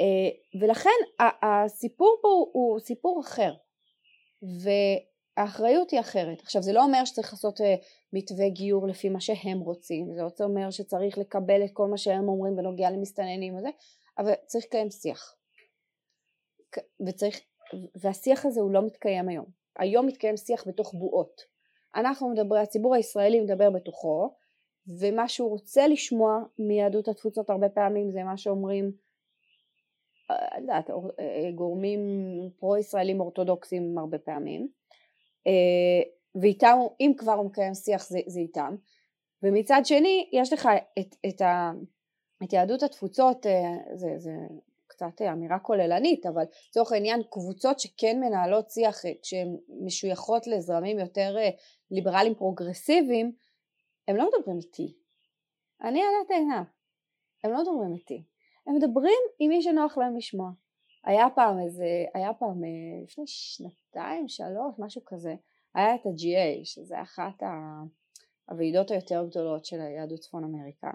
אה, 0.00 0.60
ולכן 0.60 1.24
הסיפור 1.42 2.18
פה 2.22 2.28
הוא 2.28 2.80
סיפור 2.80 3.20
אחר, 3.20 3.54
והאחריות 5.36 5.90
היא 5.90 6.00
אחרת. 6.00 6.40
עכשיו 6.40 6.62
זה 6.62 6.72
לא 6.72 6.84
אומר 6.84 7.04
שצריך 7.04 7.32
לעשות 7.32 7.60
אה, 7.60 7.74
מתווה 8.12 8.48
גיור 8.48 8.86
לפי 8.86 9.08
מה 9.08 9.20
שהם 9.20 9.60
רוצים, 9.60 10.14
זה 10.14 10.22
לא 10.22 10.30
אומר 10.40 10.70
שצריך 10.70 11.18
לקבל 11.18 11.64
את 11.64 11.70
כל 11.72 11.86
מה 11.86 11.96
שהם 11.96 12.28
אומרים 12.28 12.56
בנוגע 12.56 12.90
למסתננים 12.90 13.56
וזה, 13.56 13.68
אבל 14.18 14.32
צריך 14.46 14.64
לקיים 14.64 14.90
שיח. 14.90 15.36
וצריך, 17.06 17.40
והשיח 17.94 18.46
הזה 18.46 18.60
הוא 18.60 18.70
לא 18.70 18.82
מתקיים 18.86 19.28
היום. 19.28 19.46
היום 19.78 20.06
מתקיים 20.06 20.36
שיח 20.36 20.68
בתוך 20.68 20.94
בועות. 20.94 21.40
אנחנו 21.96 22.28
מדברים, 22.28 22.62
הציבור 22.62 22.94
הישראלי 22.94 23.40
מדבר 23.40 23.70
בתוכו 23.70 24.34
ומה 25.00 25.28
שהוא 25.28 25.50
רוצה 25.50 25.88
לשמוע 25.88 26.42
מיהדות 26.58 27.08
התפוצות 27.08 27.50
הרבה 27.50 27.68
פעמים 27.68 28.10
זה 28.10 28.22
מה 28.22 28.36
שאומרים 28.36 28.92
אה, 30.30 30.80
אה, 31.18 31.50
גורמים 31.54 32.00
פרו-ישראלים 32.58 33.20
אורתודוקסים 33.20 33.98
הרבה 33.98 34.18
פעמים 34.18 34.68
ואיתם, 36.34 36.78
אם 37.00 37.12
כבר 37.16 37.32
הוא 37.32 37.46
מקיים 37.46 37.74
שיח 37.74 38.08
זה, 38.08 38.18
זה 38.26 38.40
איתם 38.40 38.76
ומצד 39.42 39.80
שני 39.84 40.30
יש 40.32 40.52
לך 40.52 40.68
את, 40.98 41.16
את, 41.28 41.40
ה, 41.40 41.72
את 42.44 42.52
יהדות 42.52 42.82
התפוצות 42.82 43.46
זה, 43.94 44.08
זה 44.16 44.32
קצת 44.86 45.22
אמירה 45.32 45.58
כוללנית 45.58 46.26
אבל 46.26 46.44
לצורך 46.68 46.92
העניין 46.92 47.22
קבוצות 47.30 47.80
שכן 47.80 48.20
מנהלות 48.20 48.70
שיח 48.70 49.02
כשהן 49.22 49.56
משויכות 49.84 50.46
לזרמים 50.46 50.98
יותר 50.98 51.36
ליברלים 51.90 52.34
פרוגרסיביים, 52.34 53.32
הם 54.08 54.16
לא 54.16 54.28
מדברים 54.28 54.58
איתי. 54.58 54.94
אני 55.82 56.00
על 56.00 56.08
את 56.26 56.30
עיניו. 56.30 56.62
הם 57.44 57.52
לא 57.52 57.62
מדברים 57.62 57.94
איתי. 57.94 58.22
הם 58.66 58.74
מדברים 58.76 59.20
עם 59.38 59.48
מי 59.48 59.62
שנוח 59.62 59.98
להם 59.98 60.16
לשמוע. 60.16 60.50
היה 61.04 61.26
פעם 61.34 61.60
איזה, 61.60 62.04
היה 62.14 62.34
פעם 62.34 62.64
אה, 62.64 63.02
לפני 63.02 63.24
שנתיים, 63.26 64.28
שלוש, 64.28 64.74
משהו 64.78 65.02
כזה, 65.06 65.34
היה 65.74 65.94
את 65.94 66.06
ה-GA, 66.06 66.64
שזה 66.64 67.02
אחת 67.02 67.42
הוועידות 68.48 68.90
היותר 68.90 69.26
גדולות 69.26 69.64
של 69.64 69.80
היהדות 69.80 70.20
צפון 70.20 70.44
אמריקה, 70.44 70.90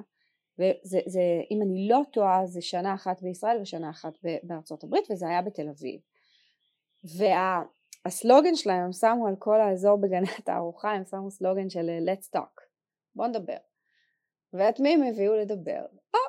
וזה, 0.60 1.00
זה, 1.06 1.22
אם 1.52 1.62
אני 1.62 1.88
לא 1.88 2.02
טועה, 2.14 2.46
זה 2.46 2.62
שנה 2.62 2.94
אחת 2.94 3.22
בישראל 3.22 3.62
ושנה 3.62 3.90
אחת 3.90 4.14
בארצות 4.44 4.84
הברית, 4.84 5.12
וזה 5.12 5.28
היה 5.28 5.42
בתל 5.42 5.70
אביב. 5.70 6.02
וה... 7.18 7.64
הסלוגן 8.06 8.56
שלהם 8.56 8.84
הם 8.86 8.94
שמו 8.94 9.28
על 9.28 9.36
כל 9.40 9.62
האזור 9.62 10.02
בגני 10.02 10.28
התערוכה 10.40 10.92
הם 10.92 11.06
שמו 11.06 11.32
סלוגן 11.32 11.70
של 11.70 11.90
אה, 11.90 12.14
let's 12.14 12.38
talk 12.38 12.62
בוא 13.16 13.28
נדבר 13.28 13.58
ואת 14.54 14.80
מי 14.80 14.94
הם 14.94 15.04
הביאו 15.04 15.36
לדבר? 15.36 15.82
או 16.14 16.20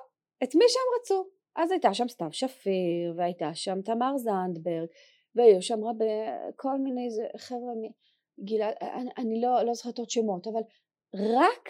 את 0.45 0.55
מי 0.55 0.65
שהם 0.69 0.83
רצו 1.01 1.31
אז 1.57 1.71
הייתה 1.71 1.95
שם 1.95 2.09
סתיו 2.09 2.33
שפיר 2.33 3.15
והייתה 3.17 3.55
שם 3.55 3.83
תמר 3.83 4.17
זנדברג 4.17 4.89
והיו 5.35 5.63
שם 5.63 5.85
רבי 5.85 6.05
כל 6.57 6.79
מיני 6.79 7.09
חבר'ה 7.37 7.73
גלעד 8.45 8.75
אני, 8.81 9.11
אני 9.19 9.41
לא, 9.41 9.63
לא 9.63 9.75
זוכרת 9.75 9.99
עוד 9.99 10.11
שמות 10.11 10.47
אבל 10.47 10.61
רק 11.15 11.69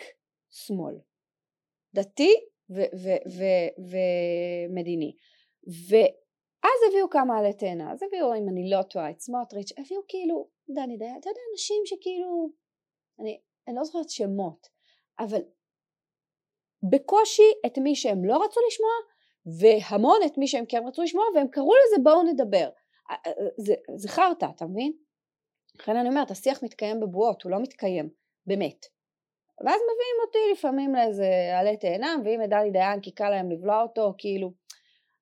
שמאל 0.51 0.95
דתי 1.95 2.35
ומדיני. 4.71 5.17
ואז 5.67 6.81
הביאו 6.89 7.11
כמה 7.11 7.39
עלי 7.39 7.53
תאנה, 7.53 7.93
אז 7.93 8.03
הביאו 8.03 8.35
אם 8.35 8.49
אני 8.49 8.71
לא 8.71 8.83
טועה 8.83 9.11
את 9.11 9.21
סמוטריץ', 9.21 9.73
הביאו 9.79 10.01
כאילו, 10.09 10.49
דני 10.75 10.97
דיין, 10.97 11.19
אתה 11.21 11.31
יודע 11.31 11.41
אנשים 11.53 11.83
שכאילו, 11.85 12.51
אני, 13.21 13.41
אני 13.69 13.77
לא 13.77 13.85
זוכרת 13.85 14.11
שמות, 14.11 14.67
אבל 15.19 15.43
בקושי 16.91 17.53
את 17.67 17.79
מי 17.79 17.97
שהם 17.97 18.25
לא 18.25 18.45
רצו 18.45 18.61
לשמוע 18.67 18.91
והמון 19.47 20.19
את 20.27 20.39
מי 20.39 20.47
שהם 20.47 20.65
כן 20.69 20.83
רצו 20.87 21.03
לשמוע 21.03 21.25
והם 21.35 21.49
קראו 21.49 21.73
לזה 21.73 22.03
בואו 22.03 22.23
נדבר. 22.23 22.69
זה, 23.57 23.75
זה 23.97 24.09
חרטא, 24.09 24.47
אתה 24.57 24.67
מבין? 24.67 24.93
לכן 25.75 25.97
אני 25.97 26.09
אומרת, 26.09 26.31
השיח 26.31 26.63
מתקיים 26.63 27.01
בבועות, 27.01 27.43
הוא 27.43 27.53
לא 27.53 27.63
מתקיים 27.63 28.11
באמת. 28.47 28.87
ואז 29.65 29.81
מביאים 29.81 30.17
אותי 30.27 30.39
לפעמים 30.53 30.95
לאיזה 30.95 31.59
עלי 31.59 31.77
תאנה, 31.77 32.17
מביאים 32.17 32.43
את 32.43 32.49
דלי 32.49 32.71
דיין 32.71 33.01
כי 33.01 33.11
קל 33.11 33.31
להם 33.31 33.51
לבלוע 33.51 33.83
אותו, 33.83 34.15
כאילו, 34.19 34.53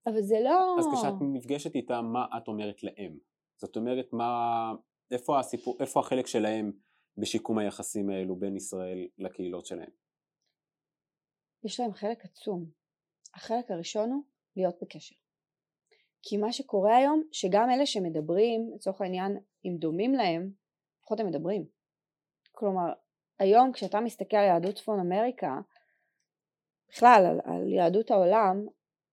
אבל 0.06 0.22
זה 0.22 0.40
לא... 0.44 0.76
אז 0.78 0.86
כשאת 0.94 1.14
נפגשת 1.32 1.74
איתם, 1.74 2.04
מה 2.12 2.26
את 2.36 2.48
אומרת 2.48 2.82
להם? 2.82 3.18
זאת 3.56 3.76
אומרת, 3.76 4.12
מה, 4.12 4.72
איפה, 5.10 5.38
הסיפור, 5.38 5.76
איפה 5.80 6.00
החלק 6.00 6.26
שלהם 6.26 6.72
בשיקום 7.16 7.58
היחסים 7.58 8.10
האלו 8.10 8.36
בין 8.36 8.56
ישראל 8.56 9.08
לקהילות 9.18 9.66
שלהם? 9.66 9.90
יש 11.64 11.80
להם 11.80 11.92
חלק 11.92 12.24
עצום. 12.24 12.77
החלק 13.34 13.70
הראשון 13.70 14.10
הוא 14.10 14.22
להיות 14.56 14.74
בקשר. 14.82 15.14
כי 16.22 16.36
מה 16.36 16.52
שקורה 16.52 16.96
היום, 16.96 17.22
שגם 17.32 17.70
אלה 17.70 17.86
שמדברים, 17.86 18.70
לצורך 18.74 19.00
העניין, 19.00 19.38
אם 19.64 19.76
דומים 19.78 20.14
להם, 20.14 20.52
לפחות 21.00 21.20
הם 21.20 21.26
מדברים. 21.26 21.66
כלומר, 22.52 22.92
היום 23.38 23.72
כשאתה 23.72 24.00
מסתכל 24.00 24.36
על 24.36 24.44
יהדות 24.44 24.74
צפון 24.74 25.00
אמריקה, 25.00 25.60
בכלל 26.88 27.24
על, 27.26 27.40
על 27.44 27.72
יהדות 27.72 28.10
העולם, 28.10 28.66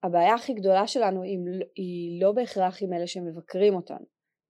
הבעיה 0.03 0.35
הכי 0.35 0.53
גדולה 0.53 0.87
שלנו 0.87 1.21
היא, 1.21 1.39
היא 1.75 2.21
לא 2.21 2.31
בהכרח 2.31 2.77
עם 2.81 2.93
אלה 2.93 3.07
שמבקרים 3.07 3.75
אותנו, 3.75 4.05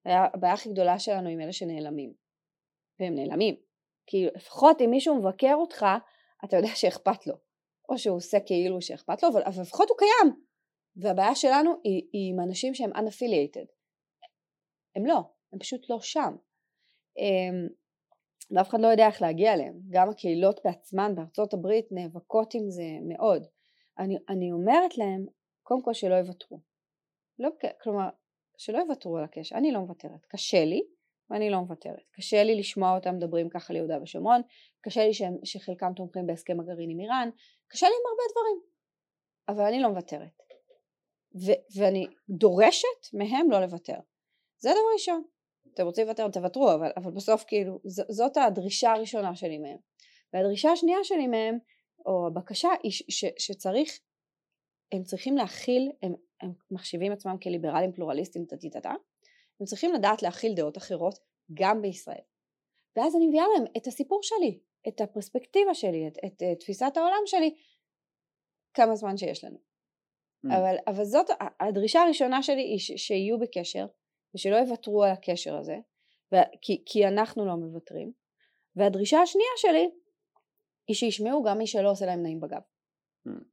הבעיה 0.06 0.54
הכי 0.54 0.70
גדולה 0.70 1.00
שלנו 1.00 1.30
עם 1.30 1.42
אלה 1.42 1.54
שנעלמים, 1.54 2.14
והם 3.00 3.16
נעלמים, 3.16 3.56
כי 4.08 4.26
לפחות 4.36 4.82
אם 4.82 4.90
מישהו 4.90 5.16
מבקר 5.16 5.54
אותך, 5.56 5.86
אתה 6.46 6.58
יודע 6.58 6.70
שאכפת 6.76 7.28
לו, 7.28 7.36
או 7.90 7.98
שהוא 7.98 8.18
עושה 8.18 8.40
כאילו 8.40 8.82
שאכפת 8.82 9.24
לו, 9.24 9.30
אבל 9.30 9.42
לפחות 9.62 9.90
הוא 9.90 9.98
קיים, 9.98 10.36
והבעיה 10.96 11.36
שלנו 11.36 11.72
היא, 11.84 12.08
היא 12.14 12.34
עם 12.34 12.40
אנשים 12.40 12.74
שהם 12.74 12.92
unaffiliated, 12.92 13.68
הם 14.96 15.06
לא, 15.06 15.20
הם 15.54 15.60
פשוט 15.60 15.90
לא 15.90 16.00
שם. 16.02 16.36
אמ, 17.18 17.68
ואף 18.52 18.70
אחד 18.70 18.82
לא 18.82 18.88
יודע 18.88 19.08
איך 19.08 19.22
להגיע 19.22 19.54
אליהם. 19.54 19.80
גם 19.90 20.10
הקהילות 20.10 20.60
בעצמן 20.66 21.16
בארצות 21.16 21.54
הברית 21.54 21.88
נאבקות 21.92 22.54
עם 22.54 22.70
זה 22.70 22.84
מאוד. 23.08 23.48
אני, 24.00 24.18
אני 24.30 24.52
אומרת 24.52 24.98
להם, 24.98 25.26
קודם 25.64 25.82
כל 25.82 25.94
שלא 25.94 26.16
יוותרו. 26.16 26.60
לא, 27.40 27.50
כלומר, 27.82 28.10
שלא 28.58 28.78
יוותרו 28.78 29.18
על 29.18 29.24
הקשר. 29.24 29.56
אני 29.56 29.72
לא 29.72 29.80
מוותרת. 29.80 30.26
קשה 30.26 30.66
לי, 30.66 30.82
ואני 31.30 31.50
לא 31.50 31.60
מוותרת. 31.60 32.04
קשה 32.12 32.44
לי 32.44 32.56
לשמוע 32.56 32.96
אותם 32.96 33.16
מדברים 33.16 33.50
ככה 33.50 33.74
ליהודה 33.74 34.02
ושומרון, 34.02 34.42
קשה 34.82 35.06
לי 35.06 35.14
שהם, 35.14 35.38
שחלקם 35.44 35.94
תומכים 35.96 36.28
בהסכם 36.28 36.60
הגרעין 36.60 36.90
עם 36.90 37.00
איראן, 37.00 37.30
קשה 37.68 37.88
לי 37.88 37.94
עם 37.94 38.02
הרבה 38.10 38.24
דברים. 38.32 38.76
אבל 39.48 39.66
אני 39.66 39.82
לא 39.82 39.90
מוותרת. 39.90 40.42
ו- 41.46 41.80
ואני 41.80 42.06
דורשת 42.30 43.14
מהם 43.14 43.52
לא 43.52 43.60
לוותר. 43.60 43.98
זה 44.60 44.70
דבר 44.70 44.94
ראשון. 44.94 45.24
אתם 45.74 45.86
רוצים 45.86 46.08
לוותר, 46.08 46.30
תוותרו, 46.30 46.74
אבל, 46.74 46.92
אבל 46.98 47.12
בסוף 47.12 47.44
כאילו, 47.48 47.80
ז, 47.84 48.02
זאת 48.10 48.38
הדרישה 48.38 48.92
הראשונה 48.92 49.36
שלי 49.36 49.58
מהם. 49.58 49.78
והדרישה 50.34 50.72
השנייה 50.72 51.04
שלי 51.04 51.28
מהם, 51.28 51.58
או 52.06 52.28
הבקשה, 52.28 52.70
היא 52.84 52.92
ש, 52.92 53.04
ש, 53.10 53.26
שצריך, 53.38 54.00
הם 54.92 55.04
צריכים 55.04 55.38
להכיל, 55.38 55.92
הם, 56.02 56.14
הם 56.42 56.54
מחשיבים 56.72 57.12
עצמם 57.12 57.38
כליברלים 57.44 57.94
פלורליסטים 57.94 58.46
טה 58.46 58.56
הם 59.60 59.66
צריכים 59.66 59.94
לדעת 59.94 60.22
להכיל 60.24 60.54
דעות 60.56 60.78
אחרות 60.78 61.20
גם 61.54 61.82
בישראל. 61.82 62.22
ואז 62.96 63.16
אני 63.16 63.28
מביאה 63.28 63.46
להם 63.56 63.66
את 63.78 63.88
הסיפור 63.88 64.20
שלי, 64.24 64.60
את 64.88 65.02
הפרספקטיבה 65.02 65.74
שלי, 65.74 66.08
את, 66.08 66.18
את, 66.26 66.44
את 66.52 66.60
תפיסת 66.60 66.92
העולם 66.96 67.22
שלי, 67.26 67.56
כמה 68.74 68.96
זמן 68.96 69.18
שיש 69.18 69.44
לנו. 69.44 69.58
Mm. 69.58 70.50
אבל, 70.58 70.76
אבל 70.88 71.04
זאת 71.04 71.26
הדרישה 71.60 72.02
הראשונה 72.02 72.44
שלי 72.44 72.62
היא 72.62 72.80
ש, 72.80 72.92
שיהיו 72.92 73.40
בקשר 73.40 73.86
ושלא 74.36 74.56
יוותרו 74.56 75.04
על 75.04 75.12
הקשר 75.12 75.58
הזה 75.58 75.76
כי, 76.62 76.84
כי 76.86 77.08
אנחנו 77.08 77.46
לא 77.46 77.56
מוותרים 77.56 78.12
והדרישה 78.76 79.22
השנייה 79.22 79.50
שלי 79.58 79.90
היא 80.88 80.96
שישמעו 80.96 81.44
גם 81.44 81.58
מי 81.58 81.68
שלא 81.68 81.92
עושה 81.92 82.06
להם 82.06 82.22
נעים 82.22 82.40
בגב. 82.40 82.62
Hmm. 83.28 83.44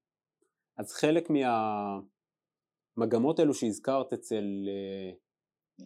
אז 0.77 0.93
חלק 0.93 1.29
מהמגמות 2.97 3.39
האלו 3.39 3.55
שהזכרת 3.55 4.13
אצל 4.13 4.45
אה, 4.69 5.13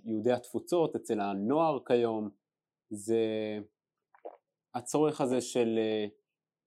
יהודי 0.04 0.32
התפוצות, 0.32 0.96
אצל 0.96 1.20
הנוער 1.20 1.78
כיום, 1.86 2.30
זה 2.90 3.24
הצורך 4.74 5.20
הזה 5.20 5.40
של 5.40 5.78
אה, 5.78 6.06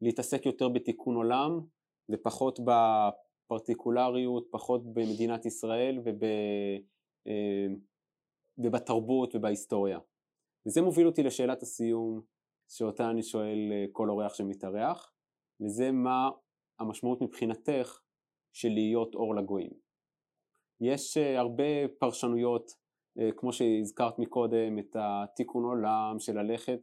להתעסק 0.02 0.46
יותר 0.46 0.70
בתיקון 0.70 1.16
עולם 1.16 1.60
ופחות 2.12 2.60
בפרטיקולריות, 2.60 4.48
פחות 4.52 4.94
במדינת 4.94 5.46
ישראל 5.46 6.00
וב... 6.06 6.24
אה, 7.28 7.68
ובתרבות 8.58 9.36
ובהיסטוריה. 9.36 10.00
וזה 10.68 10.82
מוביל 10.82 11.08
אותי 11.08 11.24
לשאלת 11.24 11.62
הסיום 11.62 12.22
שאותה 12.72 13.10
אני 13.10 13.24
שואל 13.24 13.70
אה, 13.72 13.86
כל 13.92 14.10
אורח 14.10 14.34
שמתארח, 14.34 15.14
וזה 15.62 15.92
מה 15.92 16.30
המשמעות 16.80 17.22
מבחינתך 17.22 18.02
של 18.54 18.70
להיות 18.70 19.16
אור 19.16 19.36
לגויים. 19.36 19.72
יש 20.82 21.18
הרבה 21.18 21.88
פרשנויות, 22.00 22.72
כמו 23.38 23.54
שהזכרת 23.54 24.20
מקודם, 24.20 24.80
את 24.80 24.96
התיקון 25.00 25.64
עולם 25.64 26.16
של 26.20 26.42
ללכת 26.42 26.80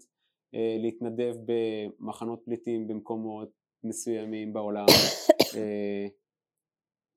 להתנדב 0.53 1.35
במחנות 1.47 2.43
פליטים 2.45 2.89
במקומות 2.89 3.49
מסוימים 3.85 4.53
בעולם. 4.53 4.87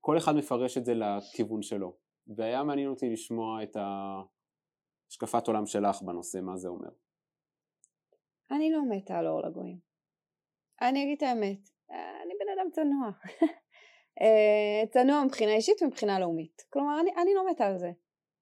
כל 0.02 0.18
אחד 0.18 0.36
מפרש 0.36 0.78
את 0.78 0.86
זה 0.86 0.94
לכיוון 0.94 1.62
שלו, 1.62 1.96
והיה 2.28 2.64
מעניין 2.64 2.90
אותי 2.90 3.10
לשמוע 3.10 3.64
את. 3.64 3.78
השקפת 5.10 5.48
עולם 5.48 5.66
שלך 5.66 6.02
בנושא, 6.02 6.38
מה 6.38 6.58
זה 6.58 6.68
אומר? 6.68 6.90
אני 8.52 8.72
לא 8.72 8.82
מתה 8.90 9.18
על 9.18 9.28
אור 9.28 9.42
לגויים. 9.42 9.80
אני 10.82 11.04
אגיד 11.04 11.18
את 11.18 11.24
האמת, 11.24 11.70
אני 11.90 12.34
בן 12.40 12.60
אדם 12.60 12.72
צנוע. 12.72 13.10
אה, 14.22 14.88
צנוע 14.92 15.24
מבחינה 15.24 15.56
אישית 15.56 15.82
ומבחינה 15.82 16.20
לאומית. 16.20 16.62
כלומר, 16.70 17.00
אני, 17.02 17.12
אני 17.22 17.34
לא 17.34 17.52
מתה 17.52 17.68
על 17.68 17.78
זה. 17.78 17.92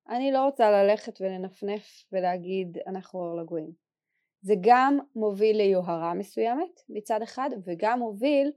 אני 0.10 0.32
לא 0.32 0.46
רוצה 0.46 0.72
ללכת 0.72 1.22
ולנפנף 1.22 2.06
ולהגיד 2.12 2.78
אנחנו 2.88 3.20
אור 3.20 3.42
לגויים. 3.42 3.72
זה 4.42 4.54
גם 4.62 5.00
מוביל 5.16 5.58
ליוהרה 5.58 6.14
מסוימת 6.14 6.82
מצד 6.90 7.22
אחד, 7.22 7.50
וגם 7.66 8.00
מוביל 8.00 8.52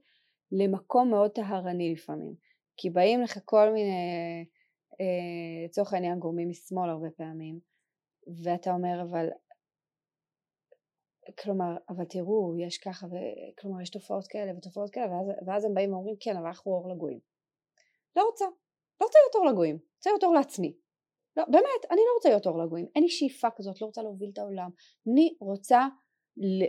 למקום 0.53 1.11
מאוד 1.11 1.31
טהרני 1.31 1.93
לפעמים. 1.93 2.35
כי 2.77 2.91
באים 2.91 3.23
לך 3.23 3.39
כל 3.45 3.71
מיני, 3.73 4.47
אה, 5.01 5.65
לצורך 5.65 5.93
העניין 5.93 6.19
גורמים 6.19 6.49
משמאל 6.49 6.91
הרבה 6.91 7.11
פעמים, 7.17 7.61
ואתה 8.45 8.71
אומר 8.71 9.03
אבל 9.03 9.29
כלומר 11.39 11.77
אבל 11.89 12.05
תראו 12.05 12.55
יש 12.59 12.79
ככה 12.79 13.07
וכלומר 13.07 13.81
יש 13.81 13.91
תופעות 13.91 14.27
כאלה 14.27 14.53
ותופעות 14.57 14.91
כאלה 14.91 15.07
ואז, 15.13 15.27
ואז 15.47 15.65
הם 15.65 15.75
באים 15.75 15.93
ואומרים 15.93 16.17
כן 16.21 16.37
אבל 16.37 16.47
אנחנו 16.47 16.73
אור 16.73 16.89
לגויים 16.89 17.19
לא 18.17 18.23
רוצה 18.23 18.45
לא 19.01 19.07
רוצה 19.07 19.19
להיות 19.25 19.35
אור 19.35 19.47
לגויים 19.47 19.79
רוצה 19.97 20.11
להיות 20.11 20.25
אור 20.25 20.35
לעצמי 20.35 20.77
לא 21.37 21.45
באמת 21.45 21.85
אני 21.91 22.01
לא 22.07 22.13
רוצה 22.17 22.29
להיות 22.29 22.47
אור 22.47 22.59
לגויים 22.59 22.87
אין 22.95 23.03
לי 23.03 23.09
שאיפה 23.09 23.49
כזאת 23.57 23.81
לא 23.81 23.87
רוצה 23.87 24.03
להוביל 24.03 24.31
את 24.33 24.39
העולם 24.39 24.71
אני 25.13 25.35
רוצה 25.41 25.87
ל, 26.37 26.65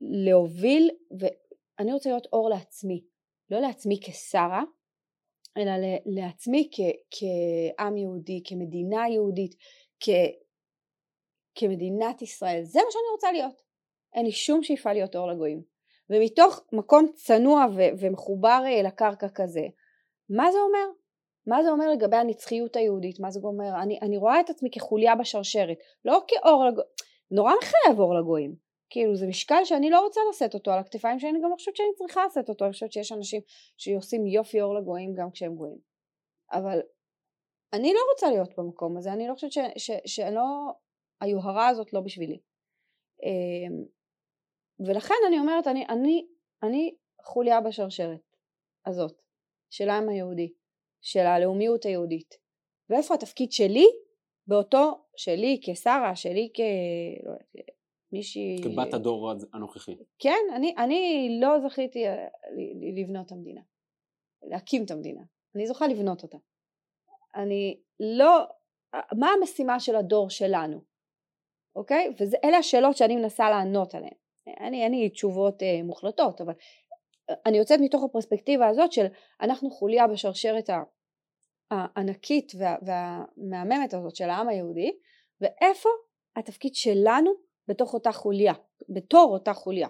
להוביל 0.00 0.90
ואני 1.18 1.92
רוצה 1.92 2.10
להיות 2.10 2.26
אור 2.32 2.50
לעצמי 2.50 3.04
לא 3.50 3.58
לעצמי 3.60 4.00
כשרה 4.02 4.62
אלא 5.56 5.72
לעצמי 6.06 6.68
כ, 6.72 6.80
כעם 7.10 7.96
יהודי 7.96 8.42
כמדינה 8.44 9.08
יהודית 9.08 9.54
כ, 10.00 10.08
כמדינת 11.54 12.22
ישראל, 12.22 12.62
זה 12.64 12.80
מה 12.84 12.90
שאני 12.90 13.10
רוצה 13.12 13.32
להיות. 13.32 13.62
אין 14.14 14.24
לי 14.26 14.32
שום 14.32 14.62
שאיפה 14.62 14.92
להיות 14.92 15.16
אור 15.16 15.28
לגויים. 15.28 15.62
ומתוך 16.10 16.60
מקום 16.72 17.12
צנוע 17.14 17.66
ו- 17.76 18.00
ומחובר 18.00 18.62
אה, 18.66 18.82
לקרקע 18.82 19.28
כזה, 19.34 19.66
מה 20.30 20.52
זה 20.52 20.58
אומר? 20.58 20.86
מה 21.46 21.62
זה 21.62 21.70
אומר 21.70 21.90
לגבי 21.90 22.16
הנצחיות 22.16 22.76
היהודית? 22.76 23.20
מה 23.20 23.30
זה 23.30 23.40
אומר? 23.42 23.82
אני, 23.82 23.98
אני 24.02 24.16
רואה 24.16 24.40
את 24.40 24.50
עצמי 24.50 24.70
כחוליה 24.70 25.16
בשרשרת, 25.16 25.78
לא 26.04 26.20
כאור 26.28 26.64
לגויים, 26.64 26.88
נורא 27.30 27.52
מחייב 27.62 28.00
אור 28.00 28.14
לגויים. 28.14 28.56
כאילו 28.90 29.16
זה 29.16 29.26
משקל 29.26 29.64
שאני 29.64 29.90
לא 29.90 30.00
רוצה 30.00 30.20
לשאת 30.30 30.54
אותו 30.54 30.72
על 30.72 30.78
הכתפיים 30.78 31.18
שאני 31.18 31.38
גם 31.42 31.50
לא 31.50 31.54
חושבת 31.54 31.76
שאני 31.76 31.88
צריכה 31.94 32.26
לשאת 32.26 32.48
אותו, 32.48 32.64
אני 32.64 32.72
חושבת 32.72 32.92
שיש 32.92 33.12
אנשים 33.12 33.40
שעושים 33.76 34.26
יופי 34.26 34.62
אור 34.62 34.74
לגויים 34.74 35.14
גם 35.14 35.30
כשהם 35.30 35.54
גויים. 35.54 35.78
אבל 36.52 36.80
אני 37.72 37.94
לא 37.94 38.00
רוצה 38.12 38.30
להיות 38.30 38.56
במקום 38.58 38.96
הזה, 38.96 39.12
אני 39.12 39.28
לא 39.28 39.34
חושבת 39.34 39.52
ש, 39.52 39.58
ש, 39.76 39.90
שאני 40.06 40.34
לא, 40.34 40.42
היוהרה 41.20 41.68
הזאת 41.68 41.92
לא 41.92 42.00
בשבילי. 42.00 42.38
אמ, 43.22 43.84
ולכן 44.86 45.14
אני 45.28 45.38
אומרת, 45.38 45.66
אני, 45.66 45.86
אני, 45.86 46.26
אני 46.62 46.94
חוליה 47.22 47.60
בשרשרת. 47.60 48.26
הזאת 48.86 49.12
של 49.70 49.88
העם 49.88 50.08
היהודי, 50.08 50.52
של 51.02 51.26
הלאומיות 51.26 51.84
היהודית, 51.84 52.34
ואיפה 52.90 53.14
התפקיד 53.14 53.52
שלי 53.52 53.86
באותו, 54.46 55.04
שלי 55.16 55.60
כשרה, 55.62 56.16
שלי 56.16 56.48
כמישהי... 58.10 58.56
לא 58.64 58.70
כבת 58.82 58.94
הדור 58.94 59.32
הנוכחי. 59.52 59.96
כן, 60.18 60.44
אני, 60.54 60.74
אני 60.78 61.28
לא 61.40 61.68
זכיתי 61.68 62.08
אה, 62.08 62.28
לבנות 62.96 63.26
את 63.26 63.32
המדינה, 63.32 63.60
להקים 64.42 64.84
את 64.84 64.90
המדינה, 64.90 65.22
אני 65.54 65.66
זוכה 65.66 65.86
לבנות 65.86 66.22
אותה. 66.22 66.38
אני 67.34 67.80
לא, 68.00 68.46
מה 69.18 69.28
המשימה 69.38 69.80
של 69.80 69.96
הדור 69.96 70.30
שלנו, 70.30 70.80
אוקיי? 71.76 72.14
ואלה 72.18 72.58
השאלות 72.58 72.96
שאני 72.96 73.16
מנסה 73.16 73.50
לענות 73.50 73.94
עליהן. 73.94 74.14
אני, 74.60 74.82
אין 74.82 74.92
לי 74.92 75.10
תשובות 75.10 75.62
אה, 75.62 75.82
מוחלטות, 75.82 76.40
אבל 76.40 76.52
אני 77.46 77.58
יוצאת 77.58 77.80
מתוך 77.80 78.04
הפרספקטיבה 78.04 78.68
הזאת 78.68 78.92
של 78.92 79.06
אנחנו 79.40 79.70
חוליה 79.70 80.06
בשרשרת 80.06 80.70
הענקית 81.70 82.52
וה, 82.58 82.76
והמהממת 82.82 83.94
הזאת 83.94 84.16
של 84.16 84.30
העם 84.30 84.48
היהודי, 84.48 84.92
ואיפה 85.40 85.88
התפקיד 86.36 86.74
שלנו 86.74 87.30
בתוך 87.68 87.94
אותה 87.94 88.12
חוליה, 88.12 88.52
בתור 88.88 89.32
אותה 89.32 89.54
חוליה. 89.54 89.88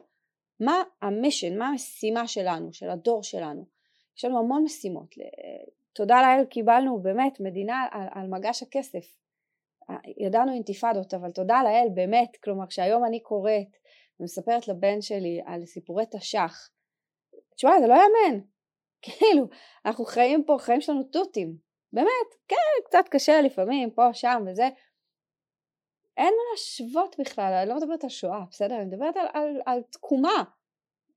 מה 0.61 0.82
המישן, 1.03 1.59
מה 1.59 1.68
המשימה 1.68 2.26
שלנו, 2.26 2.72
של 2.72 2.91
הדור 2.91 3.22
שלנו. 3.22 3.66
יש 4.16 4.24
לנו 4.24 4.39
המון 4.39 4.62
משימות. 4.64 5.14
תודה 5.93 6.22
לאל 6.22 6.45
קיבלנו 6.45 7.03
באמת 7.03 7.41
מדינה 7.41 7.87
על, 7.91 8.07
על 8.11 8.28
מגש 8.28 8.62
הכסף. 8.62 9.16
ידענו 10.18 10.53
אינתיפאדות, 10.53 11.14
אבל 11.14 11.30
תודה 11.30 11.62
לאל 11.62 11.89
באמת, 11.95 12.37
כלומר 12.45 12.66
כשהיום 12.66 13.05
אני 13.05 13.20
קוראת 13.20 13.76
ומספרת 14.20 14.68
לבן 14.68 15.01
שלי 15.01 15.41
על 15.47 15.66
סיפורי 15.66 16.05
תש"ח, 16.11 16.70
תשמע 17.57 17.80
זה 17.80 17.86
לא 17.86 17.94
יאמן, 17.94 18.40
כאילו 19.02 19.48
אנחנו 19.86 20.04
חיים 20.04 20.44
פה, 20.44 20.57
חיים 20.61 20.80
שלנו 20.80 21.02
תותים, 21.02 21.57
באמת, 21.92 22.28
כן, 22.48 22.57
קצת 22.84 23.04
קשה 23.11 23.40
לפעמים, 23.40 23.90
פה, 23.90 24.14
שם 24.14 24.44
וזה, 24.46 24.68
אין 26.16 26.34
מה 26.34 26.42
להשוות 26.50 27.16
בכלל, 27.18 27.52
אני 27.52 27.68
לא 27.68 27.76
מדברת 27.76 28.04
על 28.04 28.11
שואה, 28.11 28.44
בסדר? 28.50 28.76
אני 28.76 28.84
מדברת 28.84 29.16
על, 29.16 29.26
על, 29.32 29.61
על 29.66 29.82
תקומה, 29.82 30.44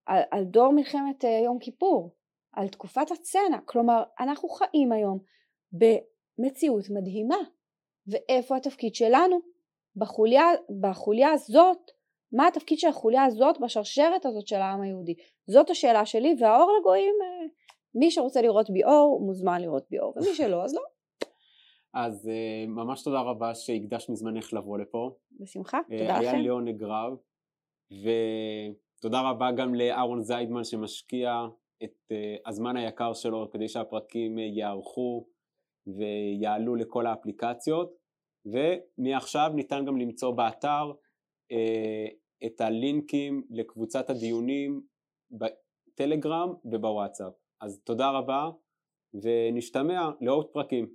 על, 0.05 0.21
על 0.31 0.43
דור 0.43 0.73
מלחמת 0.73 1.23
uh, 1.23 1.27
יום 1.27 1.59
כיפור, 1.59 2.15
על 2.53 2.67
תקופת 2.67 3.11
הצנע, 3.11 3.57
כלומר 3.65 4.03
אנחנו 4.19 4.49
חיים 4.49 4.91
היום 4.91 5.19
במציאות 5.71 6.85
מדהימה, 6.89 7.37
ואיפה 8.07 8.57
התפקיד 8.57 8.95
שלנו? 8.95 9.39
בחוליה, 9.95 10.45
בחוליה 10.81 11.31
הזאת, 11.31 11.91
מה 12.34 12.47
התפקיד 12.47 12.80
של 12.80 12.88
החוליה 12.88 13.23
הזאת 13.23 13.55
בשרשרת 13.61 14.25
הזאת 14.25 14.47
של 14.47 14.55
העם 14.55 14.82
היהודי? 14.82 15.13
זאת 15.47 15.69
השאלה 15.69 16.05
שלי, 16.05 16.36
והאור 16.39 16.77
לגויים, 16.80 17.15
אה, 17.21 17.47
מי 17.95 18.11
שרוצה 18.11 18.41
לראות 18.41 18.69
בי 18.69 18.84
אור, 18.84 19.21
מוזמן 19.25 19.61
לראות 19.61 19.86
בי 19.89 19.99
אור, 19.99 20.13
ומי 20.15 20.36
שלא, 20.36 20.63
אז 20.63 20.73
לא. 20.73 20.82
אז 21.93 22.30
uh, 22.30 22.67
ממש 22.67 23.03
תודה 23.03 23.21
רבה 23.21 23.55
שהקדשת 23.55 24.09
מזמנך 24.09 24.53
לבוא 24.53 24.77
לפה. 24.77 25.15
בשמחה, 25.39 25.80
uh, 25.80 25.97
תודה 25.97 26.19
לכם. 26.19 26.27
היה 26.27 26.34
לי 26.34 26.47
עונג 26.47 26.84
רב, 26.84 27.13
ותודה 27.91 29.21
רבה 29.30 29.51
גם 29.51 29.75
לאהרון 29.75 30.21
זיידמן 30.21 30.63
שמשקיע 30.63 31.45
את 31.84 32.11
הזמן 32.45 32.77
היקר 32.77 33.13
שלו 33.13 33.49
כדי 33.51 33.67
שהפרקים 33.67 34.38
יערכו 34.38 35.27
ויעלו 35.88 36.75
לכל 36.75 37.07
האפליקציות, 37.07 37.95
ומעכשיו 38.45 39.51
ניתן 39.55 39.86
גם 39.86 39.97
למצוא 39.97 40.32
באתר 40.32 40.91
את 42.45 42.61
הלינקים 42.61 43.43
לקבוצת 43.49 44.09
הדיונים 44.09 44.81
בטלגרם 45.31 46.53
ובוואטסאפ. 46.65 47.33
אז 47.61 47.81
תודה 47.83 48.09
רבה 48.09 48.49
ונשתמע 49.13 50.09
לעוד 50.21 50.45
פרקים. 50.53 50.87